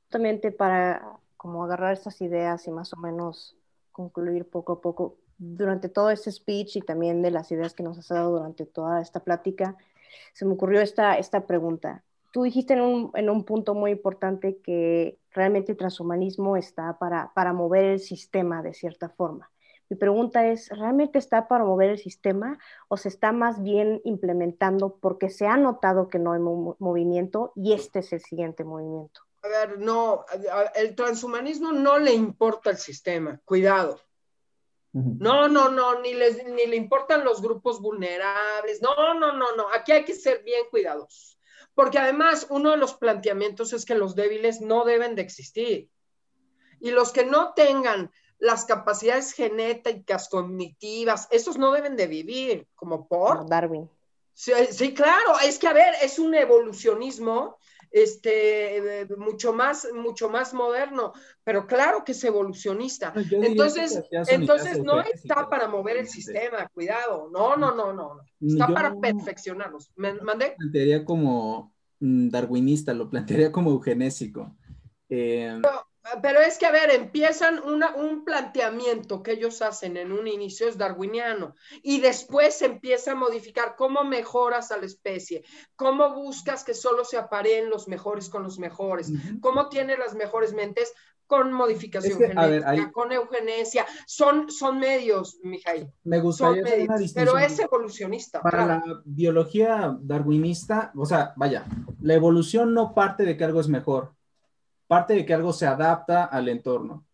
Justamente 0.03 0.51
para 0.51 1.19
como 1.35 1.63
agarrar 1.63 1.93
estas 1.93 2.21
ideas 2.21 2.67
y 2.67 2.71
más 2.71 2.93
o 2.93 2.97
menos 2.97 3.57
concluir 3.91 4.47
poco 4.47 4.73
a 4.73 4.81
poco. 4.81 5.17
Durante 5.39 5.89
todo 5.89 6.11
este 6.11 6.31
speech 6.31 6.75
y 6.75 6.81
también 6.81 7.23
de 7.23 7.31
las 7.31 7.51
ideas 7.51 7.73
que 7.73 7.81
nos 7.81 7.97
has 7.97 8.07
dado 8.09 8.33
durante 8.33 8.67
toda 8.67 9.01
esta 9.01 9.21
plática, 9.21 9.75
se 10.33 10.45
me 10.45 10.53
ocurrió 10.53 10.81
esta, 10.81 11.17
esta 11.17 11.47
pregunta. 11.47 12.03
Tú 12.31 12.43
dijiste 12.43 12.73
en 12.73 12.81
un, 12.81 13.11
en 13.15 13.31
un 13.31 13.45
punto 13.45 13.73
muy 13.73 13.89
importante 13.89 14.59
que 14.61 15.17
realmente 15.38 15.71
el 15.71 15.77
transhumanismo 15.77 16.57
está 16.57 16.97
para, 16.99 17.31
para 17.33 17.53
mover 17.53 17.85
el 17.85 17.99
sistema 17.99 18.61
de 18.61 18.73
cierta 18.73 19.07
forma. 19.09 19.49
Mi 19.89 19.95
pregunta 19.95 20.45
es, 20.47 20.69
¿realmente 20.69 21.17
está 21.17 21.47
para 21.47 21.63
mover 21.63 21.91
el 21.91 21.97
sistema 21.97 22.59
o 22.89 22.97
se 22.97 23.07
está 23.07 23.31
más 23.31 23.63
bien 23.63 24.01
implementando 24.03 24.97
porque 24.97 25.29
se 25.29 25.47
ha 25.47 25.55
notado 25.55 26.09
que 26.09 26.19
no 26.19 26.33
hay 26.33 26.41
movimiento 26.41 27.53
y 27.55 27.71
este 27.71 27.99
es 27.99 28.11
el 28.11 28.19
siguiente 28.19 28.65
movimiento? 28.65 29.21
A 29.43 29.47
ver, 29.47 29.79
no, 29.79 30.25
el 30.75 30.93
transhumanismo 30.93 31.71
no 31.71 31.99
le 31.99 32.13
importa 32.13 32.71
el 32.71 32.77
sistema, 32.77 33.39
cuidado. 33.45 34.01
No, 34.91 35.47
no, 35.47 35.69
no, 35.69 36.01
ni, 36.01 36.15
les, 36.15 36.43
ni 36.43 36.65
le 36.65 36.75
importan 36.75 37.23
los 37.23 37.39
grupos 37.39 37.79
vulnerables. 37.79 38.81
No, 38.81 39.13
no, 39.13 39.31
no, 39.31 39.55
no. 39.55 39.67
Aquí 39.71 39.91
hay 39.91 40.03
que 40.03 40.15
ser 40.15 40.41
bien 40.43 40.63
cuidadosos. 40.71 41.36
Porque 41.78 41.99
además 41.99 42.47
uno 42.49 42.71
de 42.71 42.78
los 42.78 42.95
planteamientos 42.95 43.71
es 43.71 43.86
que 43.86 43.93
los 43.93 44.15
débiles 44.15 44.61
no 44.61 44.84
deben 44.84 45.13
de 45.13 45.21
existir. 45.21 45.91
Y 46.80 46.89
los 46.89 47.11
que 47.11 47.23
no 47.23 47.53
tengan 47.53 48.11
las 48.39 48.65
capacidades 48.65 49.32
genéticas, 49.34 50.28
cognitivas, 50.28 51.28
esos 51.30 51.59
no 51.59 51.71
deben 51.71 51.95
de 51.95 52.07
vivir, 52.07 52.67
como 52.73 53.07
por... 53.07 53.47
Darwin. 53.47 53.88
Sí, 54.34 54.53
sí, 54.71 54.95
claro, 54.95 55.36
es 55.43 55.59
que 55.59 55.67
a 55.67 55.73
ver, 55.73 55.93
es 56.01 56.17
un 56.17 56.34
evolucionismo 56.34 57.59
este, 57.91 59.07
mucho, 59.17 59.53
más, 59.53 59.88
mucho 59.93 60.29
más 60.29 60.53
moderno, 60.53 61.13
pero 61.43 61.65
claro 61.65 62.03
que 62.03 62.11
es 62.11 62.23
evolucionista. 62.23 63.13
entonces, 63.31 64.03
entonces 64.27 64.83
no 64.83 65.01
está 65.01 65.49
para 65.49 65.67
mover 65.67 65.97
el 65.97 66.07
sistema, 66.07 66.67
cuidado, 66.73 67.29
no, 67.31 67.55
no, 67.55 67.73
no, 67.73 67.93
no, 67.93 68.21
está 68.41 68.67
para 68.67 68.95
perfeccionarlos. 68.95 69.91
¿Me 69.95 70.13
mandé? 70.13 70.49
Lo 70.49 70.57
plantearía 70.57 71.05
como 71.05 71.73
mm, 71.99 72.29
darwinista, 72.29 72.93
lo 72.93 73.09
plantearía 73.09 73.51
como 73.51 73.71
eugenésico. 73.71 74.55
Eh, 75.09 75.57
pero 75.61 75.86
es 76.45 76.57
que, 76.57 76.65
a 76.65 76.71
ver, 76.71 76.91
empiezan 76.91 77.59
un 77.63 78.23
planteamiento 78.23 79.23
que 79.23 79.33
ellos 79.33 79.61
hacen 79.61 79.97
en 79.97 80.11
un 80.11 80.27
inicio 80.27 80.67
es 80.67 80.77
darwiniano 80.77 81.55
y 81.83 81.99
después 81.99 82.55
se 82.55 82.65
empieza 82.65 83.11
a 83.11 83.15
modificar 83.15 83.75
cómo 83.75 84.03
mejoras 84.03 84.71
a 84.71 84.77
la 84.77 84.85
especie, 84.85 85.43
cómo 85.75 86.13
buscas 86.13 86.63
que 86.63 86.73
solo 86.73 87.03
se 87.05 87.17
apareen 87.17 87.69
los 87.69 87.87
mejores 87.87 88.29
con 88.29 88.43
los 88.43 88.59
mejores, 88.59 89.11
cómo 89.41 89.69
tiene 89.69 89.97
las 89.97 90.15
mejores 90.15 90.53
mentes 90.53 90.93
con 91.27 91.51
modificación 91.51 92.17
genética, 92.19 92.91
con 92.91 93.11
eugenesia. 93.11 93.85
Son, 94.05 94.49
son 94.49 94.79
medios, 94.79 95.39
Mijail. 95.43 95.91
Me 96.05 96.21
gustaría 96.21 96.63
hacer 96.63 96.81
una 96.83 96.97
Pero 97.13 97.37
es 97.37 97.59
evolucionista. 97.59 98.41
Para 98.41 98.65
la 98.65 99.01
biología 99.03 99.93
darwinista, 99.99 100.91
o 100.95 101.05
sea, 101.05 101.33
vaya, 101.35 101.65
la 101.99 102.13
evolución 102.13 102.73
no 102.73 102.93
parte 102.93 103.23
de 103.23 103.35
que 103.35 103.43
algo 103.43 103.59
es 103.59 103.67
mejor 103.67 104.16
parte 104.88 105.13
de 105.13 105.25
que 105.25 105.33
algo 105.33 105.53
se 105.53 105.67
adapta 105.67 106.25
al 106.25 106.49
entorno. 106.49 107.05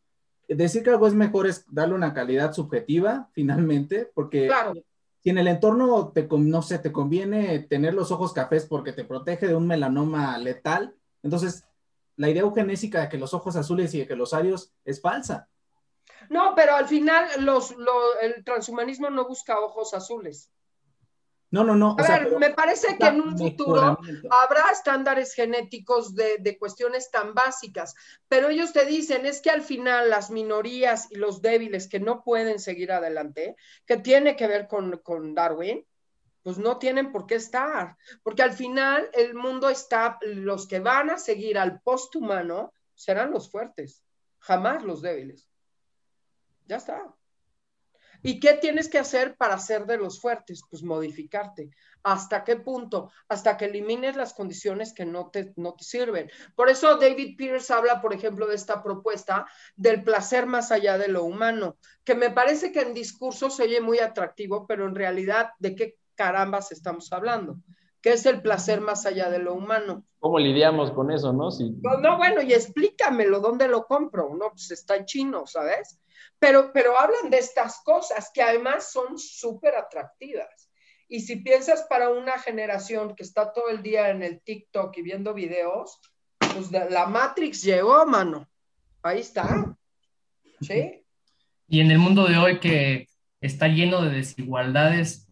Decir 0.48 0.84
que 0.84 0.90
algo 0.90 1.08
es 1.08 1.14
mejor 1.14 1.48
es 1.48 1.66
darle 1.70 1.96
una 1.96 2.14
calidad 2.14 2.54
subjetiva, 2.54 3.30
finalmente, 3.34 4.12
porque 4.14 4.50
si 5.22 5.30
en 5.30 5.38
el 5.38 5.48
entorno, 5.48 6.12
te, 6.12 6.28
no 6.30 6.62
sé, 6.62 6.80
te 6.80 6.92
conviene 6.92 7.60
tener 7.60 7.94
los 7.94 8.12
ojos 8.12 8.34
cafés 8.34 8.66
porque 8.66 8.94
te 8.94 9.06
protege 9.06 9.48
de 9.48 9.56
un 9.56 9.68
melanoma 9.68 10.38
letal, 10.38 10.96
entonces 11.24 11.66
la 12.16 12.30
idea 12.30 12.44
eugenésica 12.44 13.02
de 13.02 13.10
que 13.10 13.18
los 13.18 13.34
ojos 13.34 13.56
azules 13.56 13.94
y 13.94 14.00
de 14.00 14.08
que 14.08 14.16
los 14.16 14.34
arios 14.34 14.74
es 14.86 15.02
falsa. 15.02 15.48
No, 16.30 16.54
pero 16.56 16.76
al 16.76 16.88
final 16.88 17.28
los, 17.40 17.76
el 18.22 18.44
transhumanismo 18.44 19.10
no 19.10 19.28
busca 19.28 19.60
ojos 19.60 19.94
azules. 19.94 20.52
No, 21.54 21.64
no, 21.64 21.76
no. 21.76 21.96
A 22.00 22.18
ver, 22.18 22.36
me 22.40 22.50
parece 22.50 22.98
que 22.98 23.06
en 23.06 23.22
un 23.22 23.38
futuro 23.38 24.00
habrá 24.42 24.72
estándares 24.72 25.36
genéticos 25.36 26.16
de, 26.16 26.58
cuestiones 26.58 27.12
tan 27.12 27.36
básicas, 27.36 27.94
pero 28.28 28.50
ellos 28.50 28.74
te 28.74 28.88
dicen 28.88 29.28
es 29.28 29.40
que 29.40 29.52
al 29.52 29.62
final 29.62 30.10
las 30.10 30.32
minorías 30.32 31.12
y 31.12 31.18
los 31.18 31.44
débiles 31.44 31.88
que 31.88 32.00
no 32.00 32.24
pueden 32.24 32.58
seguir 32.58 32.92
adelante, 32.92 33.56
que 33.86 33.98
tiene 33.98 34.36
que 34.36 34.48
ver 34.48 34.68
con, 34.68 34.98
con 35.04 35.36
Darwin, 35.36 35.86
pues 36.42 36.58
no 36.58 36.80
tienen 36.80 37.12
por 37.12 37.28
qué 37.28 37.36
estar, 37.36 37.98
porque 38.24 38.42
al 38.42 38.54
final 38.54 39.08
el 39.14 39.36
mundo 39.36 39.70
está, 39.70 40.18
los 40.24 40.68
que 40.68 40.80
van 40.80 41.12
a 41.12 41.20
seguir 41.20 41.60
al 41.60 41.82
posthumano 41.82 42.74
serán 42.96 43.30
los 43.30 43.52
fuertes, 43.52 44.04
jamás 44.40 44.82
los 44.82 45.04
débiles. 45.04 45.48
Ya 46.66 46.78
está. 46.78 47.14
¿Y 48.24 48.40
qué 48.40 48.54
tienes 48.54 48.88
que 48.88 48.98
hacer 48.98 49.36
para 49.36 49.60
ser 49.60 49.86
de 49.86 49.98
los 49.98 50.22
fuertes? 50.22 50.64
Pues 50.70 50.82
modificarte. 50.82 51.70
¿Hasta 52.04 52.44
qué 52.44 52.56
punto? 52.56 53.12
Hasta 53.28 53.58
que 53.58 53.66
elimines 53.66 54.16
las 54.16 54.34
condiciones 54.34 54.94
que 54.94 55.06
no 55.06 55.30
te, 55.30 55.54
no 55.58 55.74
te 55.74 55.84
sirven. 55.84 56.32
Por 56.56 56.70
eso 56.70 56.98
David 56.98 57.36
Pierce 57.38 57.74
habla, 57.74 58.02
por 58.02 58.14
ejemplo, 58.14 58.48
de 58.48 58.56
esta 58.56 58.82
propuesta 58.82 59.46
del 59.76 60.04
placer 60.04 60.46
más 60.46 60.72
allá 60.72 60.98
de 60.98 61.10
lo 61.10 61.24
humano, 61.24 61.78
que 62.04 62.16
me 62.16 62.30
parece 62.30 62.72
que 62.72 62.82
en 62.82 62.94
discurso 62.94 63.50
se 63.50 63.64
oye 63.64 63.82
muy 63.82 64.00
atractivo, 64.00 64.66
pero 64.68 64.88
en 64.88 64.96
realidad, 64.96 65.52
¿de 65.60 65.76
qué 65.76 65.98
carambas 66.16 66.72
estamos 66.72 67.12
hablando? 67.12 67.58
¿Qué 68.04 68.12
es 68.12 68.26
el 68.26 68.42
placer 68.42 68.82
más 68.82 69.06
allá 69.06 69.30
de 69.30 69.40
lo 69.40 69.54
humano? 69.54 70.06
¿Cómo 70.20 70.38
lidiamos 70.38 70.92
con 70.92 71.10
eso, 71.10 71.32
no? 71.32 71.52
Sí. 71.52 71.74
No, 72.02 72.18
bueno, 72.18 72.42
y 72.42 72.54
explícamelo, 72.54 73.40
¿dónde 73.40 73.70
lo 73.70 73.86
compro? 73.86 74.36
No, 74.36 74.50
pues 74.50 74.72
está 74.72 74.98
en 74.98 75.06
chino, 75.06 75.48
¿sabes? 75.48 76.02
Pero, 76.38 76.72
pero 76.74 77.00
hablan 77.00 77.30
de 77.30 77.38
estas 77.38 77.82
cosas 77.86 78.30
que 78.34 78.42
además 78.42 78.92
son 78.92 79.18
súper 79.18 79.76
atractivas. 79.76 80.70
Y 81.08 81.22
si 81.22 81.38
piensas 81.38 81.86
para 81.90 82.10
una 82.10 82.38
generación 82.40 83.16
que 83.16 83.24
está 83.24 83.54
todo 83.54 83.70
el 83.70 83.82
día 83.82 84.10
en 84.10 84.22
el 84.22 84.42
TikTok 84.42 84.98
y 84.98 85.02
viendo 85.02 85.34
videos, 85.34 86.02
pues 86.40 86.72
la 86.72 87.06
Matrix 87.06 87.64
llegó, 87.64 88.06
mano. 88.06 88.50
Ahí 89.02 89.22
está. 89.22 89.78
¿Sí? 90.60 91.06
Y 91.70 91.80
en 91.80 91.90
el 91.90 92.00
mundo 92.00 92.26
de 92.28 92.38
hoy 92.38 92.60
que 92.60 93.08
está 93.40 93.70
lleno 93.70 94.02
de 94.02 94.10
desigualdades, 94.10 95.30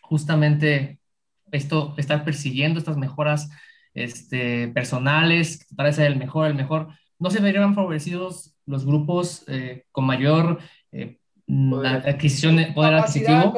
justamente 0.00 0.98
esto, 1.56 1.94
estar 1.96 2.24
persiguiendo 2.24 2.78
estas 2.78 2.96
mejoras 2.96 3.50
este, 3.94 4.68
personales, 4.68 5.66
para 5.74 5.92
ser 5.92 6.06
el 6.06 6.16
mejor, 6.16 6.46
el 6.48 6.54
mejor, 6.54 6.88
no 7.18 7.30
se 7.30 7.40
verían 7.40 7.74
favorecidos 7.74 8.54
los 8.66 8.84
grupos 8.84 9.44
eh, 9.48 9.84
con 9.90 10.04
mayor 10.04 10.58
eh, 10.92 11.18
poder, 11.46 12.08
adquisición, 12.08 12.58
poder 12.74 12.94
adquisitivo. 12.94 13.54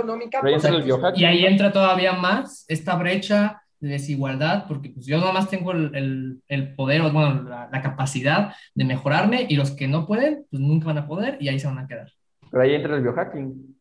Y 1.17 1.25
ahí 1.25 1.45
entra 1.45 1.73
todavía 1.73 2.13
más 2.13 2.65
esta 2.69 2.95
brecha 2.97 3.63
de 3.81 3.91
desigualdad, 3.91 4.67
porque 4.67 4.91
pues, 4.91 5.07
yo 5.07 5.19
nada 5.19 5.33
más 5.33 5.49
tengo 5.49 5.73
el, 5.73 6.41
el, 6.49 6.75
poder, 6.75 7.03
bueno, 7.03 7.43
la, 7.43 7.69
la, 7.71 7.81
capacidad 7.83 8.55
de 8.75 8.85
mejorarme 8.85 9.47
y 9.49 9.57
los 9.57 9.71
que 9.71 9.87
no 9.87 10.07
pueden, 10.07 10.47
pues 10.51 10.61
nunca 10.61 10.87
van 10.87 10.99
a 10.99 11.07
poder 11.07 11.37
y 11.41 11.49
ahí 11.49 11.61
se 11.61 11.69
van 11.69 11.79
a 11.79 11.87
quedar. 11.87 12.11
Pero 12.51 12.63
ahí 12.63 12.75
entra 12.75 12.97
el 12.97 13.03
biohacking. 13.03 13.78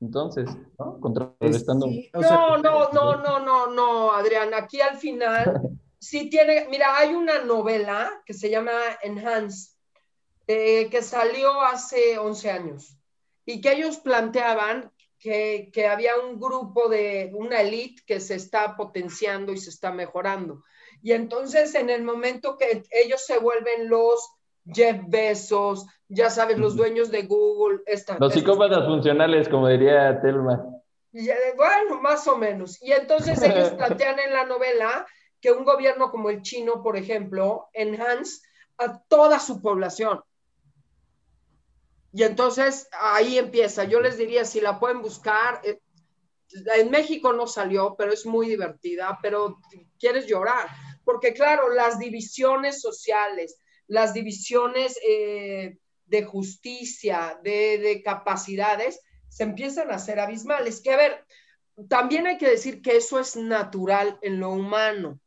Entonces, 0.00 0.50
¿no? 0.78 0.98
Contrarrestando. 1.00 1.86
no, 2.14 2.58
no, 2.58 2.90
no, 2.90 3.16
no, 3.16 3.40
no, 3.40 3.66
no, 3.66 4.12
Adrián. 4.12 4.54
Aquí 4.54 4.80
al 4.80 4.96
final 4.96 5.60
sí 5.98 6.30
tiene, 6.30 6.66
mira, 6.70 6.96
hay 6.96 7.14
una 7.14 7.44
novela 7.44 8.10
que 8.24 8.32
se 8.32 8.48
llama 8.48 8.72
Enhance, 9.02 9.72
eh, 10.46 10.88
que 10.90 11.02
salió 11.02 11.60
hace 11.60 12.18
11 12.18 12.50
años 12.50 12.96
y 13.44 13.60
que 13.60 13.72
ellos 13.72 13.98
planteaban 13.98 14.90
que, 15.18 15.70
que, 15.72 15.86
había 15.86 16.16
un 16.16 16.40
grupo 16.40 16.88
de 16.88 17.30
una 17.34 17.60
elite 17.60 18.02
que 18.06 18.20
se 18.20 18.36
está 18.36 18.74
potenciando 18.74 19.52
y 19.52 19.58
se 19.58 19.68
está 19.68 19.92
mejorando. 19.92 20.64
Y 21.02 21.12
entonces 21.12 21.74
en 21.74 21.90
el 21.90 22.02
momento 22.02 22.56
que 22.56 22.84
ellos 22.90 23.24
se 23.24 23.38
vuelven 23.38 23.90
los 23.90 24.30
Jeff 24.64 24.98
Bezos, 25.08 25.86
ya 26.10 26.28
sabes, 26.28 26.58
los 26.58 26.76
dueños 26.76 27.10
de 27.10 27.22
Google. 27.22 27.80
Esta, 27.86 28.18
los 28.18 28.32
psicópatas 28.34 28.84
funcionales, 28.84 29.48
como 29.48 29.68
diría 29.68 30.20
Telma. 30.20 30.64
bueno, 31.56 32.00
más 32.02 32.26
o 32.26 32.36
menos. 32.36 32.82
Y 32.82 32.92
entonces 32.92 33.40
ellos 33.42 33.70
plantean 33.78 34.18
en 34.18 34.32
la 34.32 34.44
novela 34.44 35.06
que 35.40 35.52
un 35.52 35.64
gobierno 35.64 36.10
como 36.10 36.28
el 36.28 36.42
chino, 36.42 36.82
por 36.82 36.96
ejemplo, 36.96 37.68
enhance 37.72 38.42
a 38.76 39.00
toda 39.02 39.38
su 39.38 39.62
población. 39.62 40.20
Y 42.12 42.24
entonces 42.24 42.88
ahí 43.00 43.38
empieza. 43.38 43.84
Yo 43.84 44.00
les 44.00 44.18
diría, 44.18 44.44
si 44.44 44.60
la 44.60 44.80
pueden 44.80 45.00
buscar, 45.00 45.60
eh, 45.62 45.80
en 46.76 46.90
México 46.90 47.32
no 47.32 47.46
salió, 47.46 47.94
pero 47.96 48.12
es 48.12 48.26
muy 48.26 48.48
divertida, 48.48 49.16
pero 49.22 49.60
quieres 50.00 50.26
llorar, 50.26 50.66
porque 51.04 51.32
claro, 51.32 51.72
las 51.72 52.00
divisiones 52.00 52.80
sociales, 52.80 53.56
las 53.86 54.12
divisiones 54.12 54.98
eh, 55.08 55.78
de 56.10 56.24
justicia, 56.24 57.38
de, 57.42 57.78
de, 57.78 58.02
capacidades, 58.02 59.00
se 59.28 59.44
empiezan 59.44 59.90
a 59.90 59.94
hacer 59.94 60.18
abismales. 60.18 60.80
Que 60.82 60.92
a 60.92 60.96
ver, 60.96 61.24
también 61.88 62.26
hay 62.26 62.36
que 62.36 62.48
decir 62.50 62.82
que 62.82 62.96
eso 62.96 63.20
es 63.20 63.36
natural 63.36 64.18
en 64.22 64.40
lo 64.40 64.50
humano. 64.50 65.20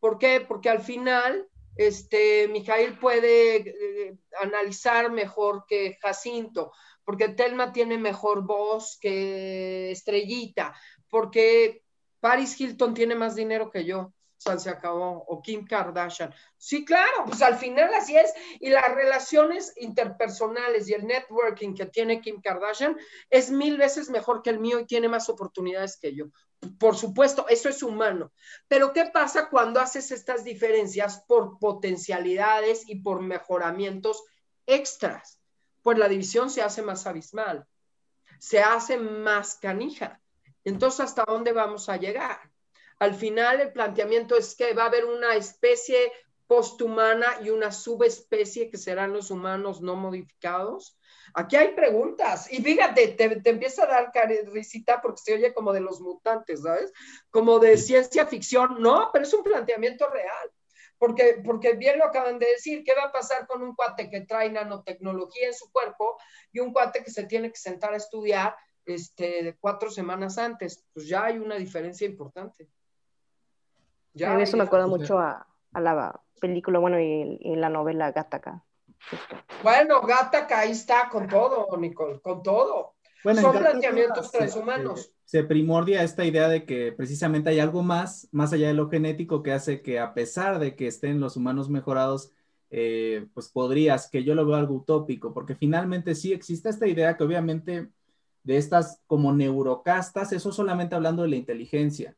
¿Por 0.00 0.18
qué? 0.18 0.40
Porque 0.40 0.70
al 0.70 0.80
final, 0.80 1.46
este, 1.76 2.48
Mijail 2.48 2.98
puede 2.98 3.56
eh, 3.56 4.18
analizar 4.40 5.12
mejor 5.12 5.64
que 5.68 5.98
Jacinto, 6.00 6.72
porque 7.04 7.28
Telma 7.28 7.72
tiene 7.72 7.98
mejor 7.98 8.46
voz 8.46 8.98
que 9.00 9.90
Estrellita, 9.90 10.74
porque 11.10 11.82
Paris 12.20 12.58
Hilton 12.58 12.94
tiene 12.94 13.14
más 13.14 13.36
dinero 13.36 13.70
que 13.70 13.84
yo 13.84 14.15
se 14.38 14.70
acabó, 14.70 15.24
o 15.26 15.42
Kim 15.42 15.66
Kardashian. 15.66 16.32
Sí, 16.56 16.84
claro, 16.84 17.24
pues 17.26 17.42
al 17.42 17.56
final 17.56 17.92
así 17.94 18.16
es. 18.16 18.32
Y 18.60 18.70
las 18.70 18.94
relaciones 18.94 19.72
interpersonales 19.76 20.88
y 20.88 20.94
el 20.94 21.06
networking 21.06 21.74
que 21.74 21.86
tiene 21.86 22.20
Kim 22.20 22.40
Kardashian 22.40 22.96
es 23.30 23.50
mil 23.50 23.76
veces 23.76 24.10
mejor 24.10 24.42
que 24.42 24.50
el 24.50 24.60
mío 24.60 24.78
y 24.80 24.86
tiene 24.86 25.08
más 25.08 25.28
oportunidades 25.28 25.98
que 25.98 26.14
yo. 26.14 26.26
Por 26.78 26.96
supuesto, 26.96 27.46
eso 27.48 27.68
es 27.68 27.82
humano. 27.82 28.32
Pero 28.68 28.92
¿qué 28.92 29.06
pasa 29.06 29.48
cuando 29.48 29.80
haces 29.80 30.10
estas 30.10 30.44
diferencias 30.44 31.24
por 31.26 31.58
potencialidades 31.58 32.88
y 32.88 33.00
por 33.00 33.20
mejoramientos 33.20 34.24
extras? 34.66 35.40
Pues 35.82 35.98
la 35.98 36.08
división 36.08 36.50
se 36.50 36.62
hace 36.62 36.82
más 36.82 37.06
abismal, 37.06 37.66
se 38.38 38.60
hace 38.60 38.98
más 38.98 39.56
canija. 39.56 40.20
Entonces, 40.64 41.00
¿hasta 41.00 41.24
dónde 41.24 41.52
vamos 41.52 41.88
a 41.88 41.96
llegar? 41.96 42.55
Al 42.98 43.14
final 43.14 43.60
el 43.60 43.72
planteamiento 43.72 44.36
es 44.36 44.54
que 44.54 44.72
va 44.72 44.84
a 44.84 44.86
haber 44.86 45.04
una 45.04 45.34
especie 45.34 46.12
posthumana 46.46 47.38
y 47.42 47.50
una 47.50 47.72
subespecie 47.72 48.70
que 48.70 48.78
serán 48.78 49.12
los 49.12 49.30
humanos 49.30 49.80
no 49.80 49.96
modificados. 49.96 50.98
Aquí 51.34 51.56
hay 51.56 51.74
preguntas 51.74 52.50
y 52.52 52.62
fíjate, 52.62 53.08
te, 53.08 53.50
empieza 53.50 53.84
a 53.84 53.86
dar 53.86 54.12
risita 54.52 55.00
porque 55.02 55.20
se 55.22 55.34
oye 55.34 55.52
como 55.52 55.72
de 55.72 55.80
los 55.80 56.00
mutantes, 56.00 56.62
¿sabes? 56.62 56.92
Como 57.30 57.58
de 57.58 57.76
ciencia 57.76 58.26
ficción. 58.26 58.80
No, 58.80 59.10
pero 59.12 59.24
es 59.24 59.34
un 59.34 59.42
planteamiento 59.42 60.08
real. 60.08 60.50
Porque, 60.98 61.42
porque 61.44 61.74
bien 61.74 61.98
lo 61.98 62.06
acaban 62.06 62.38
de 62.38 62.46
decir, 62.46 62.82
¿qué 62.82 62.94
va 62.94 63.08
a 63.08 63.12
pasar 63.12 63.46
con 63.46 63.62
un 63.62 63.74
cuate 63.74 64.08
que 64.08 64.22
trae 64.22 64.48
nanotecnología 64.48 65.48
en 65.48 65.52
su 65.54 65.70
cuerpo 65.70 66.16
y 66.52 66.60
un 66.60 66.72
cuate 66.72 67.04
que 67.04 67.10
se 67.10 67.24
tiene 67.24 67.50
que 67.50 67.58
sentar 67.58 67.92
a 67.92 67.98
estudiar 67.98 68.56
este, 68.86 69.58
cuatro 69.60 69.90
semanas 69.90 70.38
antes? 70.38 70.86
Pues 70.94 71.06
ya 71.06 71.26
hay 71.26 71.36
una 71.36 71.56
diferencia 71.56 72.06
importante. 72.06 72.70
Ya, 74.16 74.40
eso 74.40 74.56
me 74.56 74.64
acuerda 74.64 74.86
mucho 74.86 75.18
a, 75.18 75.46
la 75.72 76.20
película, 76.40 76.78
bueno, 76.78 76.98
y, 76.98 77.38
la 77.56 77.68
novela 77.68 78.12
Gataca. 78.12 78.64
Bueno, 79.62 80.00
Gataca 80.00 80.60
ahí 80.60 80.72
está 80.72 81.08
con 81.10 81.28
todo, 81.28 81.68
Nicole, 81.76 82.20
con 82.20 82.42
todo. 82.42 82.94
Son 83.22 83.58
planteamientos 83.58 84.30
transhumanos. 84.30 85.12
Se, 85.24 85.40
se, 85.40 85.44
primordia 85.44 86.02
esta 86.02 86.24
idea 86.24 86.48
de 86.48 86.64
que 86.64 86.92
precisamente 86.92 87.50
hay 87.50 87.60
algo 87.60 87.82
más, 87.82 88.28
más 88.32 88.52
allá 88.52 88.68
de 88.68 88.74
lo 88.74 88.88
genético, 88.88 89.42
que 89.42 89.52
hace 89.52 89.82
que 89.82 89.98
a 89.98 90.14
pesar 90.14 90.58
de 90.60 90.76
que 90.76 90.86
estén 90.86 91.20
los 91.20 91.36
humanos 91.36 91.68
mejorados, 91.68 92.32
eh, 92.70 93.26
pues 93.34 93.48
podrías, 93.48 94.08
que 94.08 94.24
yo 94.24 94.34
lo 94.34 94.46
veo 94.46 94.56
algo 94.56 94.76
utópico, 94.76 95.34
porque 95.34 95.54
finalmente 95.54 96.14
sí 96.14 96.32
existe 96.32 96.68
esta 96.68 96.86
idea 96.86 97.16
que 97.16 97.24
obviamente 97.24 97.90
de 98.44 98.56
estas 98.56 99.02
como 99.06 99.32
neurocastas, 99.32 100.32
eso 100.32 100.52
solamente 100.52 100.94
hablando 100.94 101.22
de 101.22 101.28
la 101.28 101.36
inteligencia, 101.36 102.16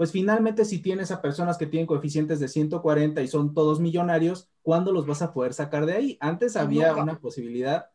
pues 0.00 0.12
finalmente 0.12 0.64
si 0.64 0.78
tienes 0.78 1.10
a 1.10 1.20
personas 1.20 1.58
que 1.58 1.66
tienen 1.66 1.86
coeficientes 1.86 2.40
de 2.40 2.48
140 2.48 3.20
y 3.20 3.28
son 3.28 3.52
todos 3.52 3.80
millonarios, 3.80 4.48
¿cuándo 4.62 4.92
los 4.92 5.06
vas 5.06 5.20
a 5.20 5.34
poder 5.34 5.52
sacar 5.52 5.84
de 5.84 5.92
ahí? 5.92 6.16
Antes 6.20 6.56
había 6.56 6.96
una 6.96 7.18
posibilidad 7.18 7.90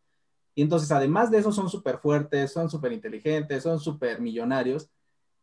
y 0.53 0.61
entonces 0.61 0.91
además 0.91 1.31
de 1.31 1.39
eso 1.39 1.51
son 1.51 1.67
súper 1.67 1.97
fuertes, 1.97 2.51
son 2.51 2.69
súper 2.69 2.93
inteligentes, 2.93 3.63
son 3.63 3.79
súper 3.79 4.21
millonarios. 4.21 4.87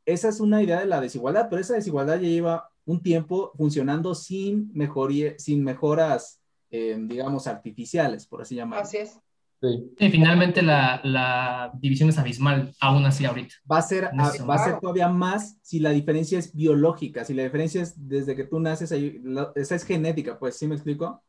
Esa 0.06 0.28
es 0.28 0.38
una 0.38 0.62
idea 0.62 0.78
de 0.78 0.86
la 0.86 1.00
desigualdad, 1.00 1.48
pero 1.50 1.60
esa 1.60 1.74
desigualdad 1.74 2.20
ya 2.20 2.28
lleva 2.28 2.70
un 2.84 3.02
tiempo 3.02 3.50
funcionando 3.56 4.14
sin, 4.14 4.70
mejoría, 4.72 5.36
sin 5.40 5.64
mejoras, 5.64 6.40
eh, 6.70 6.96
digamos, 6.96 7.48
artificiales, 7.48 8.28
por 8.28 8.42
así 8.42 8.54
llamarlo. 8.54 8.84
Así 8.84 8.98
es. 8.98 9.18
Sí. 9.62 9.94
finalmente 10.10 10.60
la, 10.60 11.00
la, 11.04 11.70
división 11.78 12.08
es 12.08 12.18
abismal, 12.18 12.74
aún 12.80 13.04
así 13.06 13.24
ahorita. 13.24 13.54
Va 13.70 13.78
a, 13.78 13.82
ser, 13.82 14.06
va 14.06 14.54
a 14.56 14.64
ser 14.64 14.80
todavía 14.80 15.08
más 15.08 15.56
si 15.62 15.78
la 15.78 15.90
diferencia 15.90 16.36
es 16.36 16.52
biológica, 16.52 17.24
si 17.24 17.32
la 17.32 17.44
diferencia 17.44 17.80
es 17.80 17.94
desde 17.96 18.34
que 18.34 18.42
tú 18.42 18.58
naces, 18.58 18.90
esa 18.90 19.74
es 19.76 19.84
genética, 19.84 20.36
pues, 20.36 20.56
¿sí 20.56 20.66
me 20.66 20.74
explico? 20.74 21.22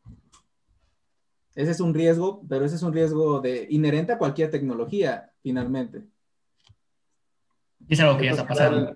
Ese 1.53 1.69
es 1.69 1.79
un 1.79 1.93
riesgo, 1.93 2.43
pero 2.49 2.65
ese 2.65 2.75
es 2.75 2.81
un 2.81 2.91
riesgo 2.91 3.39
de, 3.39 3.67
inherente 3.69 4.13
a 4.13 4.17
cualquier 4.17 4.49
tecnología, 4.49 5.31
finalmente. 5.43 6.01
Es 7.87 7.99
algo 7.99 8.17
que 8.17 8.25
ya 8.25 8.31
está 8.31 8.47
pasando. 8.47 8.95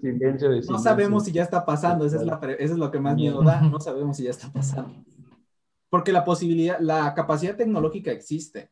No 0.67 0.79
sabemos 0.79 1.25
si 1.25 1.31
ya 1.31 1.43
está 1.43 1.63
pasando, 1.63 2.07
eso 2.07 2.15
es, 2.15 2.23
la, 2.23 2.39
eso 2.57 2.73
es 2.73 2.79
lo 2.79 2.89
que 2.89 2.99
más 2.99 3.13
miedo 3.13 3.43
da, 3.43 3.61
no 3.61 3.79
sabemos 3.79 4.17
si 4.17 4.23
ya 4.23 4.31
está 4.31 4.51
pasando. 4.51 4.95
Porque 5.89 6.11
la 6.11 6.25
posibilidad, 6.25 6.79
la 6.79 7.13
capacidad 7.13 7.55
tecnológica 7.55 8.11
existe 8.11 8.71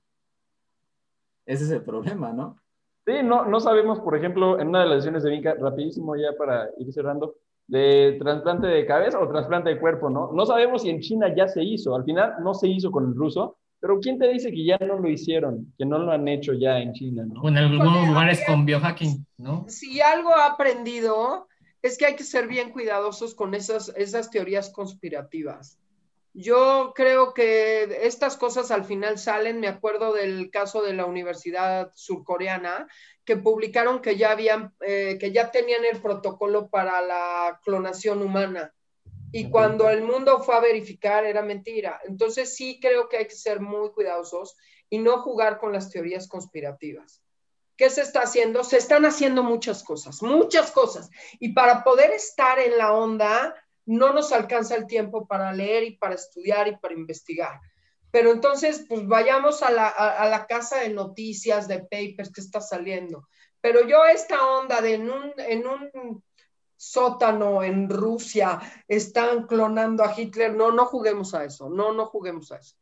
Ese 1.46 1.66
es 1.66 1.72
el 1.72 1.82
problema, 1.82 2.34
¿no? 2.34 2.58
Sí, 3.06 3.14
no, 3.24 3.46
no 3.46 3.60
sabemos, 3.60 4.00
por 4.00 4.18
ejemplo, 4.18 4.60
en 4.60 4.70
una 4.70 4.82
de 4.82 4.88
las 4.88 4.96
lesiones 4.98 5.24
de 5.24 5.30
Vika, 5.30 5.56
rapidísimo 5.60 6.16
ya 6.16 6.36
para 6.38 6.70
ir 6.80 6.92
cerrando, 6.92 7.36
de 7.68 8.18
trasplante 8.20 8.68
de 8.68 8.86
cabeza 8.86 9.20
o 9.20 9.28
trasplante 9.28 9.70
de 9.70 9.80
cuerpo, 9.80 10.10
¿no? 10.10 10.32
No 10.32 10.46
sabemos 10.46 10.82
si 10.82 10.90
en 10.90 11.02
China 11.02 11.34
ya 11.36 11.48
se 11.48 11.64
hizo, 11.64 11.96
al 11.96 12.04
final 12.04 12.34
no 12.44 12.54
se 12.54 12.68
hizo 12.68 12.92
con 12.92 13.08
el 13.08 13.16
ruso, 13.16 13.58
pero 13.80 14.00
¿quién 14.00 14.18
te 14.18 14.28
dice 14.28 14.52
que 14.52 14.66
ya 14.66 14.78
no 14.80 15.00
lo 15.00 15.08
hicieron, 15.08 15.74
que 15.78 15.86
no 15.86 16.00
lo 16.00 16.12
han 16.12 16.28
hecho 16.28 16.54
ya 16.54 16.80
en 16.80 16.94
China, 16.94 17.26
¿no? 17.28 17.42
O 17.42 17.48
en 17.48 17.58
algunos 17.58 18.08
lugares 18.08 18.44
con 18.48 18.66
biohacking, 18.66 19.26
¿no? 19.38 19.66
Si 19.68 20.02
algo 20.02 20.30
ha 20.30 20.48
aprendido 20.48 21.48
es 21.84 21.98
que 21.98 22.08
hay 22.08 22.16
que 22.16 22.24
ser 22.24 22.48
bien 22.48 22.72
cuidadosos 22.72 23.36
con 23.36 23.54
esas, 23.54 23.90
esas 23.96 24.32
teorías 24.32 24.72
conspirativas. 24.72 25.80
Yo 26.38 26.92
creo 26.94 27.34
que 27.34 28.06
estas 28.06 28.36
cosas 28.36 28.70
al 28.70 28.84
final 28.84 29.18
salen, 29.18 29.62
me 29.62 29.70
acuerdo 29.70 30.12
del 30.12 30.52
caso 30.52 30.82
de 30.82 30.92
la 30.92 31.06
Universidad 31.06 31.94
Surcoreana, 31.96 32.90
que 33.24 33.38
publicaron 33.38 34.02
que 34.02 34.18
ya 34.18 34.32
habían, 34.32 34.76
eh, 34.82 35.18
que 35.18 35.32
ya 35.32 35.50
tenían 35.50 35.86
el 35.86 36.02
protocolo 36.02 36.70
para 36.70 37.02
la 37.02 37.62
clonación 37.64 38.22
humana. 38.22 38.74
Y 39.32 39.50
cuando 39.50 39.90
el 39.90 40.02
mundo 40.02 40.44
fue 40.44 40.56
a 40.56 40.60
verificar 40.60 41.26
era 41.26 41.42
mentira. 41.42 42.02
Entonces 42.06 42.54
sí 42.54 42.82
creo 42.82 43.08
que 43.08 43.16
hay 43.16 43.28
que 43.28 43.36
ser 43.36 43.62
muy 43.62 43.92
cuidadosos 43.92 44.58
y 44.90 44.98
no 44.98 45.22
jugar 45.22 45.58
con 45.58 45.72
las 45.72 45.90
teorías 45.90 46.28
conspirativas. 46.28 47.24
¿Qué 47.78 47.90
se 47.90 48.02
está 48.02 48.24
haciendo? 48.24 48.66
Se 48.66 48.76
están 48.76 49.06
haciendo 49.06 49.42
muchas 49.42 49.86
cosas, 49.86 50.22
muchas 50.22 50.72
cosas. 50.72 51.10
Y 51.40 51.54
para 51.54 51.86
poder 51.86 52.12
estar 52.12 52.60
en 52.60 52.78
la 52.78 52.92
onda, 52.92 53.56
no 53.86 54.14
nos 54.14 54.32
alcanza 54.32 54.76
el 54.76 54.88
tiempo 54.88 55.28
para 55.28 55.54
leer 55.54 55.84
y 55.84 55.98
para 55.98 56.16
estudiar 56.16 56.68
y 56.68 56.78
para 56.78 56.94
investigar. 56.94 57.60
Pero 58.12 58.32
entonces, 58.32 58.86
pues 58.88 59.06
vayamos 59.06 59.62
a 59.62 59.72
la, 59.72 60.46
casa 60.48 60.80
de 60.80 60.90
noticias, 60.90 61.68
de 61.68 61.80
papers 61.80 62.32
que 62.32 62.42
está 62.42 62.62
saliendo. 62.62 63.28
Pero 63.60 63.88
yo 63.88 64.06
esta 64.06 64.46
onda 64.48 64.82
de 64.82 64.94
en 64.94 65.10
un, 65.10 65.34
en 65.38 65.68
un 65.68 66.24
sótano 66.78 67.64
en 67.64 67.90
Rusia 67.90 68.62
están 68.88 69.48
clonando 69.48 70.04
a 70.04 70.14
Hitler, 70.18 70.54
no, 70.54 70.72
no 70.72 70.86
juguemos 70.86 71.34
a 71.34 71.44
eso, 71.44 71.70
no, 71.70 71.94
no 71.94 72.06
juguemos 72.06 72.52
a 72.52 72.58
eso. 72.58 72.76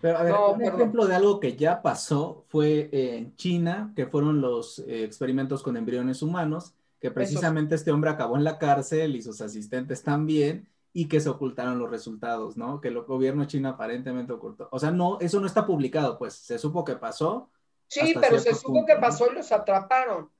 Pero 0.00 0.18
a 0.18 0.22
ver, 0.22 0.34
un 0.34 0.62
ejemplo 0.62 1.06
de 1.06 1.16
algo 1.16 1.40
que 1.40 1.56
ya 1.56 1.82
pasó 1.82 2.44
fue 2.48 2.88
en 2.92 3.34
China, 3.34 3.92
que 3.96 4.06
fueron 4.06 4.40
los 4.40 4.78
eh, 4.80 5.02
experimentos 5.04 5.62
con 5.62 5.76
embriones 5.76 6.22
humanos, 6.22 6.74
que 7.00 7.10
precisamente 7.10 7.74
este 7.74 7.92
hombre 7.92 8.10
acabó 8.10 8.36
en 8.36 8.44
la 8.44 8.58
cárcel 8.58 9.16
y 9.16 9.22
sus 9.22 9.40
asistentes 9.40 10.02
también, 10.02 10.68
y 10.92 11.06
que 11.06 11.20
se 11.20 11.28
ocultaron 11.28 11.78
los 11.78 11.90
resultados, 11.90 12.56
¿no? 12.56 12.80
Que 12.80 12.88
el 12.88 13.00
gobierno 13.02 13.44
chino 13.44 13.68
aparentemente 13.68 14.32
ocultó. 14.32 14.68
O 14.72 14.78
sea, 14.78 14.90
no, 14.90 15.18
eso 15.20 15.38
no 15.38 15.46
está 15.46 15.66
publicado, 15.66 16.18
pues 16.18 16.34
se 16.34 16.58
supo 16.58 16.84
que 16.84 16.96
pasó. 16.96 17.50
Sí, 17.86 18.14
pero 18.20 18.38
se 18.38 18.54
supo 18.54 18.84
que 18.84 18.96
pasó 18.96 19.30
y 19.30 19.34
los 19.34 19.52
atraparon. 19.52 20.30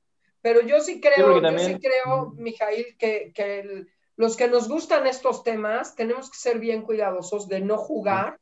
Pero 0.41 0.61
yo 0.63 0.81
sí 0.81 1.01
creo, 1.01 1.41
yo 1.41 1.59
sí 1.59 1.79
creo, 1.79 2.33
Mijail, 2.37 2.97
que, 2.99 3.33
que 3.35 3.87
los 4.17 4.37
que 4.37 4.49
nos 4.49 4.69
gustan 4.69 5.07
estos 5.07 5.45
temas 5.45 5.95
tenemos 5.95 6.31
que 6.31 6.39
ser 6.39 6.59
bien 6.59 6.83
cuidadosos 6.83 7.49
de 7.49 7.61
no 7.61 7.77
jugar 7.77 8.41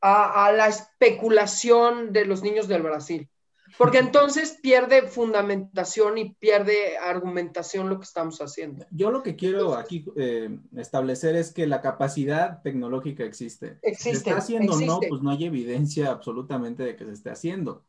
a, 0.00 0.46
a 0.46 0.52
la 0.52 0.68
especulación 0.68 2.12
de 2.12 2.24
los 2.26 2.42
niños 2.42 2.68
del 2.68 2.82
Brasil. 2.82 3.28
Porque 3.78 3.98
entonces 3.98 4.58
pierde 4.62 5.02
fundamentación 5.08 6.18
y 6.18 6.34
pierde 6.34 6.98
argumentación 6.98 7.88
lo 7.88 7.98
que 7.98 8.04
estamos 8.04 8.40
haciendo. 8.40 8.86
Yo 8.90 9.10
lo 9.10 9.22
que 9.22 9.36
quiero 9.36 9.74
aquí 9.74 10.04
eh, 10.16 10.58
establecer 10.76 11.36
es 11.36 11.52
que 11.52 11.66
la 11.66 11.80
capacidad 11.80 12.62
tecnológica 12.62 13.24
existe. 13.24 13.78
Existe. 13.82 14.10
¿Se 14.10 14.16
está 14.16 14.36
haciendo 14.36 14.74
o 14.74 14.80
no? 14.80 15.00
Pues 15.08 15.22
no 15.22 15.30
hay 15.30 15.44
evidencia 15.44 16.10
absolutamente 16.10 16.82
de 16.82 16.96
que 16.96 17.04
se 17.04 17.12
esté 17.12 17.30
haciendo. 17.30 17.84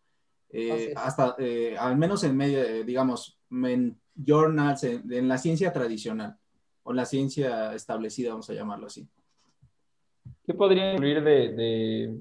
Eh, 0.50 0.94
hasta, 0.96 1.36
eh, 1.40 1.76
al 1.78 1.98
menos 1.98 2.24
en 2.24 2.38
medio, 2.38 2.84
digamos, 2.84 3.40
en 3.52 4.00
journals, 4.16 4.84
en, 4.84 5.28
la 5.28 5.38
ciencia 5.38 5.74
tradicional 5.74 6.38
o 6.84 6.94
la 6.94 7.06
ciencia 7.06 7.74
establecida, 7.74 8.32
vamos 8.32 8.50
a 8.50 8.54
llamarlo 8.54 8.88
así. 8.88 9.08
¿Qué 10.46 10.54
podría 10.54 10.94
incluir 10.94 11.24
de 11.24 11.54
de 11.54 12.18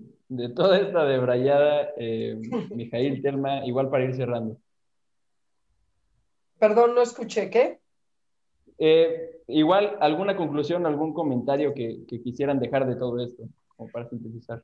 toda 0.55 0.79
esta 0.79 1.05
debrayada, 1.05 1.91
eh, 1.97 2.39
Mijail 2.71 3.23
Telma, 3.23 3.67
igual 3.67 3.91
para 3.91 4.05
ir 4.05 4.15
cerrando. 4.15 4.57
Perdón, 6.59 6.95
no 6.95 7.03
escuché, 7.03 7.51
¿qué? 7.51 7.81
Eh, 8.79 9.43
igual, 9.49 9.97
alguna 10.01 10.37
conclusión, 10.37 10.87
algún 10.87 11.13
comentario 11.13 11.75
que, 11.75 12.05
quisieran 12.07 12.61
dejar 12.61 12.87
de 12.87 12.97
todo 12.97 13.23
esto, 13.23 13.45
como 13.77 13.91
para 13.91 14.09
sintetizar. 14.09 14.63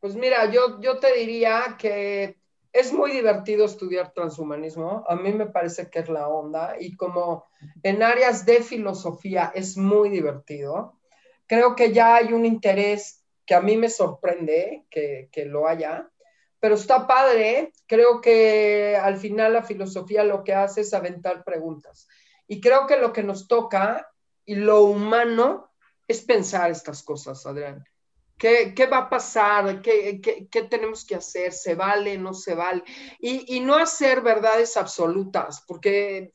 Pues 0.00 0.14
mira, 0.16 0.50
yo, 0.50 0.80
yo 0.80 0.98
te 0.98 1.14
diría 1.14 1.76
que 1.78 2.36
es 2.72 2.92
muy 2.92 3.10
divertido 3.10 3.64
estudiar 3.64 4.12
transhumanismo. 4.12 5.04
A 5.08 5.16
mí 5.16 5.32
me 5.32 5.46
parece 5.46 5.90
que 5.90 6.00
es 6.00 6.08
la 6.08 6.28
onda 6.28 6.76
y 6.78 6.94
como 6.94 7.46
en 7.82 8.02
áreas 8.02 8.44
de 8.44 8.62
filosofía 8.62 9.50
es 9.54 9.76
muy 9.76 10.10
divertido. 10.10 10.98
Creo 11.46 11.74
que 11.74 11.92
ya 11.92 12.16
hay 12.16 12.32
un 12.32 12.44
interés 12.44 13.25
que 13.46 13.54
a 13.54 13.60
mí 13.60 13.76
me 13.76 13.88
sorprende 13.88 14.84
que, 14.90 15.30
lo 15.46 15.68
haya, 15.68 16.10
pero 16.58 16.74
está 16.74 17.06
padre. 17.06 17.72
Creo 17.86 18.20
que 18.20 18.98
al 19.00 19.16
final 19.16 19.52
la 19.52 19.62
filosofía 19.62 20.24
lo 20.24 20.42
que 20.42 20.52
hace 20.52 20.80
es 20.80 20.92
aventar 20.92 21.44
preguntas. 21.44 22.08
Y 22.48 22.60
creo 22.60 22.86
que 22.86 22.96
lo 22.96 23.12
que 23.12 23.22
nos 23.22 23.46
toca 23.46 24.10
y 24.44 24.56
lo 24.56 24.82
humano 24.82 25.72
es 26.08 26.22
pensar 26.22 26.70
estas 26.70 27.02
cosas, 27.02 27.46
Adrián. 27.46 27.84
¿Qué, 28.36 28.74
va 28.92 28.98
a 28.98 29.08
pasar? 29.08 29.80
¿Qué, 29.80 30.68
tenemos 30.68 31.06
que 31.06 31.14
hacer? 31.14 31.52
¿Se 31.52 31.74
vale? 31.74 32.18
¿No 32.18 32.34
se 32.34 32.54
vale? 32.54 32.82
Y, 33.18 33.56
y 33.56 33.60
no 33.60 33.76
hacer 33.76 34.20
verdades 34.20 34.76
absolutas, 34.76 35.64
porque 35.66 36.32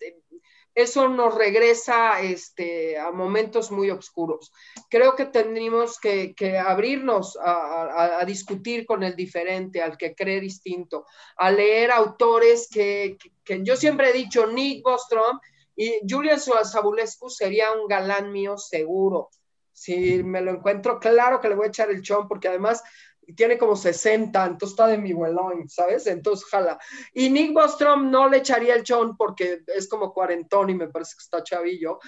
eso 0.73 1.09
nos 1.09 1.35
regresa 1.35 2.21
este, 2.21 2.97
a 2.97 3.11
momentos 3.11 3.71
muy 3.71 3.89
oscuros. 3.89 4.51
Creo 4.89 5.15
que 5.15 5.25
tendríamos 5.25 5.99
que, 5.99 6.33
abrirnos 6.57 7.37
a, 7.41 8.23
discutir 8.25 8.85
con 8.85 9.03
el 9.03 9.15
diferente, 9.15 9.81
al 9.81 9.97
que 9.97 10.15
cree 10.15 10.39
distinto, 10.39 11.05
a 11.37 11.51
leer 11.51 11.91
autores 11.91 12.69
que, 12.71 13.17
yo 13.63 13.75
siempre 13.75 14.09
he 14.09 14.13
dicho, 14.13 14.47
Nick 14.47 14.83
Bostrom 14.83 15.39
y 15.75 15.99
Julian 16.09 16.39
Zabulescu 16.39 17.29
sería 17.29 17.71
un 17.73 17.87
galán 17.87 18.31
mío 18.31 18.57
seguro. 18.57 19.29
Si 19.73 20.23
me 20.23 20.41
lo 20.41 20.51
encuentro, 20.51 20.99
claro 20.99 21.41
que 21.41 21.49
le 21.49 21.55
voy 21.55 21.65
a 21.65 21.69
echar 21.69 21.89
el 21.89 22.01
chón, 22.01 22.27
porque 22.27 22.47
además 22.47 22.83
tiene 23.35 23.57
como 23.57 23.75
60, 23.75 24.45
entonces 24.45 24.73
está 24.73 24.87
de 24.87 24.97
mi 24.97 25.13
vuelón, 25.13 25.67
¿sabes? 25.69 26.07
Entonces, 26.07 26.47
jala. 26.49 26.79
Y 27.13 27.29
Nick 27.29 27.53
Bostrom 27.53 28.09
no 28.09 28.29
le 28.29 28.37
echaría 28.37 28.75
el 28.75 28.83
chon 28.83 29.17
porque 29.17 29.63
es 29.67 29.87
como 29.89 30.13
cuarentón 30.13 30.69
y 30.69 30.75
me 30.75 30.87
parece 30.87 31.15
que 31.15 31.23
está 31.23 31.43
chavillo, 31.43 31.99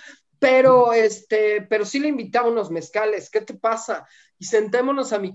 pero, 0.44 0.92
este, 0.92 1.62
pero 1.62 1.86
sí 1.86 2.00
le 2.00 2.10
invitaba 2.10 2.50
unos 2.50 2.70
mezcales, 2.70 3.30
¿qué 3.30 3.40
te 3.40 3.54
pasa? 3.54 4.06
Y 4.38 4.44
sentémonos 4.44 5.14
a 5.14 5.20
mi 5.20 5.34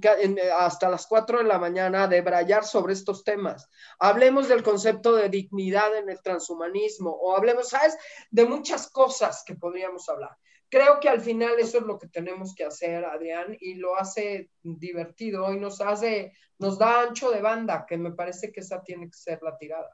hasta 0.55 0.91
las 0.91 1.07
4 1.07 1.39
de 1.39 1.45
la 1.45 1.59
mañana 1.59 2.03
a 2.03 2.09
debrayar 2.09 2.66
sobre 2.66 2.93
estos 2.93 3.24
temas. 3.24 3.70
Hablemos 3.99 4.49
del 4.49 4.62
concepto 4.62 5.16
de 5.16 5.30
dignidad 5.30 5.97
en 5.97 6.11
el 6.11 6.20
transhumanismo 6.20 7.11
o 7.11 7.34
hablemos, 7.34 7.70
¿sabes? 7.70 7.97
De 8.30 8.45
muchas 8.45 8.91
cosas 8.91 9.45
que 9.47 9.55
podríamos 9.55 10.07
hablar 10.11 10.36
creo 10.69 11.01
que 11.01 11.09
al 11.09 11.21
final 11.21 11.53
eso 11.59 11.79
es 11.79 11.85
lo 11.85 11.99
que 11.99 12.09
tenemos 12.09 12.55
que 12.55 12.64
hacer, 12.64 13.05
Adrián, 13.05 13.57
y 13.61 13.75
lo 13.75 13.97
hace 13.97 14.51
divertido 14.62 15.53
y 15.53 15.59
nos 15.59 15.81
hace, 15.81 16.33
nos 16.59 16.79
da 16.79 17.03
ancho 17.03 17.31
de 17.31 17.41
banda, 17.41 17.87
que 17.89 17.97
me 17.97 18.12
parece 18.12 18.53
que 18.53 18.61
esa 18.61 18.83
tiene 18.83 19.07
que 19.07 19.16
ser 19.16 19.41
la 19.43 19.57
tirada. 19.57 19.89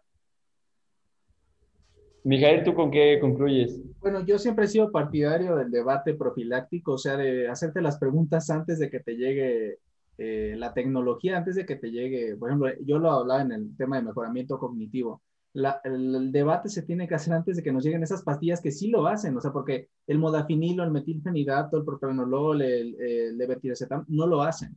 Miguel, 2.24 2.64
¿tú 2.64 2.74
con 2.74 2.90
qué 2.90 3.18
concluyes? 3.20 3.78
Bueno, 4.00 4.24
yo 4.24 4.38
siempre 4.38 4.64
he 4.64 4.68
sido 4.68 4.90
partidario 4.90 5.56
del 5.56 5.70
debate 5.70 6.14
profiláctico, 6.14 6.92
o 6.92 6.98
sea, 6.98 7.18
de 7.18 7.48
hacerte 7.48 7.82
las 7.82 7.98
preguntas 7.98 8.48
antes 8.48 8.78
de 8.78 8.88
que 8.88 9.00
te 9.00 9.16
llegue 9.16 9.78
eh, 10.16 10.54
la 10.56 10.72
tecnología, 10.72 11.36
antes 11.36 11.54
de 11.54 11.66
que 11.66 11.76
te 11.76 11.90
llegue, 11.90 12.36
por 12.36 12.48
ejemplo, 12.48 12.70
yo 12.80 12.98
lo 12.98 13.10
hablaba 13.10 13.42
en 13.42 13.52
el 13.52 13.76
tema 13.76 13.96
de 13.96 14.04
mejoramiento 14.04 14.58
cognitivo 14.58 15.22
el, 15.54 16.32
debate 16.32 16.68
se 16.68 16.82
tiene 16.82 17.06
que 17.06 17.14
hacer 17.14 17.32
antes 17.32 17.56
de 17.56 17.62
que 17.62 17.72
nos 17.72 17.84
lleguen 17.84 18.02
esas 18.02 18.22
pastillas 18.22 18.60
que 18.60 18.72
sí 18.72 18.88
lo 18.88 19.06
hacen, 19.06 19.36
o 19.36 19.40
sea, 19.40 19.52
porque 19.52 19.88
el 20.06 20.18
modafinilo, 20.18 20.82
el 20.82 20.90
metilfenidato, 20.90 21.76
el 21.76 21.84
propranolol, 21.84 22.60
el, 22.60 23.00
el 23.00 23.38
levetiracetam 23.38 24.04
no 24.08 24.26
lo 24.26 24.42
hacen. 24.42 24.76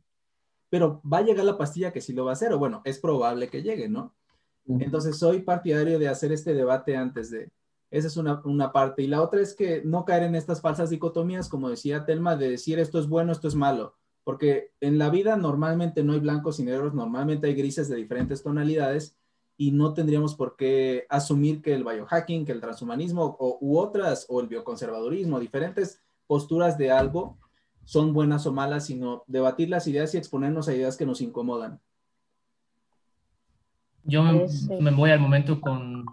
Pero 0.70 1.00
va 1.10 1.18
a 1.18 1.22
llegar 1.22 1.44
la 1.44 1.58
pastilla 1.58 1.92
que 1.92 2.00
sí 2.00 2.12
lo 2.12 2.24
va 2.24 2.32
a 2.32 2.34
hacer, 2.34 2.52
o 2.52 2.58
bueno, 2.58 2.82
es 2.84 2.98
probable 2.98 3.48
que 3.48 3.62
llegue, 3.62 3.88
¿no? 3.88 4.14
Entonces, 4.68 5.16
soy 5.16 5.40
partidario 5.40 5.98
de 5.98 6.08
hacer 6.08 6.30
este 6.30 6.52
debate 6.54 6.96
antes 6.96 7.30
de... 7.30 7.50
Esa 7.90 8.08
es 8.08 8.18
una, 8.18 8.42
una 8.44 8.70
parte. 8.70 9.02
Y 9.02 9.06
la 9.06 9.22
otra 9.22 9.40
es 9.40 9.54
que 9.54 9.82
no 9.82 10.04
caer 10.04 10.24
en 10.24 10.34
estas 10.34 10.60
falsas 10.60 10.90
dicotomías, 10.90 11.48
como 11.48 11.70
decía 11.70 12.04
Telma, 12.04 12.36
de 12.36 12.50
decir 12.50 12.78
esto 12.78 12.98
es 12.98 13.08
bueno, 13.08 13.32
esto 13.32 13.48
es 13.48 13.54
malo. 13.54 13.96
Porque 14.24 14.72
en 14.80 14.98
la 14.98 15.08
vida 15.08 15.36
normalmente 15.36 16.04
no 16.04 16.12
hay 16.12 16.20
blancos 16.20 16.60
y 16.60 16.64
negros, 16.64 16.92
normalmente 16.92 17.46
hay 17.46 17.54
grises 17.54 17.88
de 17.88 17.96
diferentes 17.96 18.42
tonalidades 18.42 19.17
y 19.60 19.72
no 19.72 19.92
tendríamos 19.92 20.36
por 20.36 20.56
qué 20.56 21.04
asumir 21.10 21.60
que 21.60 21.74
el 21.74 21.82
biohacking, 21.82 22.46
que 22.46 22.52
el 22.52 22.60
transhumanismo 22.60 23.36
o, 23.40 23.58
u 23.60 23.76
otras, 23.76 24.24
o 24.28 24.40
el 24.40 24.46
bioconservadurismo, 24.46 25.40
diferentes 25.40 26.00
posturas 26.28 26.78
de 26.78 26.92
algo 26.92 27.36
son 27.84 28.12
buenas 28.12 28.46
o 28.46 28.52
malas, 28.52 28.86
sino 28.86 29.24
debatir 29.26 29.68
las 29.68 29.88
ideas 29.88 30.14
y 30.14 30.18
exponernos 30.18 30.68
a 30.68 30.74
ideas 30.74 30.96
que 30.96 31.06
nos 31.06 31.20
incomodan. 31.20 31.80
yo 34.04 34.22
me 34.80 34.90
voy 34.92 35.10
al 35.10 35.18
momento 35.18 35.60
con, 35.60 36.06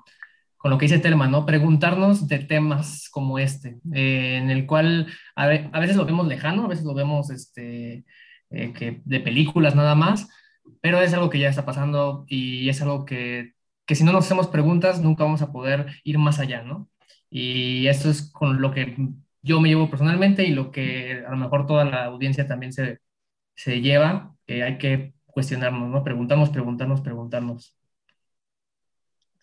con, 0.58 0.72
lo 0.72 0.80
que 0.80 0.86
dice 0.86 0.98
Telma, 0.98 1.28
¿no? 1.28 1.46
Preguntarnos 1.46 2.28
de 2.28 2.40
temas 2.40 3.10
como 3.10 3.38
este, 3.38 3.78
eh, 3.94 4.38
en 4.42 4.50
el 4.50 4.66
cual 4.66 5.06
a, 5.36 5.48
veces 5.48 5.96
lo 5.96 6.06
vemos 6.06 6.26
lejano, 6.26 6.66
a 6.66 6.68
veces 6.68 6.84
lo 6.84 6.96
vemos 6.96 7.30
este, 7.30 8.06
eh, 8.50 8.74
que 8.74 9.02
de 9.06 9.20
películas 9.20 9.76
nada 9.76 9.94
más, 9.94 10.28
pero 10.82 11.02
es 11.02 11.14
algo 11.14 11.30
que 11.30 11.40
ya 11.40 11.50
está 11.50 11.66
pasando 11.66 12.26
y 12.28 12.70
es 12.70 12.82
algo 12.82 13.06
que, 13.06 13.54
que 13.86 13.96
si 13.96 14.04
no 14.04 14.12
nos 14.12 14.26
hacemos 14.26 14.48
preguntas 14.48 15.02
nunca 15.02 15.24
vamos 15.24 15.42
a 15.42 15.52
poder 15.52 15.88
ir 16.04 16.18
más 16.18 16.40
allá, 16.40 16.64
¿no? 16.64 16.90
Y 17.30 17.88
esto 17.88 18.10
es 18.10 18.32
con 18.32 18.62
lo 18.62 18.72
que 18.72 18.96
yo 19.42 19.62
me 19.62 19.70
llevo 19.70 19.90
personalmente 19.90 20.44
y 20.44 20.52
lo 20.52 20.72
que 20.72 21.24
a 21.26 21.32
lo 21.32 21.38
mejor 21.38 21.68
toda 21.68 21.86
la 21.86 22.06
audiencia 22.06 22.48
también 22.48 22.74
se, 22.74 23.00
se 23.56 23.82
lleva, 23.82 24.36
que 24.46 24.64
hay 24.64 24.78
que 24.78 25.14
cuestionarnos, 25.26 25.90
¿no? 25.90 26.04
Preguntamos, 26.04 26.50
preguntarnos, 26.50 27.02
preguntarnos. 27.02 27.76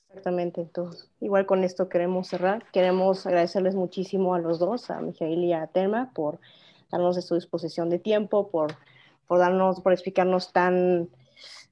Exactamente, 0.08 0.60
entonces, 0.60 1.10
igual 1.20 1.46
con 1.46 1.64
esto 1.64 1.88
queremos 1.88 2.28
cerrar. 2.28 2.64
Queremos 2.72 3.26
agradecerles 3.26 3.74
muchísimo 3.74 4.34
a 4.34 4.38
los 4.38 4.58
dos, 4.58 4.90
a 4.90 5.00
Mijail 5.00 5.42
y 5.44 5.52
a 5.52 5.66
Telma, 5.68 6.12
por 6.14 6.38
darnos 6.90 7.16
de 7.16 7.22
su 7.22 7.34
disposición 7.34 7.88
de 7.88 7.98
tiempo, 7.98 8.50
por, 8.50 8.76
por 9.32 9.38
darnos, 9.38 9.80
por 9.80 9.94
explicarnos 9.94 10.52
tan 10.52 11.08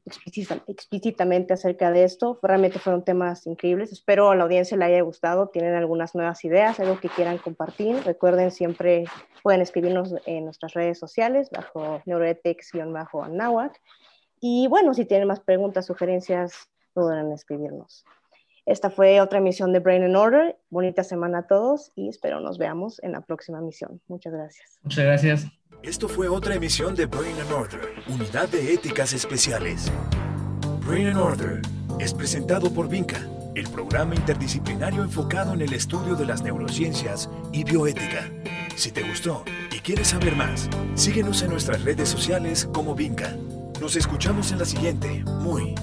explícitamente 0.06 1.52
acerca 1.52 1.90
de 1.90 2.04
esto. 2.04 2.38
Realmente 2.42 2.78
fueron 2.78 3.04
temas 3.04 3.46
increíbles. 3.46 3.92
Espero 3.92 4.30
a 4.30 4.34
la 4.34 4.44
audiencia 4.44 4.78
le 4.78 4.86
haya 4.86 5.02
gustado. 5.02 5.48
Tienen 5.48 5.74
algunas 5.74 6.14
nuevas 6.14 6.42
ideas, 6.42 6.80
algo 6.80 6.98
que 6.98 7.10
quieran 7.10 7.36
compartir. 7.36 8.02
Recuerden, 8.06 8.50
siempre 8.50 9.04
pueden 9.42 9.60
escribirnos 9.60 10.14
en 10.24 10.46
nuestras 10.46 10.72
redes 10.72 10.98
sociales 10.98 11.50
bajo 11.50 12.00
neuroethics-anáhuac. 12.06 13.78
Y 14.40 14.66
bueno, 14.68 14.94
si 14.94 15.04
tienen 15.04 15.28
más 15.28 15.40
preguntas, 15.40 15.84
sugerencias, 15.84 16.70
no 16.96 17.02
duden 17.02 17.26
en 17.26 17.32
escribirnos. 17.32 18.06
Esta 18.64 18.88
fue 18.88 19.20
otra 19.20 19.40
emisión 19.40 19.74
de 19.74 19.80
Brain 19.80 20.02
and 20.02 20.16
Order. 20.16 20.56
Bonita 20.70 21.04
semana 21.04 21.40
a 21.40 21.46
todos 21.46 21.92
y 21.94 22.08
espero 22.08 22.40
nos 22.40 22.56
veamos 22.56 23.02
en 23.02 23.12
la 23.12 23.20
próxima 23.20 23.58
emisión. 23.58 24.00
Muchas 24.08 24.32
gracias. 24.32 24.78
Muchas 24.82 25.04
gracias. 25.04 25.59
Esto 25.82 26.08
fue 26.08 26.28
otra 26.28 26.54
emisión 26.54 26.94
de 26.94 27.06
Brain 27.06 27.40
and 27.40 27.52
Order, 27.52 27.80
Unidad 28.06 28.50
de 28.50 28.74
Éticas 28.74 29.14
Especiales. 29.14 29.90
Brain 30.86 31.06
and 31.06 31.16
Order 31.16 31.62
es 31.98 32.12
presentado 32.12 32.70
por 32.70 32.86
Vinca, 32.86 33.26
el 33.54 33.66
programa 33.70 34.14
interdisciplinario 34.14 35.02
enfocado 35.02 35.54
en 35.54 35.62
el 35.62 35.72
estudio 35.72 36.16
de 36.16 36.26
las 36.26 36.42
neurociencias 36.42 37.30
y 37.50 37.64
bioética. 37.64 38.30
Si 38.76 38.92
te 38.92 39.02
gustó 39.02 39.42
y 39.74 39.78
quieres 39.78 40.08
saber 40.08 40.36
más, 40.36 40.68
síguenos 40.96 41.40
en 41.40 41.50
nuestras 41.50 41.82
redes 41.82 42.10
sociales 42.10 42.68
como 42.74 42.94
Vinca. 42.94 43.34
Nos 43.80 43.96
escuchamos 43.96 44.52
en 44.52 44.58
la 44.58 44.66
siguiente, 44.66 45.24
muy, 45.40 45.74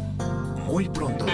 muy 0.68 0.90
pronto. 0.90 1.26